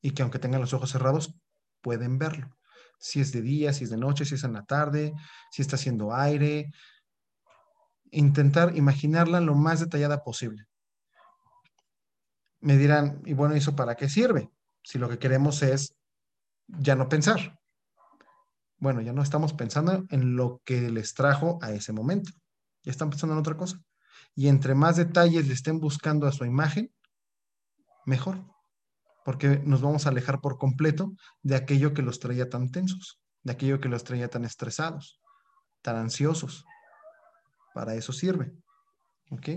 [0.00, 1.34] y que aunque tengan los ojos cerrados,
[1.80, 2.54] pueden verlo.
[2.98, 5.14] Si es de día, si es de noche, si es en la tarde,
[5.50, 6.70] si está haciendo aire.
[8.10, 10.66] Intentar imaginarla lo más detallada posible.
[12.60, 14.50] Me dirán, y bueno, ¿eso para qué sirve?
[14.82, 15.94] Si lo que queremos es
[16.66, 17.58] ya no pensar.
[18.78, 22.32] Bueno, ya no estamos pensando en lo que les trajo a ese momento.
[22.82, 23.80] Ya están pensando en otra cosa.
[24.34, 26.92] Y entre más detalles le estén buscando a su imagen,
[28.04, 28.53] mejor.
[29.24, 33.52] Porque nos vamos a alejar por completo de aquello que los traía tan tensos, de
[33.52, 35.20] aquello que los traía tan estresados,
[35.82, 36.64] tan ansiosos.
[37.74, 38.52] Para eso sirve.
[39.30, 39.48] ¿Ok?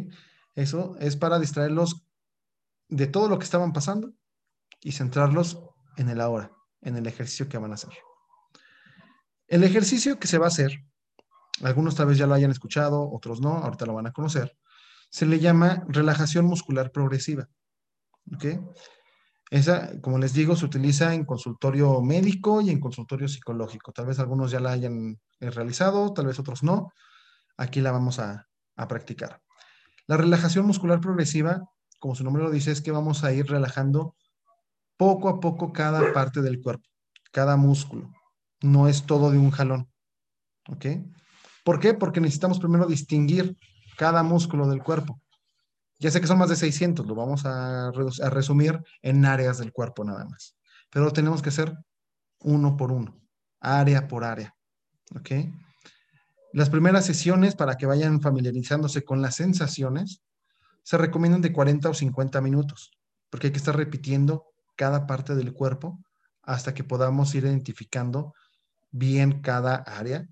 [0.55, 2.07] Eso es para distraerlos
[2.89, 4.13] de todo lo que estaban pasando
[4.81, 5.61] y centrarlos
[5.97, 7.93] en el ahora, en el ejercicio que van a hacer.
[9.47, 10.83] El ejercicio que se va a hacer,
[11.61, 14.57] algunos tal vez ya lo hayan escuchado, otros no, ahorita lo van a conocer,
[15.09, 17.47] se le llama relajación muscular progresiva.
[18.33, 18.45] ¿Ok?
[19.49, 23.91] Esa, como les digo, se utiliza en consultorio médico y en consultorio psicológico.
[23.93, 26.91] Tal vez algunos ya la hayan eh, realizado, tal vez otros no.
[27.55, 29.41] Aquí la vamos a, a practicar.
[30.05, 31.61] La relajación muscular progresiva,
[31.99, 34.15] como su nombre lo dice, es que vamos a ir relajando
[34.97, 36.87] poco a poco cada parte del cuerpo,
[37.31, 38.11] cada músculo
[38.61, 39.89] no es todo de un jalón.
[40.69, 40.85] ¿Ok?
[41.63, 41.93] ¿Por qué?
[41.93, 43.57] Porque necesitamos primero distinguir
[43.97, 45.21] cada músculo del cuerpo.
[45.99, 47.91] Ya sé que son más de 600, lo vamos a,
[48.29, 50.55] resumir en áreas del cuerpo nada más.
[50.91, 51.75] Pero tenemos que hacer
[52.39, 53.19] uno por uno,
[53.59, 54.55] área por área.
[55.15, 55.31] ¿Ok?
[56.53, 60.21] Las primeras sesiones, para que vayan familiarizándose con las sensaciones,
[60.83, 62.91] se recomiendan de 40 o 50 minutos,
[63.29, 64.45] porque hay que estar repitiendo
[64.75, 65.99] cada parte del cuerpo
[66.43, 68.33] hasta que podamos ir identificando
[68.91, 70.27] bien cada área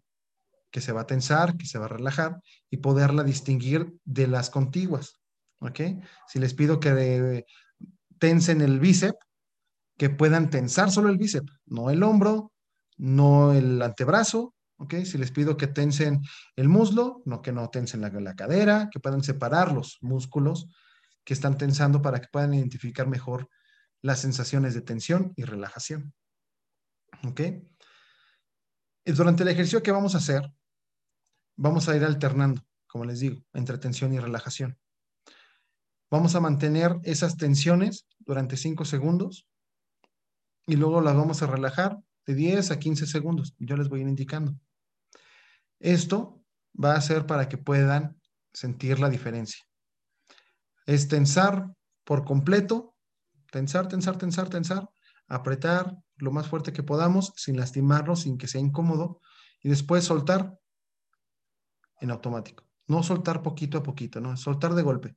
[0.72, 4.50] que se va a tensar, que se va a relajar y poderla distinguir de las
[4.50, 5.20] contiguas.
[5.60, 5.80] ¿Ok?
[6.28, 7.46] Si les pido que
[8.20, 9.18] tensen el bíceps,
[9.98, 12.52] que puedan tensar solo el bíceps, no el hombro,
[12.98, 14.96] no el antebrazo, ¿ok?
[15.06, 16.22] Si les pido que tensen
[16.56, 20.68] el muslo, no que no tensen la, la, cadera, que puedan separar los músculos
[21.24, 23.50] que están tensando para que puedan identificar mejor
[24.02, 26.14] las sensaciones de tensión y relajación.
[27.28, 27.42] ¿Ok?
[29.06, 30.52] durante el ejercicio que vamos a hacer,
[31.56, 34.80] vamos a ir alternando, como les digo, entre tensión y relajación.
[36.10, 39.48] Vamos a mantener esas tensiones durante 5 segundos
[40.68, 43.56] y luego las vamos a relajar de 10 a 15 segundos.
[43.60, 44.56] Yo les voy a ir indicando.
[45.80, 46.42] Esto
[46.82, 48.20] va a ser para que puedan
[48.54, 49.66] sentir la diferencia.
[50.86, 51.74] Es tensar
[52.04, 52.96] por completo,
[53.52, 54.90] tensar, tensar, tensar, tensar,
[55.28, 59.22] apretar, lo más fuerte que podamos, sin lastimarlo, sin que sea incómodo,
[59.62, 60.58] y después soltar
[62.00, 62.64] en automático.
[62.88, 65.16] No soltar poquito a poquito, no, soltar de golpe.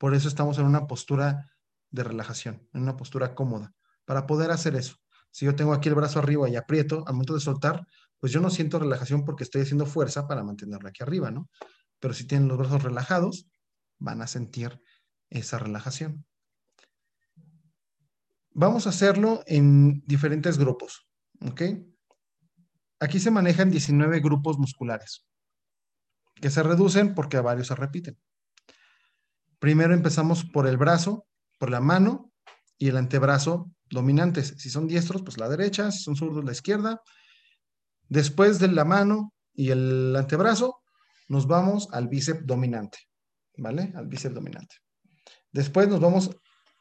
[0.00, 1.52] Por eso estamos en una postura
[1.90, 3.74] de relajación, en una postura cómoda,
[4.06, 4.96] para poder hacer eso.
[5.30, 7.86] Si yo tengo aquí el brazo arriba y aprieto, al momento de soltar,
[8.18, 11.50] pues yo no siento relajación porque estoy haciendo fuerza para mantenerlo aquí arriba, ¿no?
[11.98, 13.50] Pero si tienen los brazos relajados,
[13.98, 14.82] van a sentir
[15.28, 16.24] esa relajación.
[18.52, 21.06] Vamos a hacerlo en diferentes grupos,
[21.42, 21.60] ¿ok?
[23.00, 25.26] Aquí se manejan 19 grupos musculares.
[26.36, 28.18] que se reducen porque varios se repiten.
[29.60, 31.26] Primero empezamos por el brazo,
[31.58, 32.32] por la mano
[32.78, 34.54] y el antebrazo dominantes.
[34.56, 37.02] Si son diestros, pues la derecha, si son zurdos, la izquierda.
[38.08, 40.82] Después de la mano y el antebrazo,
[41.28, 42.98] nos vamos al bíceps dominante,
[43.58, 43.92] ¿vale?
[43.94, 44.76] Al bíceps dominante.
[45.52, 46.30] Después nos vamos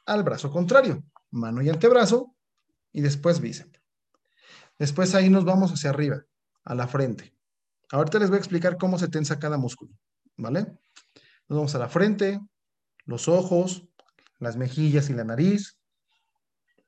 [0.05, 2.33] al brazo contrario, mano y antebrazo,
[2.93, 3.79] y después bíceps.
[4.77, 6.23] Después ahí nos vamos hacia arriba,
[6.63, 7.35] a la frente.
[7.91, 9.93] Ahorita les voy a explicar cómo se tensa cada músculo,
[10.37, 10.61] ¿vale?
[11.49, 12.39] Nos vamos a la frente,
[13.09, 13.87] los ojos,
[14.37, 15.79] las mejillas y la nariz,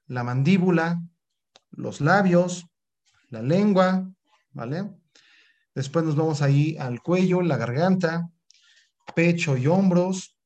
[0.05, 1.01] la mandíbula,
[1.71, 2.67] los labios,
[3.29, 4.07] la lengua,
[4.51, 4.91] ¿vale?
[5.73, 8.29] Después nos vamos ahí al cuello, la garganta,
[9.15, 10.37] pecho y hombros,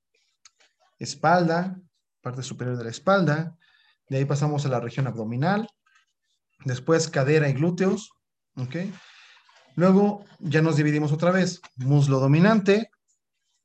[0.97, 1.77] espalda,
[2.21, 3.57] parte superior de la espalda.
[4.07, 5.67] De ahí pasamos a la región abdominal.
[6.63, 8.11] Después cadera y glúteos,
[8.55, 8.77] ¿ok?
[9.75, 11.59] Luego ya nos dividimos otra vez.
[11.75, 12.91] Muslo dominante,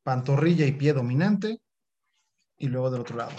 [0.03, 1.61] pantorrilla y pie dominante,
[2.61, 3.32] y luego del otro lado.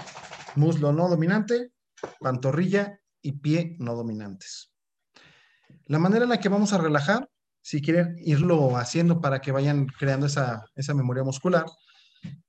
[0.56, 1.72] Muslo no dominante,
[2.20, 4.74] pantorrilla y pie no dominantes.
[5.86, 7.30] La manera en la que vamos a relajar,
[7.62, 11.66] si quieren irlo haciendo para que vayan creando esa, memoria muscular,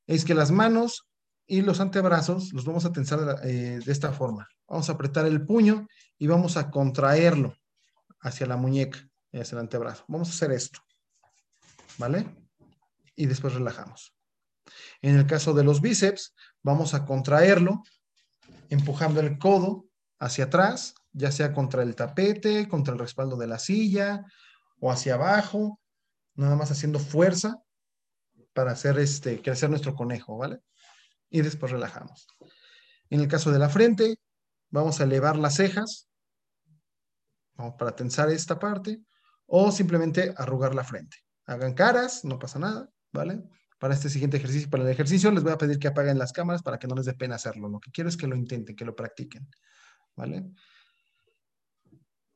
[0.06, 1.06] es que las manos
[1.46, 4.48] y los antebrazos los vamos a tensar eh, de esta forma.
[4.66, 5.86] Vamos a apretar el puño
[6.18, 7.54] y vamos a contraerlo
[8.20, 10.04] hacia la muñeca hacia el antebrazo.
[10.08, 10.80] Vamos a hacer esto,
[11.98, 12.26] ¿vale?
[13.14, 14.14] Y después relajamos.
[15.00, 17.82] En el caso de los bíceps, vamos a contraerlo
[18.70, 19.86] empujando el codo
[20.18, 24.24] hacia atrás, ya sea contra el tapete, contra el respaldo de la silla
[24.80, 25.80] o hacia abajo,
[26.34, 27.62] nada más haciendo fuerza
[28.52, 30.60] para hacer este, crecer nuestro conejo, ¿vale?
[31.30, 32.26] Y después relajamos.
[33.10, 34.16] En el caso de la frente,
[34.70, 36.08] vamos a elevar las cejas
[37.54, 39.00] vamos para tensar esta parte
[39.46, 41.16] o simplemente arrugar la frente.
[41.46, 43.42] Hagan caras, no pasa nada, ¿vale?
[43.82, 44.70] Para este siguiente ejercicio.
[44.70, 47.04] Para el ejercicio les voy a pedir que apaguen las cámaras para que no les
[47.04, 47.68] dé pena hacerlo.
[47.68, 49.48] Lo que quiero es que lo intenten, que lo practiquen.
[50.14, 50.44] ¿Vale?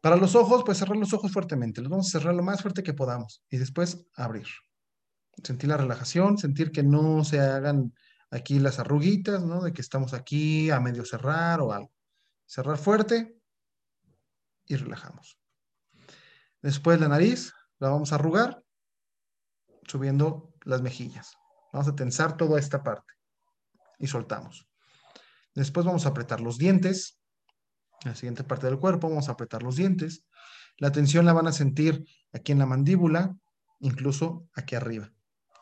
[0.01, 1.81] Para los ojos, pues cerrar los ojos fuertemente.
[1.81, 4.49] Los vamos a cerrar lo más fuerte que podamos y después abrir.
[5.45, 7.95] Sentir la relajación, sentir que no se hagan
[8.33, 9.63] aquí las arruguitas, ¿no?
[9.63, 11.93] De que estamos aquí a medio cerrar o algo.
[12.45, 13.41] Cerrar fuerte
[14.67, 15.39] y relajamos.
[16.61, 18.65] Después la nariz, la vamos a arrugar,
[19.87, 21.37] subiendo las mejillas.
[21.73, 23.15] Vamos a tensar toda esta parte
[23.99, 24.69] y soltamos.
[25.55, 27.19] Después vamos a apretar los dientes.
[28.05, 30.25] En la siguiente parte del cuerpo vamos a apretar los dientes.
[30.77, 33.35] La tensión la van a sentir aquí en la mandíbula,
[33.81, 35.13] incluso aquí arriba.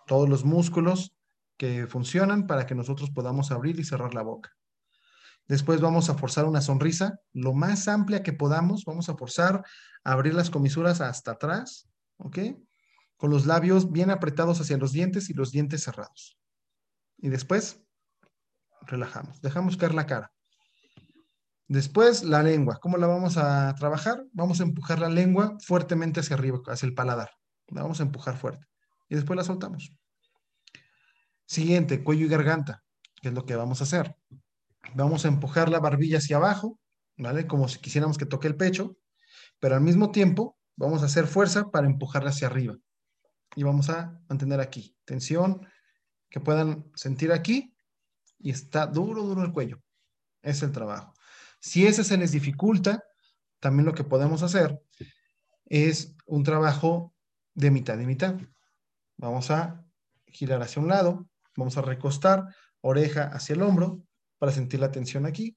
[0.06, 1.14] Todos los músculos
[1.56, 4.50] que funcionan para que nosotros podamos abrir y cerrar la boca.
[5.46, 8.84] Después vamos a forzar una sonrisa lo más amplia que podamos.
[8.84, 9.62] Vamos a forzar
[10.02, 12.38] a abrir las comisuras hasta atrás, ¿ok?
[13.16, 16.38] Con los labios bien apretados hacia los dientes y los dientes cerrados.
[17.18, 17.82] Y después
[18.82, 20.32] relajamos, dejamos caer la cara.
[21.66, 24.22] Después la lengua, ¿cómo la vamos a trabajar?
[24.32, 27.30] Vamos a empujar la lengua fuertemente hacia arriba, hacia el paladar.
[27.68, 28.66] La vamos a empujar fuerte.
[29.08, 29.96] Y después la soltamos.
[31.46, 32.84] Siguiente, cuello y garganta,
[33.22, 34.16] que es lo que vamos a hacer.
[34.94, 36.78] Vamos a empujar la barbilla hacia abajo,
[37.16, 37.46] ¿vale?
[37.46, 38.98] Como si quisiéramos que toque el pecho,
[39.58, 42.76] pero al mismo tiempo vamos a hacer fuerza para empujarla hacia arriba
[43.56, 44.96] y vamos a mantener aquí.
[45.04, 45.66] Tensión
[46.28, 47.76] que puedan sentir aquí
[48.38, 49.80] y está duro, duro el cuello.
[50.42, 51.14] Es el trabajo.
[51.60, 53.04] Si ese se les dificulta,
[53.60, 54.82] también lo que podemos hacer
[55.66, 57.14] es un trabajo
[57.54, 58.36] de mitad y mitad.
[59.16, 59.82] Vamos a
[60.26, 62.44] girar hacia un lado, vamos a recostar
[62.80, 64.02] oreja hacia el hombro
[64.38, 65.56] para sentir la tensión aquí.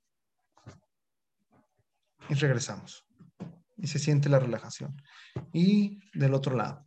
[2.29, 3.05] Y regresamos.
[3.75, 4.95] Y se siente la relajación.
[5.51, 6.85] Y del otro lado.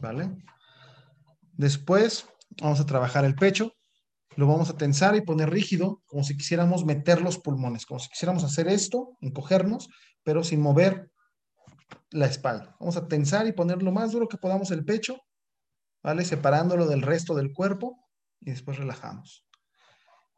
[0.00, 0.30] ¿Vale?
[1.52, 2.26] Después
[2.60, 3.72] vamos a trabajar el pecho,
[4.36, 8.08] lo vamos a tensar y poner rígido, como si quisiéramos meter los pulmones, como si
[8.08, 9.88] quisiéramos hacer esto, encogernos,
[10.22, 11.10] pero sin mover
[12.10, 12.76] la espalda.
[12.80, 15.20] Vamos a tensar y poner lo más duro que podamos el pecho,
[16.02, 16.24] ¿vale?
[16.24, 17.96] Separándolo del resto del cuerpo
[18.40, 19.46] y después relajamos.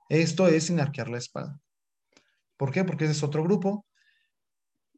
[0.08, 1.60] Esto es sin arquear la espalda.
[2.56, 2.84] ¿Por qué?
[2.84, 3.86] Porque ese es otro grupo.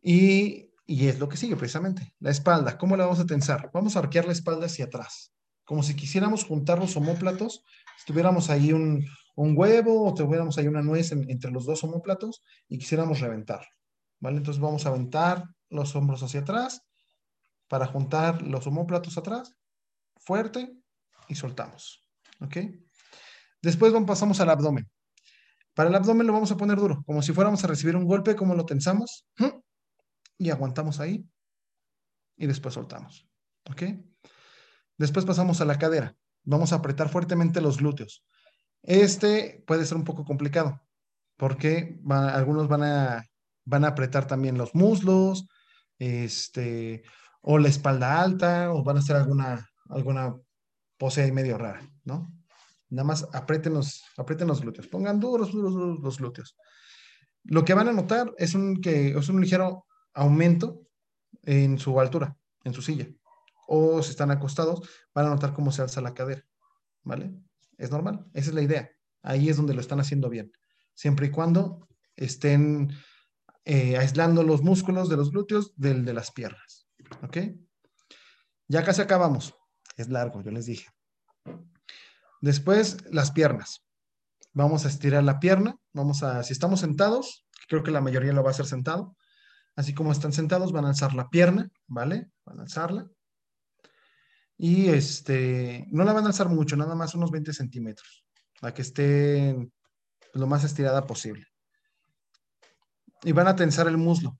[0.03, 2.79] Y y es lo que sigue precisamente, la espalda.
[2.79, 3.71] ¿Cómo la vamos a tensar?
[3.75, 5.35] Vamos a arquear la espalda hacia atrás,
[5.67, 7.63] como si quisiéramos juntar los homóplatos,
[7.99, 9.07] si tuviéramos ahí un,
[9.37, 13.67] huevo o tuviéramos ahí una nuez entre los dos homóplatos y quisiéramos reventar.
[14.19, 14.39] ¿Vale?
[14.39, 16.81] Entonces vamos a aventar los hombros hacia atrás
[17.69, 19.55] para juntar los homóplatos atrás,
[20.17, 20.73] fuerte
[21.29, 22.03] y soltamos.
[22.41, 22.57] ¿Ok?
[23.61, 24.89] Después vamos, pasamos al abdomen.
[25.75, 28.35] Para el abdomen lo vamos a poner duro, como si fuéramos a recibir un golpe,
[28.35, 29.27] ¿cómo lo tensamos?
[30.39, 31.29] y aguantamos ahí
[32.37, 33.29] y después soltamos.
[33.69, 33.83] ¿Ok?
[34.97, 36.17] Después pasamos a la cadera.
[36.45, 38.25] Vamos a apretar fuertemente los glúteos.
[38.83, 40.81] Este puede ser un poco complicado
[41.37, 43.25] porque algunos van a,
[43.65, 45.49] van a apretar también los muslos,
[45.99, 47.03] este,
[47.41, 50.35] o la espalda alta, o van a hacer alguna, alguna
[50.99, 52.33] pose ahí medio rara, ¿no?
[52.91, 56.57] Nada más aprieten los, aprieten los glúteos, pongan duros, duros, duros los glúteos.
[57.45, 60.83] Lo que van a notar es un, que, es un ligero aumento
[61.43, 63.09] en su altura, en su silla.
[63.67, 66.45] O si están acostados, van a notar cómo se alza la cadera,
[67.03, 67.35] ¿vale?
[67.77, 68.91] Es normal, esa es la idea.
[69.23, 70.53] Ahí es donde lo están haciendo bien.
[70.95, 71.87] Siempre y cuando
[72.17, 72.93] estén
[73.65, 76.89] eh, aislando los músculos de los glúteos del de las piernas.
[77.23, 77.37] ¿Ok?
[78.67, 79.55] Ya casi acabamos.
[79.97, 80.89] Es largo, yo les dije.
[82.41, 83.85] Después, las piernas.
[84.53, 85.77] Vamos a estirar la pierna.
[85.93, 89.17] Vamos a, si estamos sentados, creo que la mayoría lo va a hacer sentado.
[89.79, 92.31] Así como están sentados, van a alzar la pierna, ¿vale?
[92.45, 93.09] Van a alzarla.
[94.57, 98.25] Y este, no la van a alzar mucho, nada más unos 20 centímetros,
[98.61, 99.71] para que esté
[100.35, 101.47] lo más estirada posible
[103.23, 104.39] y van a tensar el muslo,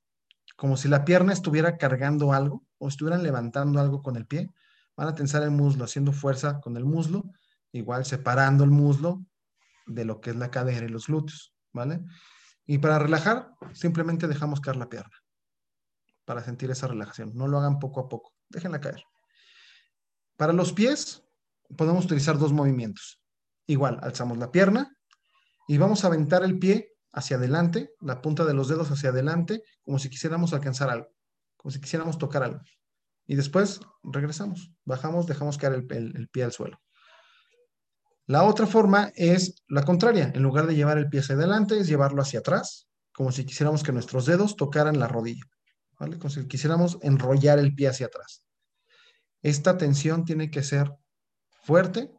[0.57, 4.51] como si la pierna estuviera cargando algo o estuvieran levantando algo con el pie.
[4.97, 7.31] Van a tensar el muslo, haciendo fuerza con el muslo,
[7.73, 9.25] igual separando el muslo
[9.87, 12.01] de lo que es la cadera y los glúteos, ¿vale?
[12.67, 15.17] Y para relajar, simplemente dejamos caer la pierna,
[16.29, 17.33] para sentir esa relajación.
[17.35, 19.03] No lo hagan poco a poco, déjenla caer.
[20.37, 21.25] Para los pies,
[21.75, 23.23] podemos utilizar dos movimientos.
[23.67, 24.95] Igual, alzamos la pierna
[25.67, 29.63] y vamos a aventar el pie hacia adelante, la punta de los dedos hacia adelante,
[29.83, 31.09] como si quisiéramos alcanzar algo,
[31.57, 32.61] como si quisiéramos tocar algo.
[33.27, 36.79] Y después regresamos, bajamos, dejamos caer el, pie al suelo.
[38.27, 40.31] La otra forma es la contraria.
[40.35, 43.83] En lugar de llevar el pie hacia adelante, es llevarlo hacia atrás, como si quisiéramos
[43.83, 45.45] que nuestros dedos tocaran la rodilla,
[45.99, 46.19] ¿vale?
[46.19, 48.45] Como si quisiéramos enrollar el pie hacia atrás.
[49.43, 50.93] Esta tensión tiene que ser
[51.63, 52.11] fuerte,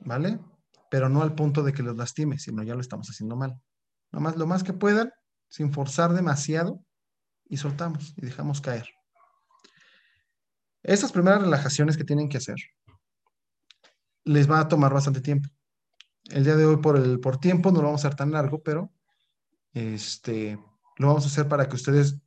[0.00, 0.40] ¿vale?
[0.90, 3.60] Pero no al punto de que los lastime, sino ya lo estamos haciendo mal
[4.12, 5.12] más lo más que puedan,
[5.48, 6.84] sin forzar demasiado,
[7.48, 8.88] y soltamos y dejamos caer.
[10.82, 12.56] Estas primeras relajaciones que tienen que hacer
[14.24, 15.48] les va a tomar bastante tiempo.
[16.30, 18.62] El día de hoy por, el, por tiempo no lo vamos a hacer tan largo,
[18.62, 18.92] pero
[19.72, 20.58] este,
[20.96, 22.18] lo vamos a hacer para que ustedes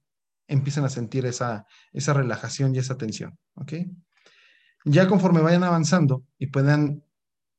[0.52, 3.40] empiecen a sentir esa, esa relajación y esa tensión.
[3.56, 3.74] ¿ok?
[4.86, 7.04] Ya conforme vayan avanzando y puedan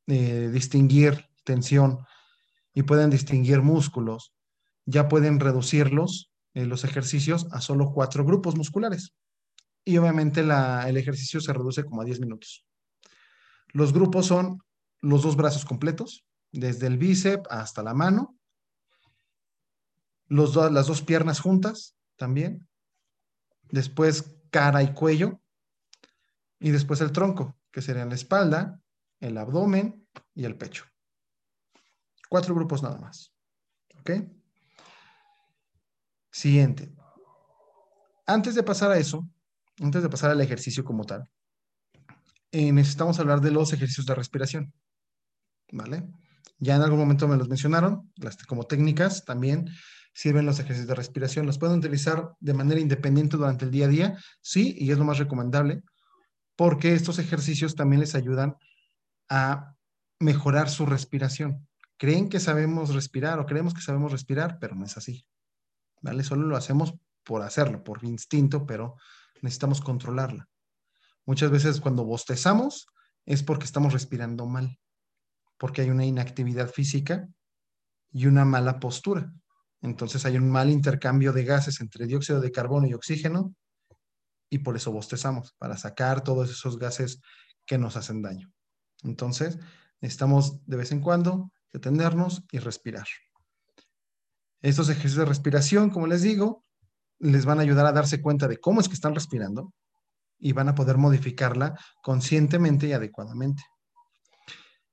[0.06, 2.00] eh, distinguir tensión
[2.74, 4.34] y pueden distinguir músculos,
[4.84, 9.14] ya pueden reducirlos, eh, los ejercicios, a solo cuatro grupos musculares.
[9.84, 12.64] Y obviamente el ejercicio se reduce como a 10 minutos.
[13.68, 14.62] Los grupos son
[15.00, 18.36] los dos brazos completos, desde el bíceps hasta la mano,
[20.28, 22.68] los las dos piernas juntas también,
[23.72, 25.40] después cara y cuello,
[26.60, 28.80] y después el tronco, que serían la espalda,
[29.18, 30.84] el abdomen y el pecho.
[32.28, 33.34] Cuatro grupos nada más.
[33.98, 34.10] ¿Ok?
[36.30, 36.94] Siguiente.
[38.26, 39.28] Antes de pasar a eso,
[39.80, 41.28] antes de pasar al ejercicio como tal,
[42.52, 44.72] eh, necesitamos hablar de los ejercicios de respiración.
[45.72, 46.06] ¿Vale?
[46.58, 49.68] Ya en algún momento me los mencionaron, las, como técnicas también
[50.12, 51.46] sirven los ejercicios de respiración.
[51.46, 55.04] Los pueden utilizar de manera independiente durante el día a día, sí, y es lo
[55.04, 55.82] más recomendable,
[56.56, 58.56] porque estos ejercicios también les ayudan
[59.28, 59.74] a
[60.18, 61.66] mejorar su respiración
[62.02, 65.24] creen que sabemos respirar o creemos que sabemos respirar, pero no es así.
[66.00, 66.24] ¿Vale?
[66.24, 68.96] Solo lo hacemos por hacerlo, por instinto, pero
[69.40, 70.48] necesitamos controlarla.
[71.26, 72.88] Muchas veces cuando bostezamos
[73.24, 74.80] es porque estamos respirando mal,
[75.58, 77.28] porque hay una inactividad física
[78.10, 79.32] y una mala postura.
[79.82, 83.54] Entonces hay un mal intercambio de gases entre dióxido de carbono y oxígeno
[84.48, 87.20] y por eso bostezamos, para sacar todos esos gases
[87.64, 88.52] que nos hacen daño.
[89.02, 89.58] Entonces,
[90.00, 93.06] necesitamos de vez en cuando detenernos y respirar.
[94.60, 96.64] Estos ejercicios de respiración, como les digo,
[97.18, 99.72] les van a ayudar a darse cuenta de cómo es que están respirando
[100.38, 103.62] y van a poder modificarla conscientemente y adecuadamente.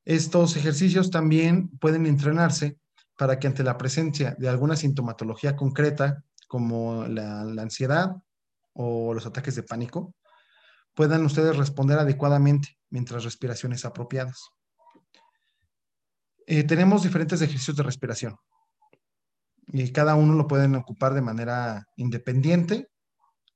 [0.06, 2.78] Estos ejercicios también pueden entrenarse
[3.20, 8.16] para que ante la presencia de alguna sintomatología concreta, como la, ansiedad
[8.72, 10.16] o los ataques de pánico,
[10.94, 14.52] puedan ustedes responder adecuadamente mientras respiraciones apropiadas.
[16.48, 18.38] Eh, tenemos diferentes ejercicios de respiración
[19.68, 22.88] y cada uno lo pueden ocupar de manera independiente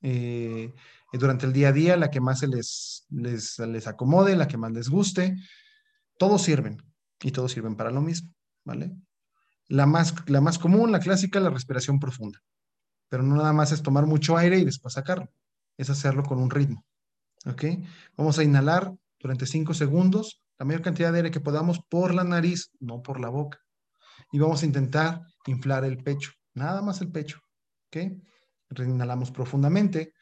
[0.02, 0.74] eh,
[1.14, 4.74] durante el día a día, la que más se les, les, acomode, la que más
[4.74, 5.38] les guste.
[6.18, 6.84] Todos sirven
[7.22, 8.34] y todos sirven para lo mismo,
[8.66, 8.94] ¿vale?
[9.74, 12.40] La más, la más común, la clásica, la respiración profunda.
[13.10, 15.32] Pero no nada más es tomar mucho aire y después sacarlo,
[15.78, 16.86] es hacerlo con un ritmo.
[17.48, 17.64] ¿Ok?
[18.16, 22.24] Vamos a inhalar durante 5 segundos, la mayor cantidad de aire que podamos por la
[22.24, 23.58] nariz, no por la boca.
[24.32, 27.40] Y vamos a intentar inflar el pecho, nada más el pecho.
[27.88, 28.14] ¿Ok?
[28.78, 30.14] Inhalamos profundamente.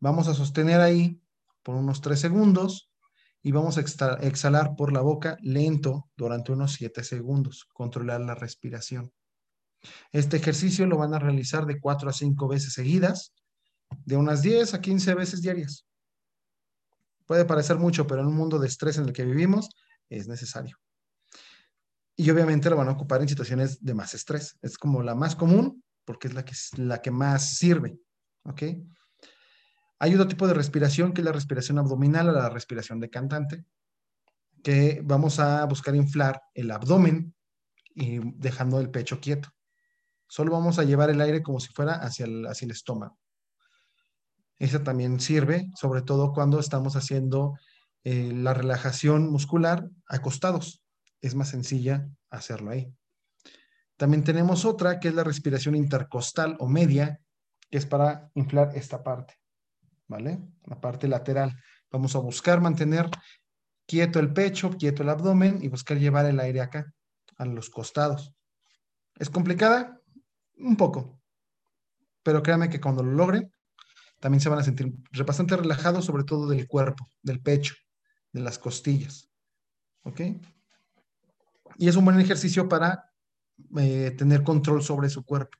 [0.00, 1.18] Vamos a sostener ahí
[1.62, 2.90] por unos 3 segundos
[3.42, 9.12] y vamos a exhalar por la boca lento durante unos 7 segundos, controlar la respiración.
[10.12, 13.32] Este ejercicio lo van a realizar de 4 a 5 veces seguidas,
[14.04, 15.86] de unas 10 a 15 veces diarias.
[17.26, 19.68] Puede parecer mucho, pero en un mundo de estrés en el que vivimos
[20.08, 20.78] es necesario.
[22.16, 24.58] Y obviamente lo van a ocupar en situaciones de más estrés.
[24.62, 28.00] Es como la más común porque es la que, la que más sirve.
[28.44, 28.62] ¿Ok?
[29.98, 33.64] Hay otro tipo de respiración que es la respiración abdominal o la respiración de cantante,
[34.62, 37.34] que vamos a buscar inflar el abdomen
[37.94, 39.48] y dejando el pecho quieto.
[40.28, 43.18] Solo vamos a llevar el aire como si fuera hacia el, hacia el estómago.
[44.58, 47.54] Esa también sirve, sobre todo cuando estamos haciendo
[48.04, 50.82] eh, la relajación muscular acostados.
[51.20, 52.92] Es más sencilla hacerlo ahí.
[53.96, 57.20] También tenemos otra que es la respiración intercostal o media,
[57.70, 59.34] que es para inflar esta parte,
[60.08, 60.40] ¿vale?
[60.64, 61.56] La parte lateral.
[61.90, 63.08] Vamos a buscar mantener
[63.86, 66.92] quieto el pecho, quieto el abdomen y buscar llevar el aire acá,
[67.36, 68.34] a los costados.
[69.16, 70.00] ¿Es complicada?
[70.56, 71.20] Un poco.
[72.22, 73.52] Pero créanme que cuando lo logren,
[74.20, 74.92] también se van a sentir
[75.24, 77.74] bastante relajados, sobre todo del cuerpo, del pecho,
[78.32, 79.30] de las costillas.
[80.02, 80.20] ¿Ok?
[81.76, 83.12] Y es un buen ejercicio para
[83.78, 85.56] eh, tener control sobre su cuerpo.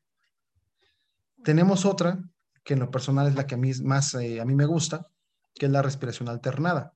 [1.44, 2.18] Tenemos otra,
[2.68, 5.06] que en lo personal es la que a mí más eh, a mí me gusta,
[5.54, 6.92] que es la respiración alternada.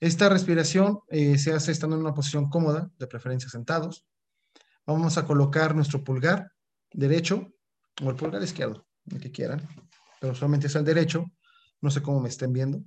[0.00, 4.04] Esta respiración eh, se hace estando en una posición cómoda, de preferencia sentados.
[4.84, 6.50] Vamos a colocar nuestro pulgar
[6.92, 7.54] derecho
[8.02, 9.62] o el pulgar izquierdo, el que quieran,
[10.20, 11.26] pero solamente es el derecho,
[11.80, 12.82] no sé cómo me estén viendo,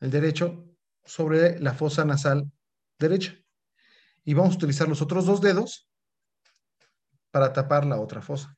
[0.00, 0.64] el derecho
[1.04, 2.50] sobre la fosa nasal
[2.98, 3.36] derecha.
[4.24, 5.90] Y vamos a utilizar los otros dos dedos
[7.30, 8.55] para tapar la otra fosa.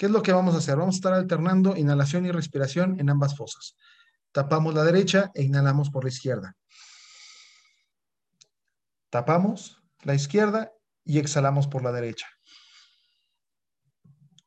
[0.00, 0.78] ¿Qué es lo que vamos a hacer?
[0.78, 3.76] Vamos a estar alternando inhalación y respiración en ambas fosas.
[4.32, 6.56] Tapamos la derecha e inhalamos por la izquierda.
[9.10, 10.72] Tapamos la izquierda
[11.04, 12.26] y exhalamos por la derecha.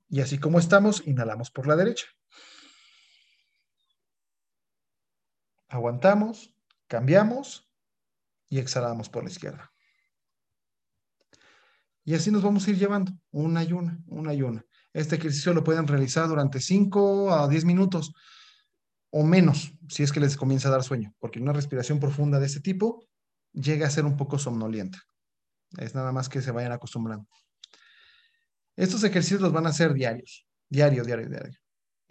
[0.09, 2.07] Y así como estamos, inhalamos por la derecha.
[5.67, 6.51] Aguantamos,
[6.87, 7.69] cambiamos
[8.49, 9.71] y exhalamos por la izquierda.
[12.03, 14.65] Y así nos vamos a ir llevando, una y una, una y una.
[14.93, 18.13] Este ejercicio lo pueden realizar durante 5 a 10 minutos
[19.09, 22.45] o menos, si es que les comienza a dar sueño, porque una respiración profunda de
[22.45, 23.05] este tipo
[23.51, 24.99] llega a ser un poco somnolienta.
[25.77, 27.27] Es nada más que se vayan acostumbrando.
[28.75, 31.59] Estos ejercicios los van a hacer diarios, diario, diario, diario.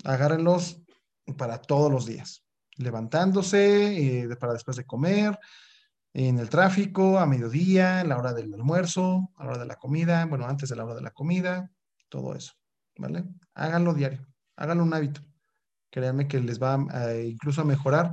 [0.05, 0.81] Agárrenlos
[1.37, 2.45] para todos los días
[2.77, 5.39] levantándose eh, para después de comer,
[6.15, 9.77] en el tráfico, a mediodía, en la hora del almuerzo, a la hora de la
[9.77, 11.71] comida, bueno, antes de la hora de la comida,
[12.09, 12.53] todo eso,
[12.97, 13.25] ¿vale?
[13.55, 15.21] Háganlo diario, háganlo un hábito.
[15.91, 16.79] Créanme que les va
[17.23, 18.13] incluso a mejorar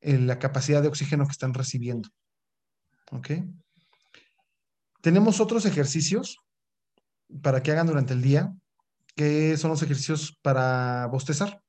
[0.00, 2.08] eh, la capacidad de oxígeno que están recibiendo.
[3.10, 3.30] ¿Ok?
[5.00, 6.38] Tenemos otros ejercicios
[7.42, 8.52] para que hagan durante el día,
[9.16, 11.62] que son los ejercicios para bostezar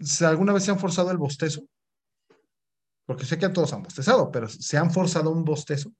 [0.00, 1.62] si alguna vez se han forzado el bostezo,
[3.06, 5.92] porque sé que todos han bostezado, pero se han forzado un bostezo,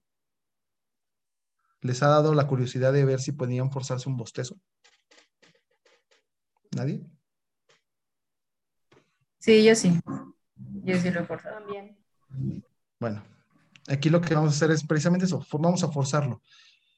[1.81, 4.59] les ha dado la curiosidad de ver si podían forzarse un bostezo.
[6.75, 7.05] ¿Nadie?
[9.39, 9.99] Sí, yo sí.
[10.83, 11.59] Yo sí lo he forzado.
[11.59, 11.97] También.
[12.99, 13.23] Bueno,
[13.87, 16.41] aquí lo que vamos a hacer es precisamente eso, vamos a forzarlo.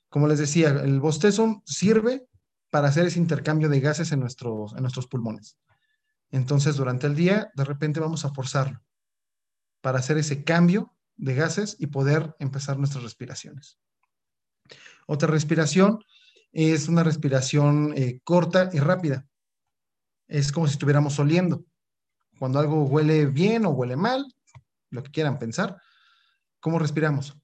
[0.10, 2.28] Como les decía, el bostezo sirve
[2.70, 5.58] para hacer ese intercambio de gases en nuestros, en nuestros pulmones.
[6.30, 8.82] Entonces, durante el día, de repente vamos a forzarlo
[9.82, 13.78] para hacer ese cambio de gases y poder empezar nuestras respiraciones.
[15.08, 16.04] Otra respiración
[16.52, 19.26] es una respiración eh, corta y rápida.
[20.28, 21.66] Es como si estuviéramos oliendo.
[22.40, 24.26] Cuando algo huele bien o huele mal,
[24.90, 25.82] lo que quieran pensar,
[26.60, 27.38] ¿cómo respiramos?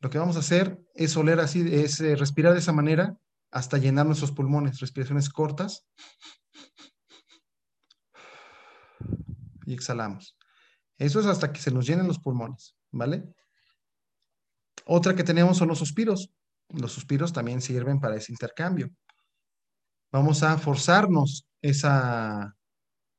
[0.00, 3.18] Lo que vamos a hacer es oler así, es eh, respirar de esa manera
[3.50, 5.86] hasta llenar nuestros pulmones, respiraciones cortas
[9.66, 10.36] y exhalamos.
[10.96, 13.34] Eso es hasta que se nos llenen los pulmones, ¿vale?
[14.84, 16.30] Otra que tenemos son los suspiros.
[16.68, 18.90] Los suspiros también sirven para ese intercambio.
[20.12, 22.56] Vamos a forzarnos esa,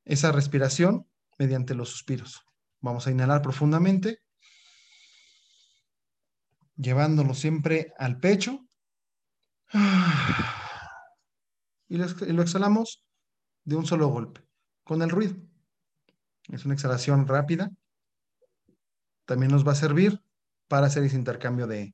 [0.06, 1.08] esa respiración
[1.38, 2.42] mediante los suspiros.
[2.82, 4.20] Vamos a inhalar profundamente,
[6.76, 8.66] llevándolo siempre al pecho.
[11.88, 13.04] Y lo exhalamos
[13.66, 14.40] de un solo golpe,
[14.86, 15.36] con el ruido.
[16.48, 17.70] Es una exhalación rápida.
[19.26, 20.24] También nos va a servir
[20.72, 21.94] para hacer ese intercambio de,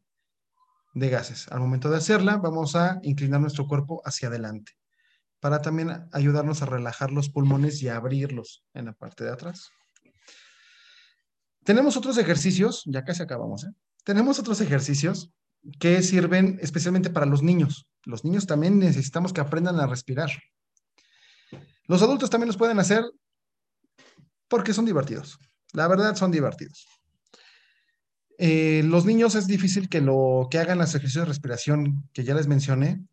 [0.94, 1.48] gases.
[1.52, 4.74] Al momento de hacerla, vamos a inclinar nuestro cuerpo hacia adelante
[5.40, 9.72] para también ayudarnos a relajar los pulmones y abrirlos en la parte de atrás.
[11.64, 13.72] Tenemos otros ejercicios, ya casi acabamos, ¿eh?
[14.04, 15.32] Tenemos otros ejercicios
[15.80, 17.88] que sirven especialmente para los niños.
[18.06, 20.30] Los niños también necesitamos que aprendan a respirar.
[21.88, 23.04] Los adultos también los pueden hacer
[24.48, 25.40] porque son divertidos.
[25.74, 26.88] La verdad son divertidos.
[28.38, 32.36] Eh, los niños es difícil que lo que hagan los ejercicios de respiración que ya
[32.36, 33.04] les mencioné,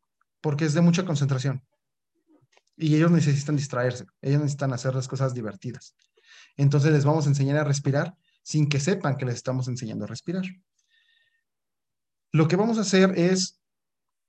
[0.40, 1.62] porque es de mucha concentración.
[2.76, 5.94] Y ellos necesitan distraerse, ellos necesitan hacer las cosas divertidas.
[6.56, 10.08] Entonces les vamos a enseñar a respirar sin que sepan que les estamos enseñando a
[10.08, 10.44] respirar.
[12.32, 13.60] Lo que vamos a hacer es,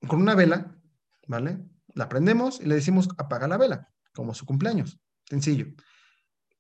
[0.08, 0.78] con una vela,
[1.28, 1.60] ¿vale?
[1.94, 5.00] La prendemos y le decimos apaga la vela, como su cumpleaños.
[5.26, 5.68] Sencillo.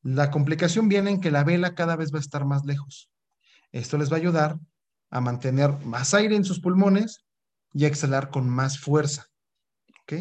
[0.02, 3.10] La complicación viene en que la vela cada vez va a estar más lejos.
[3.76, 4.58] Esto les va a ayudar
[5.10, 7.26] a mantener más aire en sus pulmones
[7.74, 9.28] y a exhalar con más fuerza.
[10.02, 10.14] ¿Ok?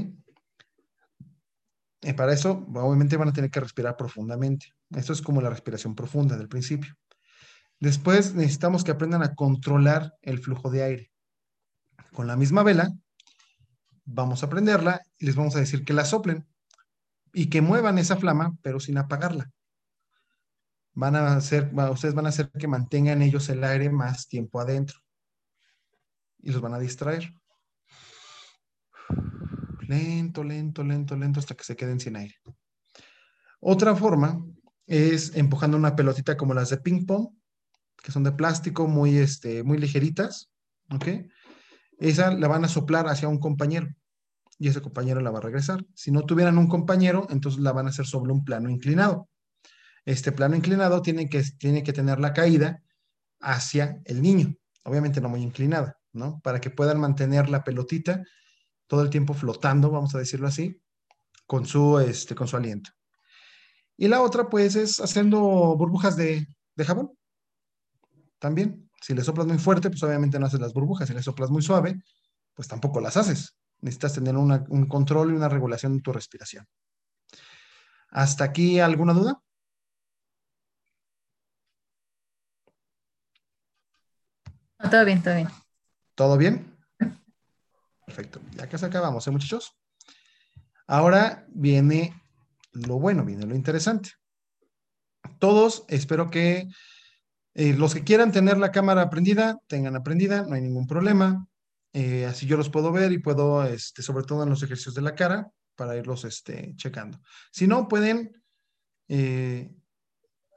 [2.03, 4.73] Y para eso, obviamente van a tener que respirar profundamente.
[4.91, 6.97] Esto es como la respiración profunda del principio.
[7.79, 11.13] Después necesitamos que aprendan a controlar el flujo de aire.
[12.13, 12.93] Con la misma vela,
[14.05, 16.45] vamos a prenderla y les vamos a decir que la soplen
[17.33, 19.54] y que muevan esa flama, pero sin apagarla
[20.95, 24.99] van a hacer, ustedes van a hacer que mantengan ellos el aire más tiempo adentro
[26.39, 27.35] y los van a distraer.
[29.89, 32.37] Lento, lento, lento, lento hasta que se queden sin aire.
[33.61, 34.43] Otra forma
[34.87, 37.29] es empujando una pelotita como las de ping pong,
[38.03, 40.51] que son de plástico muy, este, muy ligeritas,
[40.91, 41.07] ¿ok?
[41.99, 43.89] Esa la van a soplar hacia un compañero
[44.59, 45.85] y ese compañero la va a regresar.
[45.95, 49.29] Si no tuvieran un compañero, entonces la van a hacer sobre un plano inclinado
[50.05, 52.83] este plano inclinado tiene que, tiene que tener la caída
[53.41, 54.55] hacia el niño,
[54.85, 56.41] obviamente no muy inclinada, ¿no?
[56.41, 58.23] Para que puedan mantener la pelotita
[58.87, 60.81] todo el tiempo flotando, vamos a decirlo así,
[61.47, 62.91] con su, este, con su aliento.
[63.97, 65.39] Y la otra, pues, es haciendo
[65.77, 66.47] burbujas de,
[66.79, 67.13] jabón.
[68.39, 71.09] También, si le soplas muy fuerte, pues obviamente no haces las burbujas.
[71.09, 72.03] Si le soplas muy suave,
[72.55, 73.57] pues tampoco las haces.
[73.81, 76.67] Necesitas tener un control y una regulación de tu respiración.
[78.11, 79.41] ¿Hasta aquí alguna duda?
[84.90, 85.48] Todo bien, todo bien.
[86.15, 86.77] ¿Todo bien?
[88.06, 88.40] Perfecto.
[88.56, 89.77] Ya casi acabamos, ¿eh, muchachos?
[90.86, 92.15] Ahora viene
[92.73, 94.11] lo bueno, viene lo interesante.
[95.39, 96.69] Todos, espero que
[97.55, 101.47] eh, los que quieran tener la cámara prendida, tengan aprendida, no hay ningún problema.
[101.93, 105.02] Eh, así yo los puedo ver y puedo, este, sobre todo en los ejercicios de
[105.02, 107.20] la cara, para irlos este, checando.
[107.52, 108.43] Si no, pueden,
[109.09, 109.70] eh,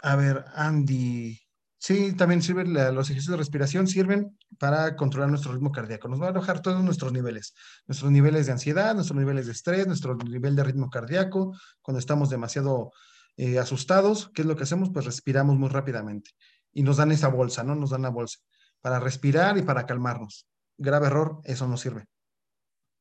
[0.02, 1.40] a ver, Andy,
[1.80, 6.08] Sí, también sirven los ejercicios de respiración, sirven para controlar nuestro ritmo cardíaco.
[6.08, 7.54] Nos va a alojar todos nuestros niveles,
[7.86, 12.30] nuestros niveles de ansiedad, nuestros niveles de estrés, nuestro nivel de ritmo cardíaco, cuando estamos
[12.30, 12.92] demasiado
[13.38, 14.90] eh, asustados, ¿qué es lo que hacemos?
[14.92, 16.32] Pues respiramos muy rápidamente
[16.74, 17.76] y nos dan esa bolsa, ¿no?
[17.76, 18.40] Nos dan la bolsa
[18.82, 20.48] para respirar y para calmarnos.
[20.78, 22.06] Grave error, eso no sirve,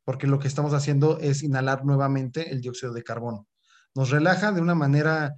[0.05, 3.47] porque lo que estamos haciendo es inhalar nuevamente el dióxido de carbono.
[3.95, 5.35] Nos relaja de una manera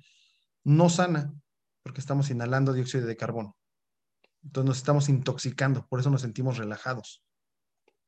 [0.65, 1.33] no sana,
[1.89, 3.57] porque estamos inhalando dióxido de carbono.
[4.45, 7.25] Entonces nos estamos intoxicando, por eso nos sentimos relajados.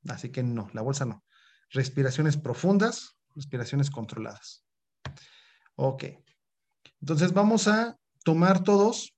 [0.07, 1.25] Así que no, la bolsa no.
[1.71, 4.67] Respiraciones profundas, respiraciones controladas.
[5.77, 6.05] Ok.
[7.01, 9.17] Entonces vamos a tomar todos,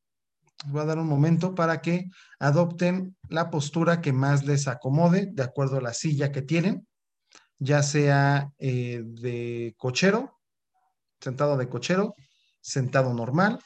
[0.67, 2.09] voy a dar un momento para que
[2.39, 6.87] adopten la postura que más les acomode de acuerdo a la silla que tienen,
[7.59, 10.39] ya sea eh, de cochero,
[11.21, 12.15] sentado de cochero,
[12.61, 13.59] sentado normal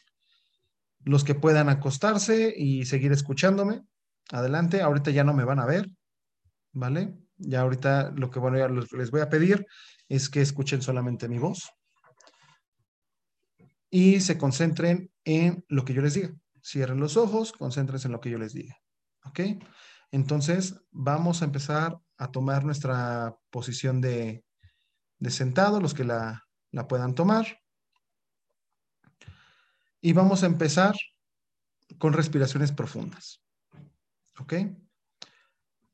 [1.06, 3.82] los que puedan acostarse y seguir escuchándome,
[4.30, 4.82] adelante.
[4.82, 5.88] Ahorita ya no me van a ver,
[6.72, 7.14] ¿vale?
[7.36, 8.40] Ya ahorita lo que
[8.98, 9.64] les voy a pedir
[10.08, 11.70] es que escuchen solamente mi voz
[13.88, 16.34] y se concentren en lo que yo les diga.
[16.60, 18.76] Cierren los ojos, concéntrense en lo que yo les diga.
[19.26, 19.40] ¿Ok?
[20.10, 24.44] Entonces, vamos a empezar a tomar nuestra posición de,
[25.28, 26.42] sentado, los que la,
[26.72, 27.46] la puedan tomar.
[30.06, 30.94] Y vamos a empezar
[31.98, 33.42] con respiraciones profundas.
[34.38, 34.54] ¿Ok?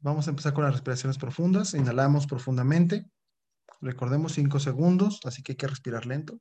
[0.00, 1.72] Vamos a empezar con las respiraciones profundas.
[1.72, 3.10] Inhalamos profundamente.
[3.80, 6.38] Recordemos cinco segundos, así que hay que respirar lento.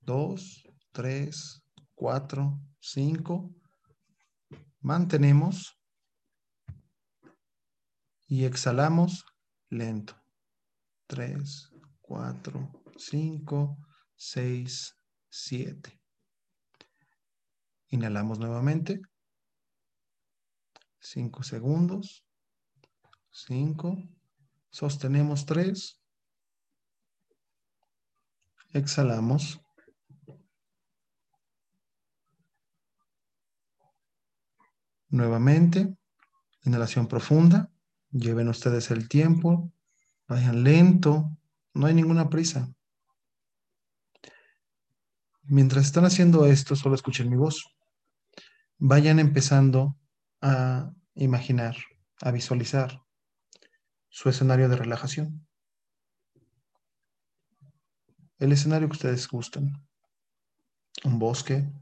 [0.00, 1.62] Dos, tres,
[1.94, 3.54] cuatro, cinco.
[4.80, 5.78] Mantenemos.
[8.26, 9.24] Y exhalamos
[9.68, 10.20] lento.
[11.06, 11.70] Tres,
[12.00, 13.78] cuatro, cinco,
[14.16, 14.92] seis,
[15.30, 16.03] siete.
[17.94, 19.00] Inhalamos nuevamente.
[20.98, 22.26] Cinco segundos.
[23.30, 23.96] Cinco.
[24.68, 26.00] Sostenemos tres.
[28.72, 29.60] Exhalamos.
[35.08, 35.96] Nuevamente,
[36.64, 37.70] inhalación profunda.
[38.10, 39.72] Lleven ustedes el tiempo.
[40.26, 41.38] Vayan lento.
[41.74, 42.74] No hay ninguna prisa.
[45.44, 47.70] Mientras están haciendo esto, solo escuchen mi voz.
[48.86, 49.96] Vayan empezando
[50.42, 51.74] a imaginar,
[52.20, 53.02] a visualizar
[54.10, 55.48] su escenario de relajación.
[58.36, 59.72] El escenario que ustedes gustan.
[61.02, 61.72] Un bosque,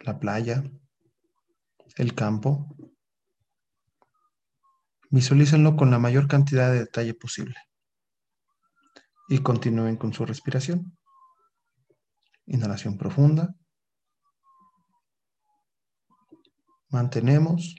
[0.00, 0.62] la playa,
[1.96, 2.76] el campo.
[5.08, 7.56] Visualícenlo con la mayor cantidad de detalle posible.
[9.26, 10.98] Y continúen con su respiración.
[12.44, 13.54] Inhalación profunda.
[16.88, 17.74] Mantenemos.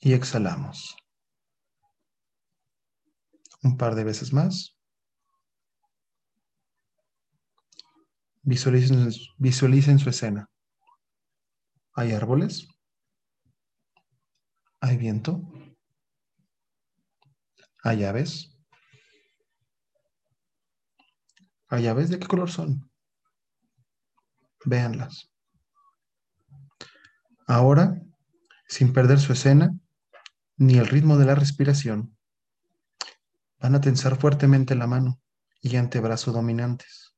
[0.00, 0.96] Y exhalamos.
[3.62, 4.76] Un par de veces más.
[8.42, 10.50] Visualicen, su escena.
[11.94, 12.66] Hay árboles.
[14.80, 15.40] Hay viento.
[17.84, 18.58] Hay aves.
[21.68, 22.90] ¿Hay aves de qué color son?
[24.64, 25.31] Véanlas.
[27.46, 28.00] Ahora,
[28.68, 29.74] sin perder su escena
[30.56, 32.16] ni el ritmo de la respiración,
[33.58, 35.20] van a tensar fuertemente la mano
[35.60, 37.14] y antebrazo dominantes.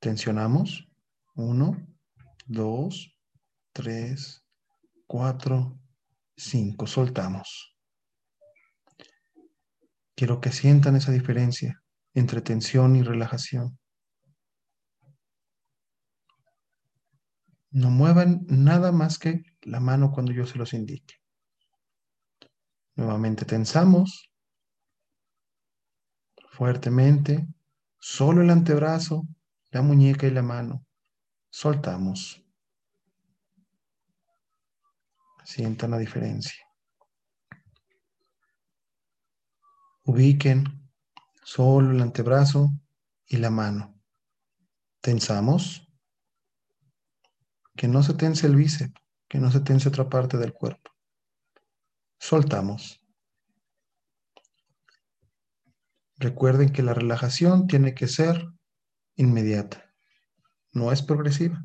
[0.00, 0.88] Tensionamos.
[1.34, 1.86] Uno,
[2.46, 3.16] dos,
[3.72, 4.44] tres,
[5.06, 5.78] cuatro,
[6.36, 6.86] cinco.
[6.86, 7.76] Soltamos.
[10.16, 11.80] Quiero que sientan esa diferencia
[12.14, 13.78] entre tensión y relajación.
[17.70, 21.14] No muevan nada más que la mano cuando yo se los indique.
[22.96, 24.30] Nuevamente tensamos
[26.50, 27.46] fuertemente,
[27.98, 29.22] solo el antebrazo,
[29.70, 30.84] la muñeca y la mano.
[31.50, 32.42] Soltamos.
[35.44, 36.64] Sientan la diferencia.
[40.04, 40.78] Ubiquen
[41.50, 42.74] Solo el antebrazo
[43.26, 43.98] y la mano.
[45.00, 45.87] Tensamos.
[47.78, 50.90] Que no se tense el bíceps, que no se tense otra parte del cuerpo.
[52.18, 53.00] Soltamos.
[56.16, 58.48] Recuerden que la relajación tiene que ser
[59.14, 59.94] inmediata,
[60.72, 61.64] no es progresiva.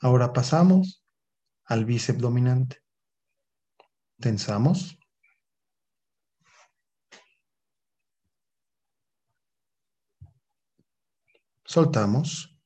[0.00, 1.04] Ahora pasamos
[1.66, 2.78] al bíceps dominante.
[4.18, 4.98] Tensamos.
[11.66, 12.57] Soltamos.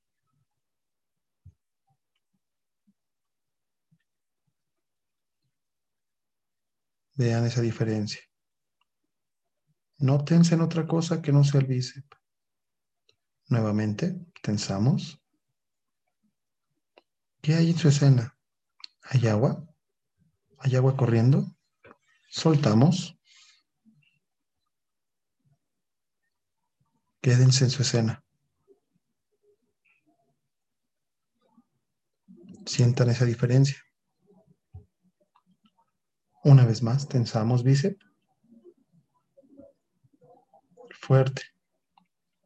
[7.22, 8.20] Vean esa diferencia.
[9.98, 12.18] No tensen otra cosa que no sea el bíceps.
[13.46, 15.22] Nuevamente, tensamos.
[17.40, 18.36] ¿Qué hay en su escena?
[19.02, 19.64] ¿Hay agua?
[20.58, 21.56] ¿Hay agua corriendo?
[22.28, 23.16] Soltamos.
[27.20, 28.24] Quédense en su escena.
[32.66, 33.76] Sientan esa diferencia.
[36.44, 38.04] Una vez más, tensamos bíceps.
[41.00, 41.42] Fuerte.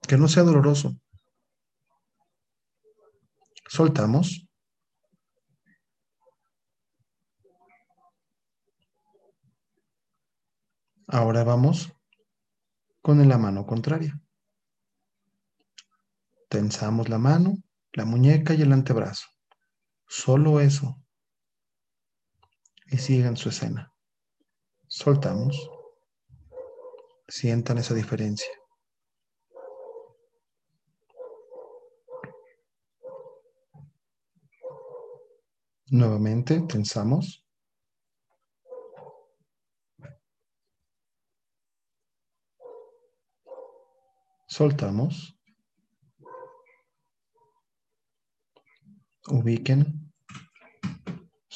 [0.06, 0.94] Que no sea doloroso.
[3.68, 4.46] Soltamos.
[11.08, 11.92] Ahora vamos
[13.00, 14.20] con la mano contraria.
[16.48, 17.54] Tensamos la mano,
[17.92, 19.26] la muñeca y el antebrazo.
[20.06, 21.00] Solo eso.
[22.88, 23.92] Y sigan su escena.
[24.86, 25.70] Soltamos.
[27.28, 28.48] Sientan esa diferencia.
[35.90, 37.44] Nuevamente, tensamos.
[44.46, 45.36] Soltamos.
[49.28, 50.05] Ubiquen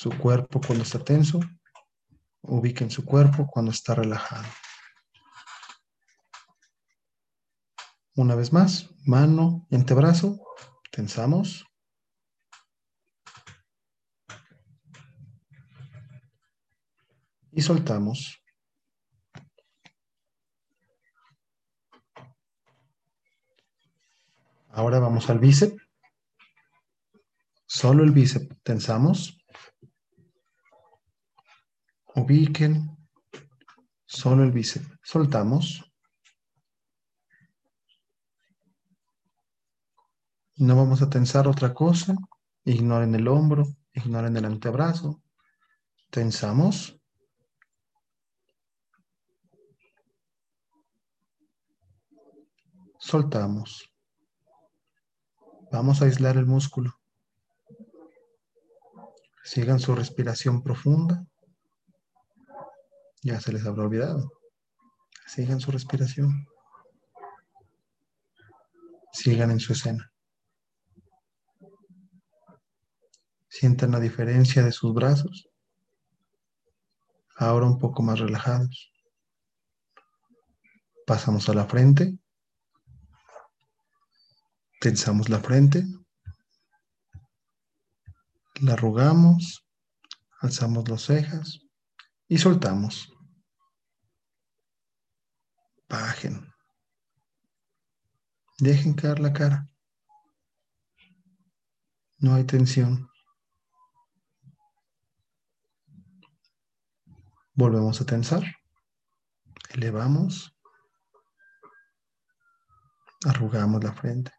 [0.01, 1.41] su cuerpo cuando está tenso.
[2.41, 4.49] Ubiquen su cuerpo cuando está relajado.
[8.15, 10.41] Una vez más, mano antebrazo.
[10.91, 11.67] Tensamos.
[17.53, 18.43] Y soltamos.
[24.71, 25.77] Ahora vamos al bíceps.
[27.67, 28.57] Solo el bíceps.
[28.63, 29.40] Tensamos.
[32.15, 32.97] Ubiquen.
[34.07, 34.89] Solo el bíceps.
[35.03, 35.85] Soltamos.
[40.57, 42.15] No vamos a tensar otra cosa.
[42.65, 43.65] Ignoren el hombro.
[43.93, 45.23] Ignoren el antebrazo.
[46.11, 47.01] Tensamos.
[52.99, 53.91] Soltamos.
[55.73, 57.01] Vamos a aislar el músculo.
[59.45, 61.25] Sigan su respiración profunda.
[63.23, 64.33] Ya se les habrá olvidado.
[65.27, 66.47] Sigan su respiración.
[69.13, 70.11] Sigan en su escena.
[73.49, 75.49] Sientan la diferencia de sus brazos.
[77.37, 78.93] Ahora un poco más relajados.
[81.07, 82.19] Pasamos a la frente.
[84.81, 85.85] Tensamos la frente.
[88.63, 89.67] La arrugamos.
[90.41, 91.70] Alzamos las cejas.
[92.31, 93.13] Y soltamos.
[95.89, 96.55] Bajen.
[98.61, 99.67] Dejen caer la cara.
[102.19, 103.11] No hay tensión.
[107.53, 108.45] Volvemos a tensar.
[109.71, 110.57] Elevamos.
[113.27, 114.31] Arrugamos la frente.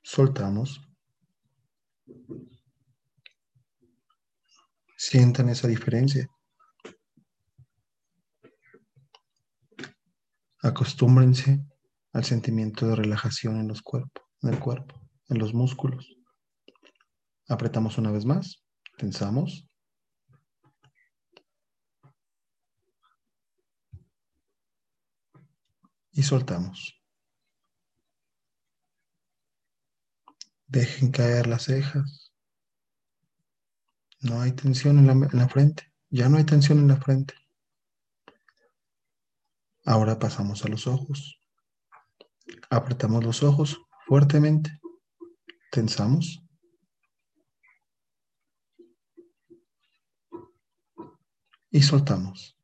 [0.00, 0.80] Soltamos.
[5.00, 6.28] Sientan esa diferencia.
[10.60, 11.64] Acostúmbrense
[12.12, 16.16] al sentimiento de relajación en los cuerpos, en el cuerpo, en los músculos.
[17.48, 18.64] Apretamos una vez más,
[18.96, 19.68] tensamos.
[26.10, 27.00] Y soltamos.
[30.66, 32.27] Dejen caer las cejas.
[34.20, 35.92] No hay tensión en la, en la frente.
[36.10, 37.34] Ya no hay tensión en la frente.
[39.84, 41.40] Ahora pasamos a los ojos.
[42.70, 44.80] Apretamos los ojos fuertemente.
[45.70, 46.42] Tensamos.
[51.70, 52.58] Y soltamos.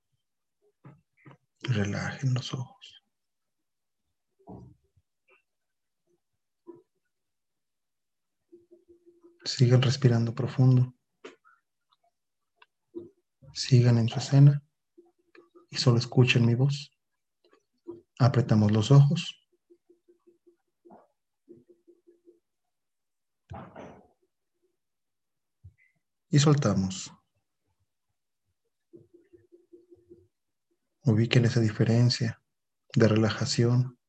[1.60, 3.04] Relajen los ojos.
[9.44, 10.93] Sigan respirando profundo.
[13.54, 14.64] Sigan en su escena
[15.70, 16.90] y solo escuchen mi voz.
[18.18, 19.40] Apretamos los ojos.
[26.30, 27.12] Y soltamos.
[31.02, 32.42] Ubiquen esa diferencia
[32.96, 34.00] de relajación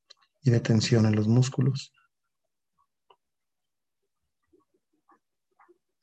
[0.42, 1.94] y de tensión en los músculos.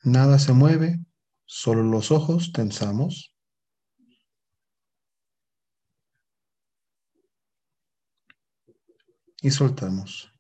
[0.05, 1.05] Nada se mueve,
[1.45, 3.32] solo los ojos tensamos.
[9.43, 10.33] Y soltamos.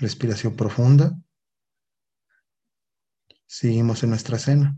[0.00, 1.16] Respiración profunda.
[3.46, 4.76] Seguimos en nuestra cena.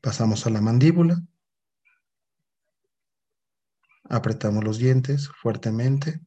[0.00, 1.20] Pasamos a la mandíbula.
[4.04, 6.20] Apretamos los dientes fuertemente.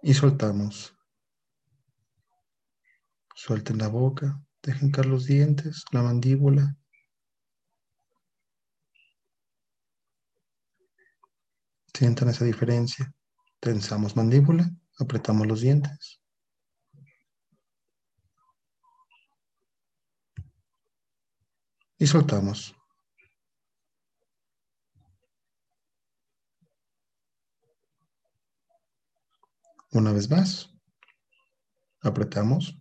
[0.00, 0.99] Y soltamos.
[3.42, 6.76] Suelten la boca, dejen caer los dientes, la mandíbula.
[11.94, 13.14] Sientan esa diferencia.
[13.58, 16.20] Tensamos mandíbula, apretamos los dientes.
[22.00, 22.74] y soltamos.
[29.92, 30.70] Una vez más,
[32.00, 32.79] apretamos.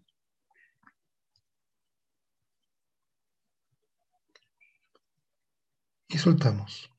[6.11, 6.90] Y soltamos.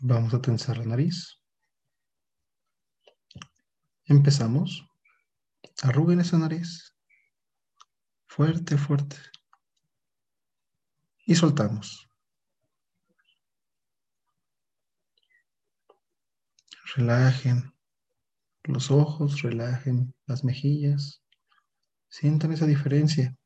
[0.00, 1.38] Vamos a tensar la nariz.
[4.06, 4.88] Empezamos.
[5.82, 6.96] Arruguen esa nariz.
[8.26, 9.16] Fuerte, fuerte.
[11.26, 12.08] Y soltamos.
[16.96, 17.74] Relajen
[18.62, 21.22] los ojos, relajen las mejillas.
[22.08, 23.36] Sientan esa diferencia.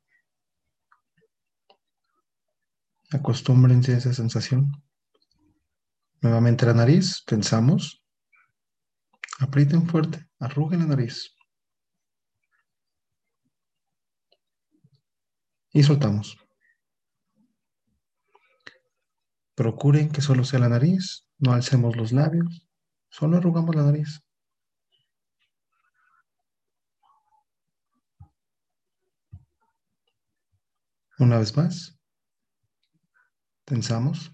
[3.11, 4.71] Acostúmbrense a esa sensación.
[6.21, 8.03] Nuevamente la nariz, pensamos.
[9.39, 11.35] Aprieten fuerte, arruguen la nariz.
[15.73, 16.37] Y soltamos.
[19.55, 22.69] Procuren que solo sea la nariz, no alcemos los labios,
[23.09, 24.21] solo arrugamos la nariz.
[31.19, 31.98] Una vez más.
[33.69, 34.33] Tensamos.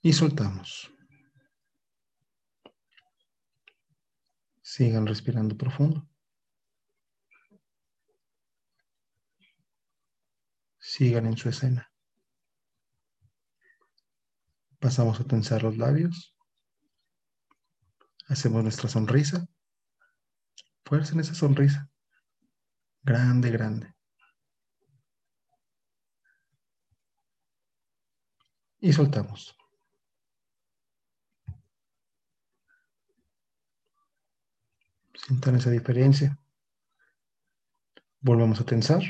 [0.00, 0.88] Y soltamos.
[4.62, 6.08] Sigan respirando profundo.
[10.78, 11.90] Sigan en su escena.
[14.78, 16.36] Pasamos a tensar los labios.
[18.28, 19.44] Hacemos nuestra sonrisa.
[20.84, 21.90] Fuerza en esa sonrisa.
[23.02, 23.92] Grande, grande.
[28.82, 29.56] Y soltamos.
[35.14, 36.36] Sientan esa diferencia.
[38.20, 39.04] Volvemos a tensar.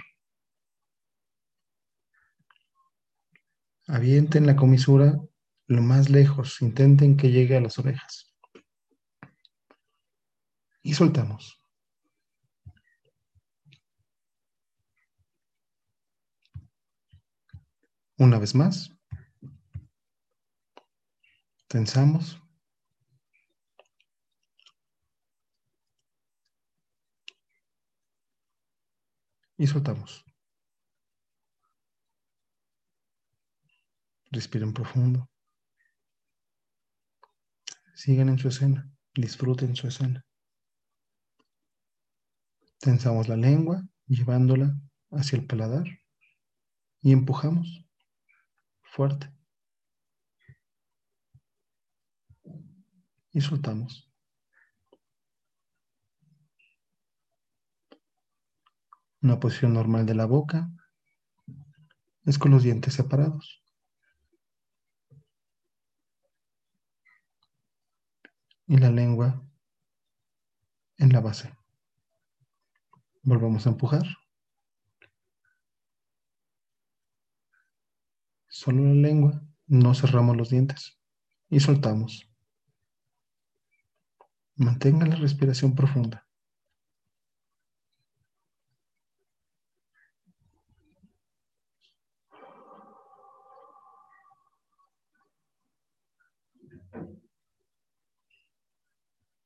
[3.86, 5.18] Avienten la comisura
[5.68, 6.60] lo más lejos.
[6.60, 8.30] Intenten que llegue a las orejas.
[10.82, 11.58] Y soltamos.
[18.18, 19.01] Una vez más.
[21.72, 22.38] Tensamos.
[29.56, 30.22] Y soltamos.
[34.30, 35.30] Respiren profundo.
[37.94, 38.92] Sigan en su escena.
[39.14, 40.26] Disfruten su escena.
[42.80, 44.76] Tensamos la lengua, llevándola
[45.10, 45.86] hacia el paladar.
[47.00, 47.86] Y empujamos
[48.82, 49.32] fuerte.
[53.32, 54.12] Y soltamos.
[59.22, 60.68] Una posición normal de la boca
[62.24, 63.62] es con los dientes separados.
[68.66, 69.42] Y la lengua
[70.98, 71.54] en la base.
[73.22, 74.04] Volvamos a empujar.
[78.48, 81.00] Solo la lengua, no cerramos los dientes
[81.48, 82.31] y soltamos.
[84.62, 86.24] Mantenga la respiración profunda.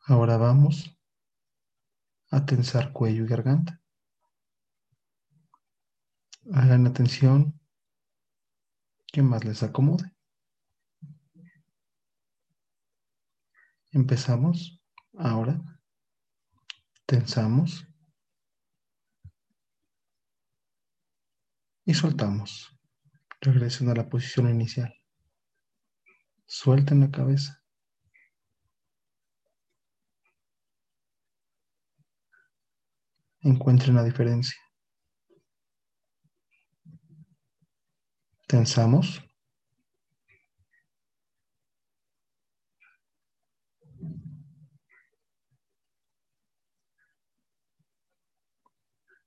[0.00, 0.94] Ahora vamos
[2.30, 3.80] a tensar cuello y garganta.
[6.52, 7.58] Hagan atención
[9.06, 10.14] que más les acomode.
[13.92, 14.75] Empezamos
[15.18, 15.60] ahora.
[17.06, 17.86] Tensamos.
[21.84, 22.70] Y soltamos.
[23.40, 24.92] Regresen a la posición inicial.
[26.46, 27.62] Suelten la cabeza.
[33.48, 34.56] encuentren la diferencia.
[38.48, 39.25] Tensamos.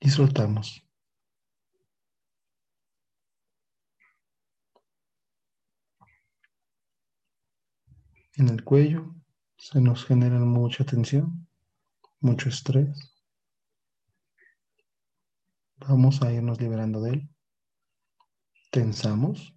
[0.02, 0.84] Y soltamos.
[8.34, 9.14] En el cuello
[9.58, 11.48] se nos genera mucha tensión,
[12.22, 13.14] mucho estrés.
[15.76, 17.30] Vamos a irnos liberando de él.
[18.72, 19.54] Tensamos.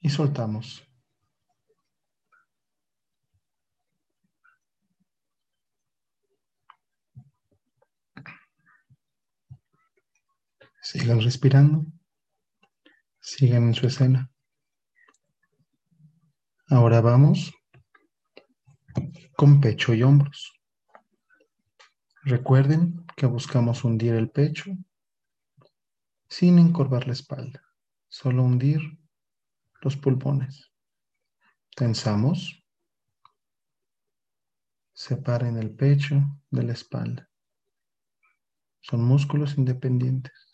[0.00, 0.87] Y soltamos.
[10.90, 11.84] Sigan respirando.
[13.20, 14.32] Sigan en su escena.
[16.70, 17.52] Ahora vamos
[19.36, 20.58] con pecho y hombros.
[22.22, 24.70] Recuerden que buscamos hundir el pecho
[26.26, 27.62] sin encorvar la espalda,
[28.08, 28.80] solo hundir
[29.82, 30.72] los pulmones.
[31.76, 32.64] Tensamos.
[34.94, 37.28] Separen el pecho de la espalda.
[38.80, 40.47] Son músculos independientes.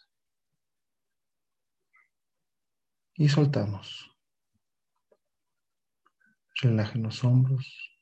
[3.16, 4.10] Y soltamos.
[6.60, 7.94] Relajen los hombros,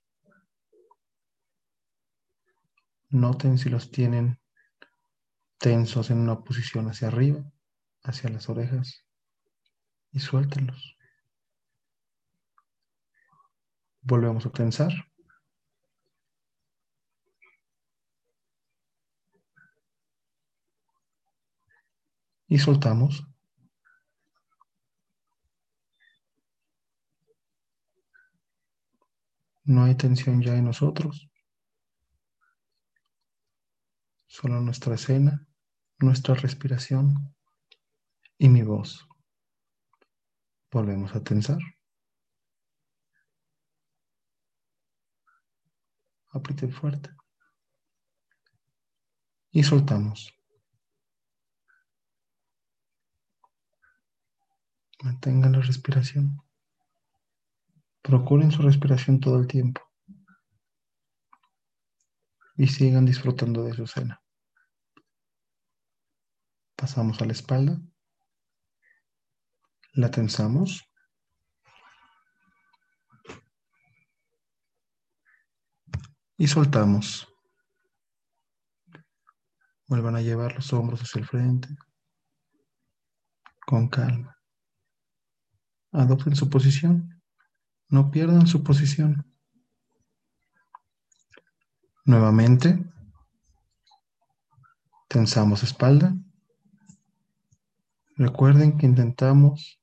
[3.10, 4.40] Noten si los tienen
[5.58, 7.44] tensos en una posición hacia arriba
[8.02, 9.04] hacia las orejas
[10.12, 10.96] y suéltenlos.
[14.00, 14.92] Volvemos a tensar.
[22.48, 23.31] Y soltamos.
[29.64, 31.28] No hay tensión ya en nosotros.
[34.26, 35.46] Solo nuestra escena,
[35.98, 37.34] nuestra respiración
[38.38, 39.06] y mi voz.
[40.70, 41.58] Volvemos a tensar.
[46.30, 47.10] Aprieten fuerte.
[49.50, 50.32] Y soltamos.
[55.02, 56.42] Mantengan la respiración.
[58.02, 59.80] Procuren su respiración todo el tiempo.
[62.56, 64.20] Y sigan disfrutando de su cena.
[66.74, 67.80] Pasamos a la espalda.
[69.92, 70.82] La tensamos.
[76.36, 77.28] Y soltamos.
[79.86, 81.68] Vuelvan a llevar los hombros hacia el frente.
[83.64, 84.36] Con calma.
[85.92, 87.11] Adopten su posición.
[87.92, 89.30] No pierdan su posición.
[92.06, 92.90] Nuevamente.
[95.08, 96.16] Tensamos espalda.
[98.16, 99.78] Recuerden que intentamos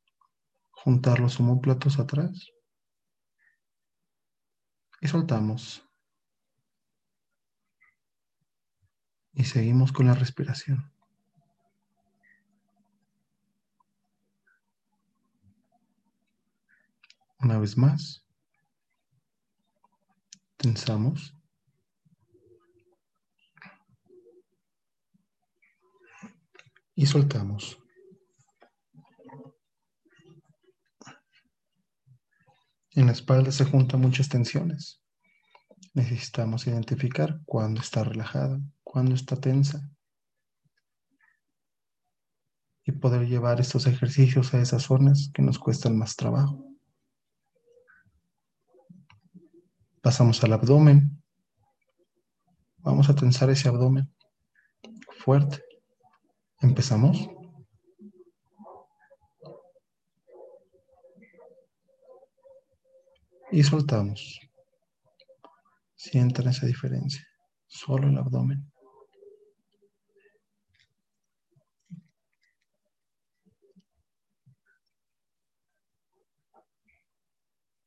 [0.71, 2.47] juntar los homóplatos atrás.
[5.01, 5.87] Y soltamos.
[9.33, 10.91] Y seguimos con la respiración.
[17.41, 18.25] Una vez más.
[20.57, 21.33] Tensamos.
[26.95, 27.79] Y soltamos.
[32.91, 35.01] En la espalda se juntan muchas tensiones.
[35.93, 39.89] Necesitamos identificar cuándo está relajada, cuándo está tensa.
[42.83, 46.68] Y poder llevar estos ejercicios a esas zonas que nos cuestan más trabajo.
[50.01, 51.21] Pasamos al abdomen.
[52.77, 54.09] Vamos a tensar ese abdomen
[55.19, 55.63] fuerte.
[56.61, 57.29] Empezamos.
[63.51, 64.39] Y soltamos.
[65.95, 67.25] Sientan esa diferencia.
[67.67, 68.71] Solo el abdomen.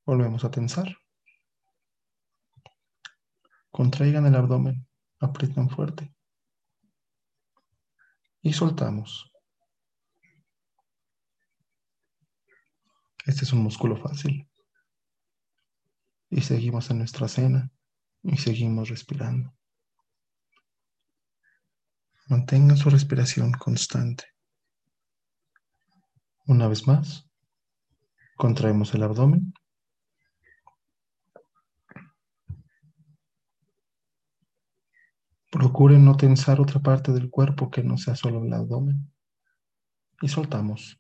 [0.05, 1.02] Volvemos a tensar.
[3.73, 4.87] Contraigan el abdomen,
[5.19, 6.15] aprietan fuerte.
[8.43, 9.33] Y soltamos.
[13.25, 14.47] Este es un músculo fácil.
[16.29, 17.73] Y seguimos en nuestra cena
[18.23, 19.55] y seguimos respirando.
[22.29, 24.25] Mantengan su respiración constante.
[26.47, 27.27] Una vez más,
[28.37, 29.55] contraemos el abdomen
[35.53, 39.13] Procuren no tensar otra parte del cuerpo que no sea solo el abdomen.
[40.23, 40.99] Y soltamos.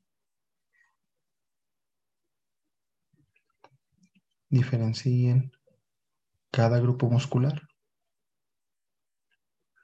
[4.50, 5.52] Diferencien
[6.50, 7.62] cada grupo muscular.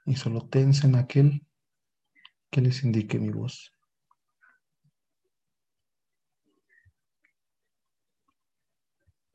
[0.05, 1.47] Y solo tensen aquel
[2.51, 3.73] que les indique mi voz.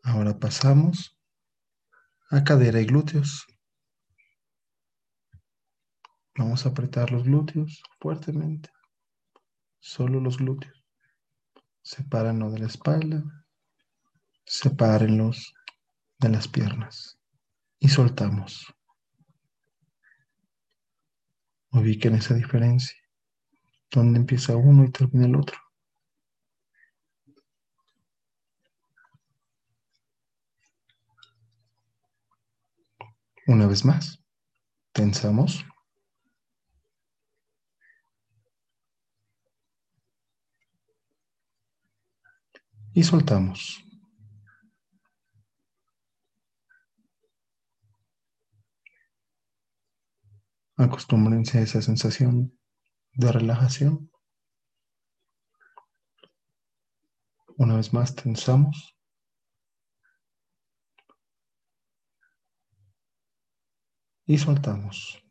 [0.03, 1.17] Ahora pasamos
[2.29, 3.47] a cadera y glúteos.
[6.35, 8.69] Vamos a apretar los glúteos fuertemente.
[9.79, 10.83] Solo los glúteos.
[11.83, 13.23] Sepárenlo de la espalda.
[14.45, 15.53] Sepárenlos
[16.17, 17.19] de las piernas.
[17.79, 18.73] Y soltamos.
[21.71, 22.97] Ubiquen esa diferencia.
[23.91, 25.59] Donde empieza uno y termina el otro.
[33.45, 34.23] Una vez más,
[34.93, 35.65] tensamos.
[42.93, 43.83] Y soltamos.
[50.75, 52.57] Acostúmbrense a esa sensación
[53.13, 54.11] de relajación.
[57.57, 58.95] Una vez más tensamos.
[64.25, 65.22] Y soltamos.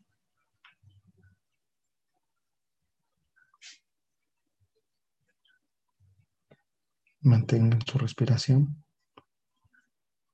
[7.23, 8.85] Mantengan su respiración.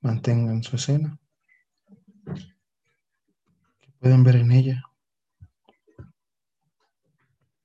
[0.01, 1.19] Mantengan su escena.
[3.81, 4.83] ¿Qué pueden ver en ella?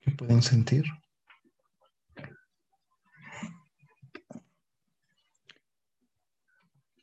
[0.00, 0.84] ¿Qué pueden sentir?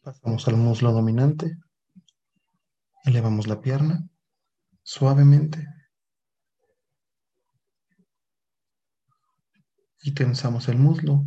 [0.03, 1.57] Pasamos al muslo dominante.
[3.03, 4.07] Elevamos la pierna
[4.83, 5.67] suavemente.
[10.03, 11.25] Y tensamos el muslo,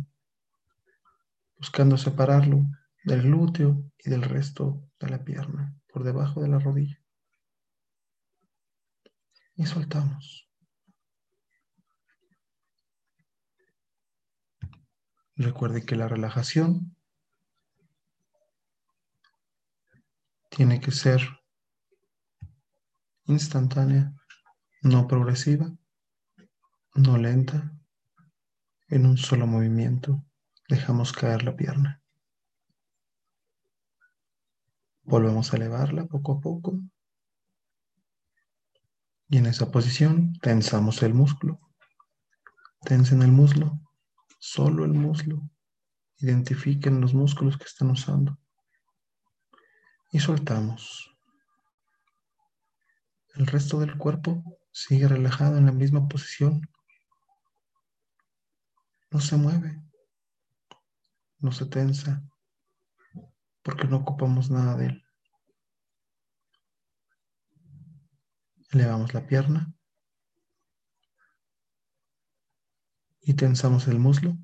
[1.65, 2.63] buscando separarlo
[3.05, 7.01] del glúteo y del resto de la pierna, por debajo de la rodilla.
[9.55, 10.47] Y soltamos.
[15.35, 16.95] Recuerde que la relajación
[20.51, 21.21] tiene que ser
[23.25, 24.13] instantánea,
[24.83, 25.75] no progresiva,
[26.93, 27.71] no lenta.
[28.87, 30.23] En un solo movimiento
[30.67, 32.01] dejamos caer la pierna.
[35.03, 36.79] Volvemos a elevarla poco a poco.
[39.29, 41.59] Y en esa posición tensamos el músculo.
[42.81, 43.79] Tensen el muslo,
[44.39, 45.41] solo el muslo.
[46.17, 48.39] Identifiquen los músculos que están usando
[50.15, 51.13] y soltamos.
[53.33, 56.69] El resto del cuerpo sigue relajado en la misma posición.
[59.11, 59.81] No se mueve,
[61.39, 62.23] no se tensa,
[63.63, 65.03] porque no ocupamos nada de él.
[68.71, 69.73] Elevamos la pierna
[73.21, 74.37] y tensamos el muslo.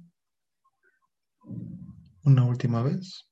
[2.23, 3.31] Una última vez.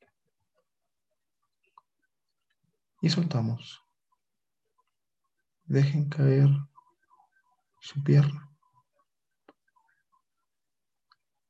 [3.01, 3.81] y soltamos.
[5.65, 6.49] Dejen caer
[7.81, 8.49] su pierna.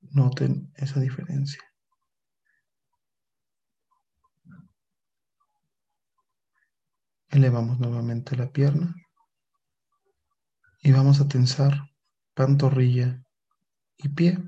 [0.02, 1.62] Noten esa diferencia.
[7.32, 8.96] Elevamos nuevamente la pierna
[10.82, 11.74] y vamos a tensar
[12.34, 13.24] pantorrilla
[13.98, 14.40] y pie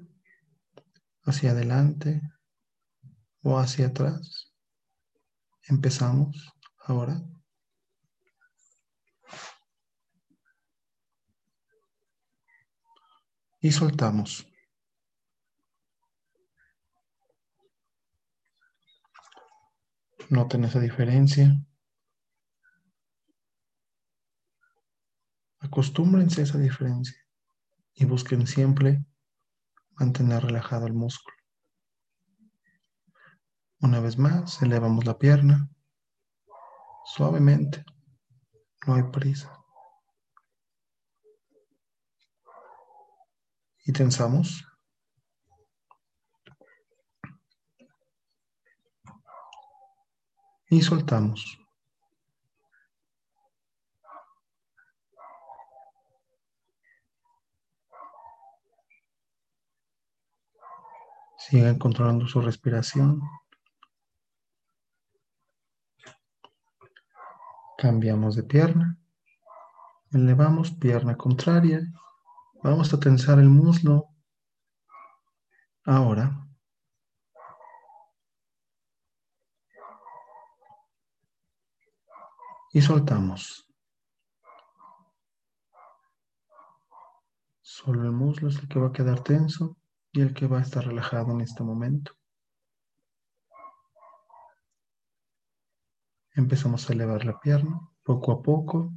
[1.23, 2.21] hacia adelante
[3.43, 4.51] o hacia atrás.
[5.67, 7.21] Empezamos ahora.
[13.59, 14.47] Y soltamos.
[20.29, 21.63] Noten esa diferencia.
[25.61, 27.17] Acostúmbrense a esa diferencia
[27.93, 29.05] y busquen siempre
[29.91, 31.37] mantener relajado el músculo.
[33.79, 35.69] Una vez más, elevamos la pierna
[37.05, 37.85] suavemente.
[38.87, 39.55] No hay prisa.
[43.85, 44.65] Y tensamos.
[50.69, 51.60] Y soltamos.
[61.51, 63.19] Sigan controlando su respiración.
[67.77, 68.97] Cambiamos de pierna.
[70.13, 71.81] Elevamos pierna contraria.
[72.63, 74.07] Vamos a tensar el muslo.
[75.83, 76.47] Ahora.
[82.71, 83.67] Y soltamos.
[87.59, 89.80] Solo el muslo es el que va a quedar tenso
[90.13, 92.13] y el que va a estar relajado en este momento.
[96.33, 98.93] Empezamos a elevar la pierna poco a poco.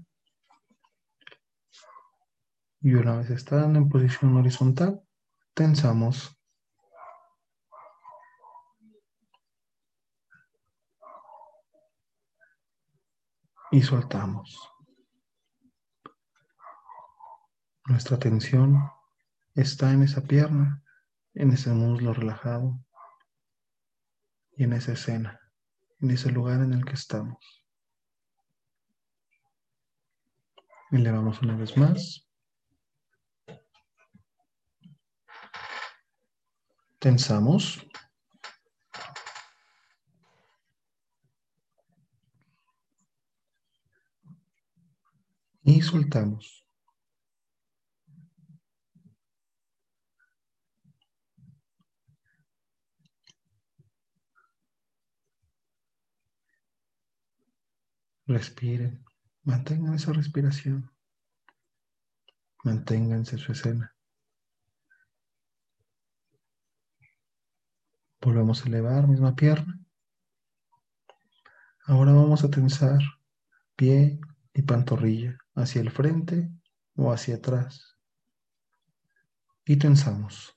[2.80, 5.02] Y una vez estando en posición horizontal,
[5.54, 6.36] tensamos.
[13.70, 14.70] Y soltamos.
[17.86, 18.90] Nuestra atención
[19.54, 20.83] está en esa pierna,
[21.34, 22.78] en ese muslo relajado
[24.56, 25.40] y en esa escena
[26.04, 27.64] en ese lugar en el que estamos.
[30.90, 32.28] Elevamos una vez más.
[36.98, 37.86] Tensamos.
[45.62, 46.63] Y soltamos.
[58.26, 59.04] Respiren.
[59.42, 60.90] Mantengan esa respiración.
[62.62, 63.94] Manténganse su escena.
[68.22, 69.78] Volvemos a elevar, misma pierna.
[71.84, 73.00] Ahora vamos a tensar
[73.76, 74.18] pie
[74.54, 76.50] y pantorrilla hacia el frente
[76.96, 77.98] o hacia atrás.
[79.66, 80.56] Y tensamos.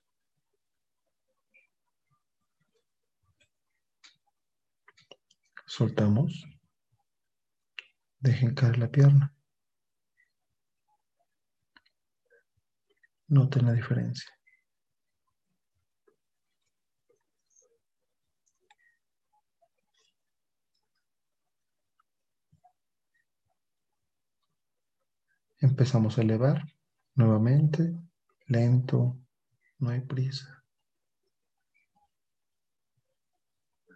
[5.65, 6.46] Soltamos.
[8.27, 9.33] Dejen caer la pierna.
[13.29, 14.29] Noten la diferencia.
[25.59, 26.65] Empezamos a elevar
[27.15, 27.95] nuevamente,
[28.47, 29.17] lento,
[29.79, 30.65] no hay prisa.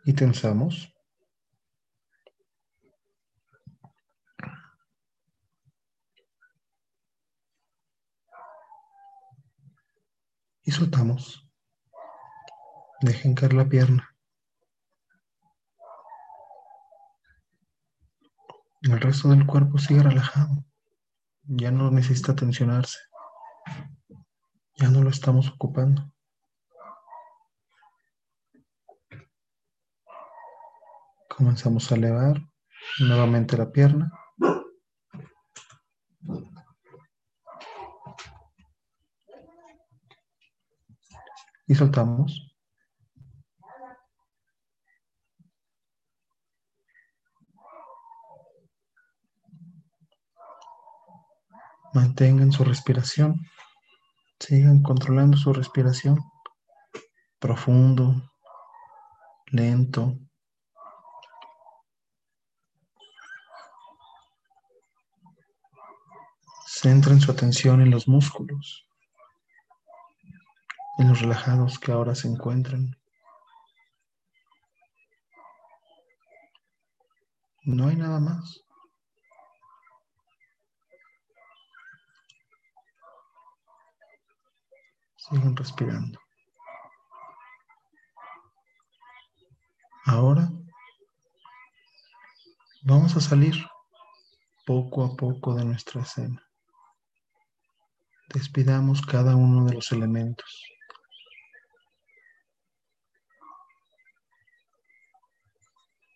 [0.06, 0.91] Y tensamos.
[10.64, 11.48] Y soltamos.
[13.02, 14.08] Dejen caer la pierna.
[18.82, 20.66] El resto del cuerpo sigue relajado
[21.44, 23.00] ya no necesita tensionarse.
[24.76, 26.12] Ya no lo estamos ocupando.
[31.30, 32.42] Comenzamos a elevar
[33.00, 34.12] nuevamente la pierna.
[41.72, 42.54] Y soltamos.
[51.94, 53.40] Mantengan su respiración.
[54.38, 56.20] Sigan controlando su respiración.
[57.40, 58.22] Profundo,
[59.46, 60.18] lento.
[66.68, 68.91] Centren su atención en los músculos,
[71.02, 72.96] en los relajados que ahora se encuentran.
[77.64, 78.64] No hay nada más.
[85.16, 86.20] Sigan respirando.
[90.06, 90.52] Ahora
[92.84, 93.56] vamos a salir
[94.68, 96.48] poco a poco de nuestra escena.
[98.34, 100.72] Despidamos cada uno de los elementos.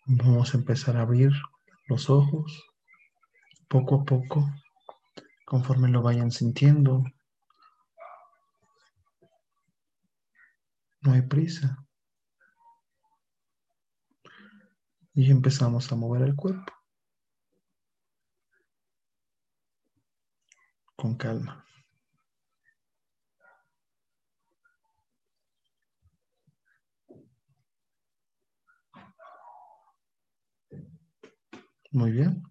[0.06, 1.32] Vamos a empezar a abrir
[1.88, 2.64] los ojos
[3.68, 4.48] poco a poco,
[5.44, 7.02] conforme lo vayan sintiendo,
[11.06, 11.86] No hay prisa.
[15.14, 16.72] Y empezamos a mover el cuerpo.
[20.96, 21.65] Con calma.
[31.96, 32.42] Muy bien.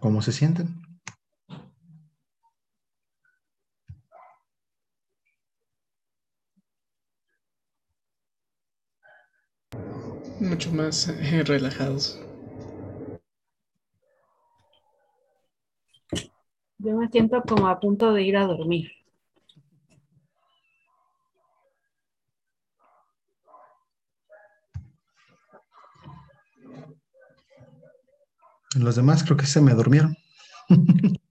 [0.00, 0.82] ¿Cómo se sienten?
[10.40, 12.20] mucho más eh, relajados.
[16.78, 18.90] Yo me siento como a punto de ir a dormir.
[28.76, 30.16] Los demás creo que se me durmieron.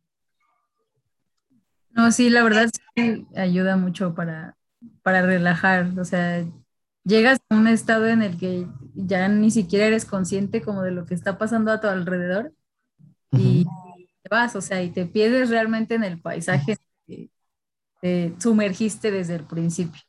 [1.93, 4.55] No, sí, la verdad sí ayuda mucho para,
[5.03, 5.99] para relajar.
[5.99, 6.45] O sea,
[7.03, 11.05] llegas a un estado en el que ya ni siquiera eres consciente como de lo
[11.05, 12.53] que está pasando a tu alrededor
[13.31, 13.65] y
[14.23, 16.77] te vas, o sea, y te pierdes realmente en el paisaje
[17.07, 17.29] que
[18.01, 20.01] te sumergiste desde el principio.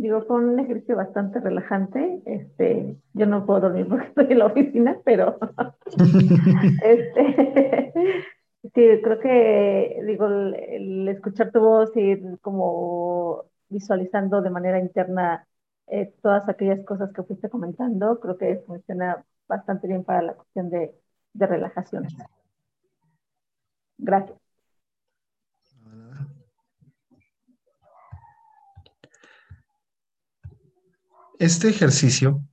[0.00, 2.22] Digo, fue un ejercicio bastante relajante.
[2.24, 5.38] Este, yo no puedo dormir porque estoy en la oficina, pero
[6.82, 7.92] este,
[8.62, 8.70] Sí,
[9.02, 15.46] creo que, digo, el, escuchar tu voz y como visualizando de manera interna
[15.86, 20.68] eh, todas aquellas cosas que fuiste comentando, creo que funciona bastante bien para la cuestión
[20.70, 20.94] de,
[21.32, 22.06] de relajación.
[23.98, 24.39] Gracias.
[31.40, 32.46] Este ejercicio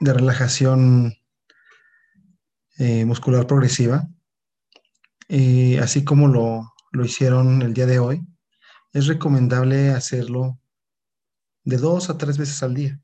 [0.00, 1.12] de relajación
[2.78, 4.08] eh, muscular progresiva
[5.28, 8.26] eh, así como lo, lo hicieron el día de hoy,
[8.94, 10.58] es recomendable hacerlo
[11.64, 13.02] de dos a tres veces al día,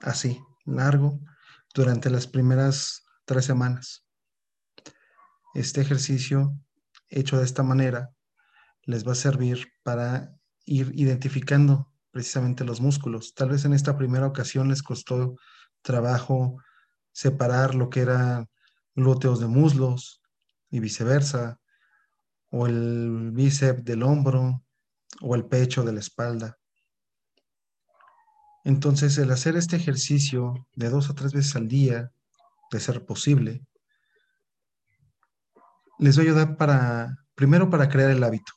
[0.00, 1.20] así, largo,
[1.74, 4.06] durante las primeras tres semanas.
[5.52, 6.58] Este ejercicio
[7.10, 8.10] hecho de esta manera
[8.84, 10.34] les va a servir para
[10.64, 13.34] ir identificando precisamente los músculos.
[13.34, 15.34] Tal vez en esta primera ocasión les costó
[15.82, 16.62] trabajo
[17.10, 18.48] separar lo que eran
[18.94, 20.22] glúteos de muslos
[20.70, 21.58] y viceversa,
[22.52, 24.62] o el bíceps del hombro,
[25.22, 26.56] o el pecho de la espalda.
[28.62, 32.12] Entonces, el hacer este ejercicio de dos a tres veces al día,
[32.70, 33.66] de ser posible,
[35.98, 38.52] les va a ayudar para, primero para crear el hábito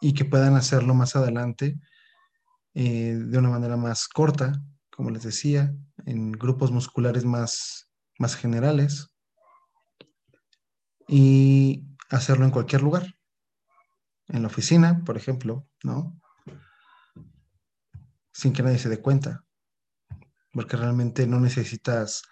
[0.00, 1.78] y que puedan hacerlo más adelante
[2.74, 5.74] eh, de una manera más corta, como les decía,
[6.06, 9.10] en grupos musculares más, más generales
[11.06, 13.14] y hacerlo en cualquier lugar,
[14.28, 16.20] en la oficina, por ejemplo, ¿no?
[18.32, 19.44] Sin que nadie se dé cuenta,
[20.52, 22.22] porque realmente no necesitas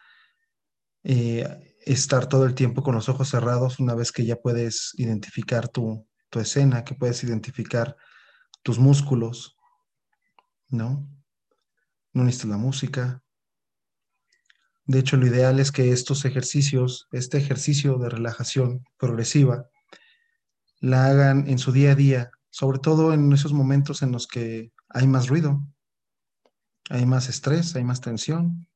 [1.02, 5.68] eh, estar todo el tiempo con los ojos cerrados una vez que ya puedes identificar
[5.68, 7.96] tu, tu escena, que puedes identificar
[8.62, 9.56] tus músculos,
[10.68, 11.08] ¿no?
[12.12, 13.22] No necesitas la música.
[14.84, 19.68] De hecho, lo ideal es que estos ejercicios, este ejercicio de relajación progresiva,
[20.80, 24.72] la hagan en su día a día, sobre todo en esos momentos en los que
[24.88, 25.60] hay más ruido,
[26.90, 28.66] hay más estrés, hay más tensión.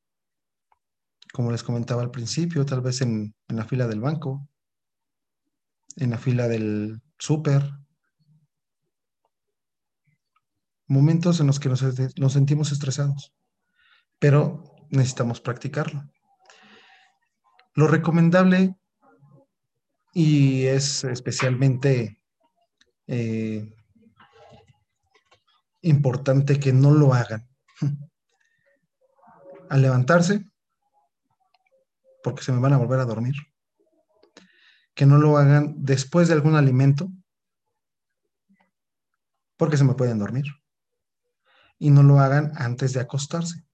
[1.31, 4.47] Como les comentaba al principio, tal vez en, la fila del banco,
[5.97, 7.63] en la fila del, súper.
[10.87, 13.33] Momentos en los que nos, sentimos estresados,
[14.19, 16.03] pero necesitamos practicarlo.
[17.75, 18.75] Lo recomendable
[20.13, 22.21] y es especialmente
[23.07, 23.73] eh,
[25.81, 27.47] importante que no lo hagan
[29.69, 30.45] al levantarse,
[32.23, 33.33] porque se me van a volver a dormir
[34.93, 37.11] que no lo hagan después de algún alimento,
[39.57, 40.45] porque se me pueden dormir.
[41.79, 43.65] Y no lo hagan antes de acostarse.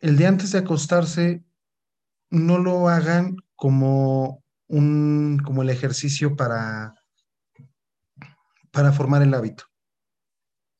[0.00, 1.44] El de antes de acostarse,
[2.30, 6.94] no lo hagan como un, como el ejercicio para,
[8.70, 9.64] para formar el hábito.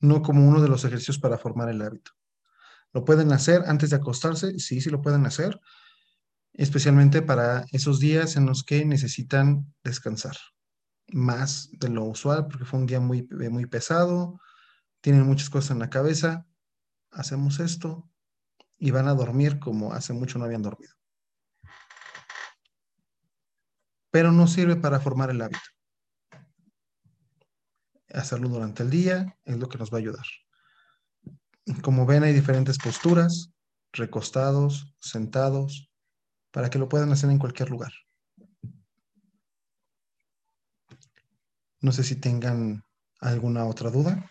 [0.01, 2.12] No como uno de los ejercicios para formar el hábito.
[2.93, 4.59] ¿Lo pueden hacer antes de acostarse?
[4.59, 5.59] Sí, sí lo pueden hacer
[6.55, 10.36] especialmente para esos días en los que necesitan descansar
[11.09, 14.40] más de lo usual, porque fue un día muy, eh, muy pesado,
[15.01, 16.47] tienen muchas cosas en la cabeza,
[17.10, 18.09] hacemos esto
[18.78, 20.94] y van a dormir como hace mucho no habían dormido.
[24.10, 25.60] Pero no sirve para formar el hábito.
[28.12, 30.24] Hacerlo durante el día es lo que nos va a ayudar.
[31.82, 33.51] Como ven, hay diferentes posturas,
[33.93, 35.90] recostados, sentados,
[36.55, 37.93] para que lo puedan hacer en cualquier lugar.
[41.81, 42.85] No sé si tengan
[43.20, 44.31] alguna otra duda.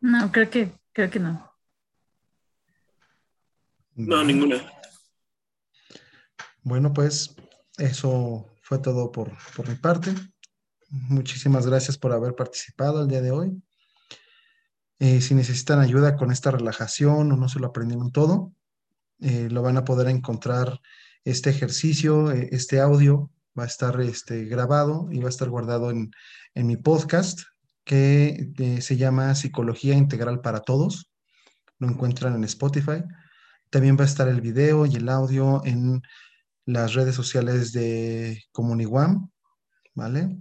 [0.00, 1.48] No, creo que, creo que no.
[3.94, 4.56] No, ninguna.
[6.64, 7.36] Bueno, pues
[7.76, 10.12] eso fue todo por, por mi parte.
[10.90, 13.62] Muchísimas gracias por haber participado el día de hoy.
[14.98, 18.52] Eh, si necesitan ayuda con esta relajación o no se lo aprendieron todo,
[19.20, 20.80] eh, lo van a poder encontrar
[21.24, 25.90] este ejercicio, eh, este audio va a estar este, grabado y va a estar guardado
[25.90, 26.10] en,
[26.54, 27.40] en mi podcast
[27.84, 31.10] que se llama Psicología Integral para Todos.
[31.78, 33.02] Lo encuentran en Spotify.
[33.70, 36.02] También va a estar el video y el audio en
[36.66, 39.30] las redes sociales de Comuniguam,
[39.94, 40.36] ¿vale?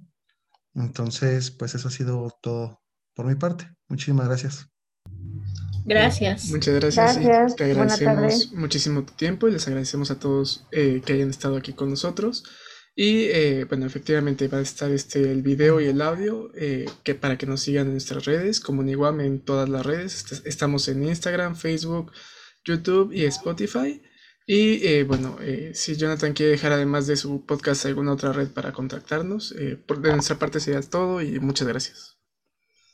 [0.77, 2.81] Entonces, pues eso ha sido todo
[3.15, 3.69] por mi parte.
[3.89, 4.67] Muchísimas gracias.
[5.85, 6.49] Gracias.
[6.49, 7.55] Muchas gracias.
[7.55, 11.73] te agradecemos muchísimo tu tiempo y les agradecemos a todos eh, que hayan estado aquí
[11.73, 12.43] con nosotros.
[12.95, 17.15] Y eh, bueno, efectivamente va a estar este, el video y el audio eh, que
[17.15, 20.43] para que nos sigan en nuestras redes, como igual en todas las redes.
[20.45, 22.11] Estamos en Instagram, Facebook,
[22.65, 24.01] YouTube y Spotify.
[24.49, 28.49] Y eh, bueno, eh, si Jonathan quiere dejar además de su podcast alguna otra red
[28.49, 32.17] para contactarnos, eh, por de nuestra parte sería todo y muchas gracias.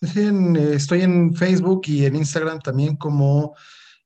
[0.01, 3.55] estoy en Facebook y en Instagram también como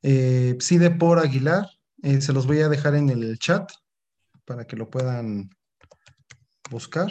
[0.03, 0.57] eh,
[0.99, 1.65] por Aguilar.
[2.19, 3.72] se los voy a dejar en el chat
[4.44, 5.49] para que lo puedan
[6.69, 7.10] buscar.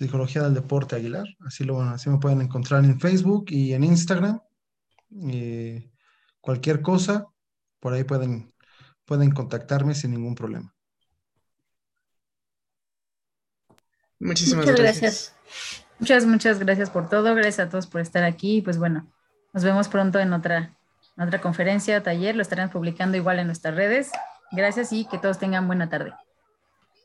[0.00, 1.26] Psicología del Deporte Aguilar.
[1.40, 4.40] Así, lo, así me pueden encontrar en Facebook y en Instagram.
[5.30, 5.90] Eh,
[6.40, 7.26] cualquier cosa,
[7.80, 8.50] por ahí pueden,
[9.04, 10.74] pueden contactarme sin ningún problema.
[14.18, 15.34] Muchísimas Muchas gracias.
[15.42, 15.86] gracias.
[15.98, 17.34] Muchas, muchas gracias por todo.
[17.34, 18.56] Gracias a todos por estar aquí.
[18.56, 19.06] Y pues bueno,
[19.52, 20.78] nos vemos pronto en otra,
[21.18, 22.36] en otra conferencia o taller.
[22.36, 24.10] Lo estarán publicando igual en nuestras redes.
[24.50, 26.14] Gracias y que todos tengan buena tarde.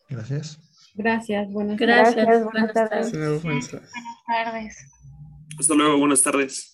[0.07, 0.61] Gracias.
[0.95, 2.15] Gracias, buenas Gracias.
[2.15, 3.05] Gracias, buenas tardes.
[3.07, 3.91] Hasta luego, buenas tardes.
[3.91, 4.77] Buenas tardes.
[5.59, 6.71] Hasta luego, buenas tardes.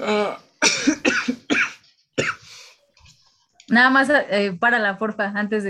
[0.00, 0.45] Ah.
[3.68, 5.64] Nada más eh, para la porfa, antes de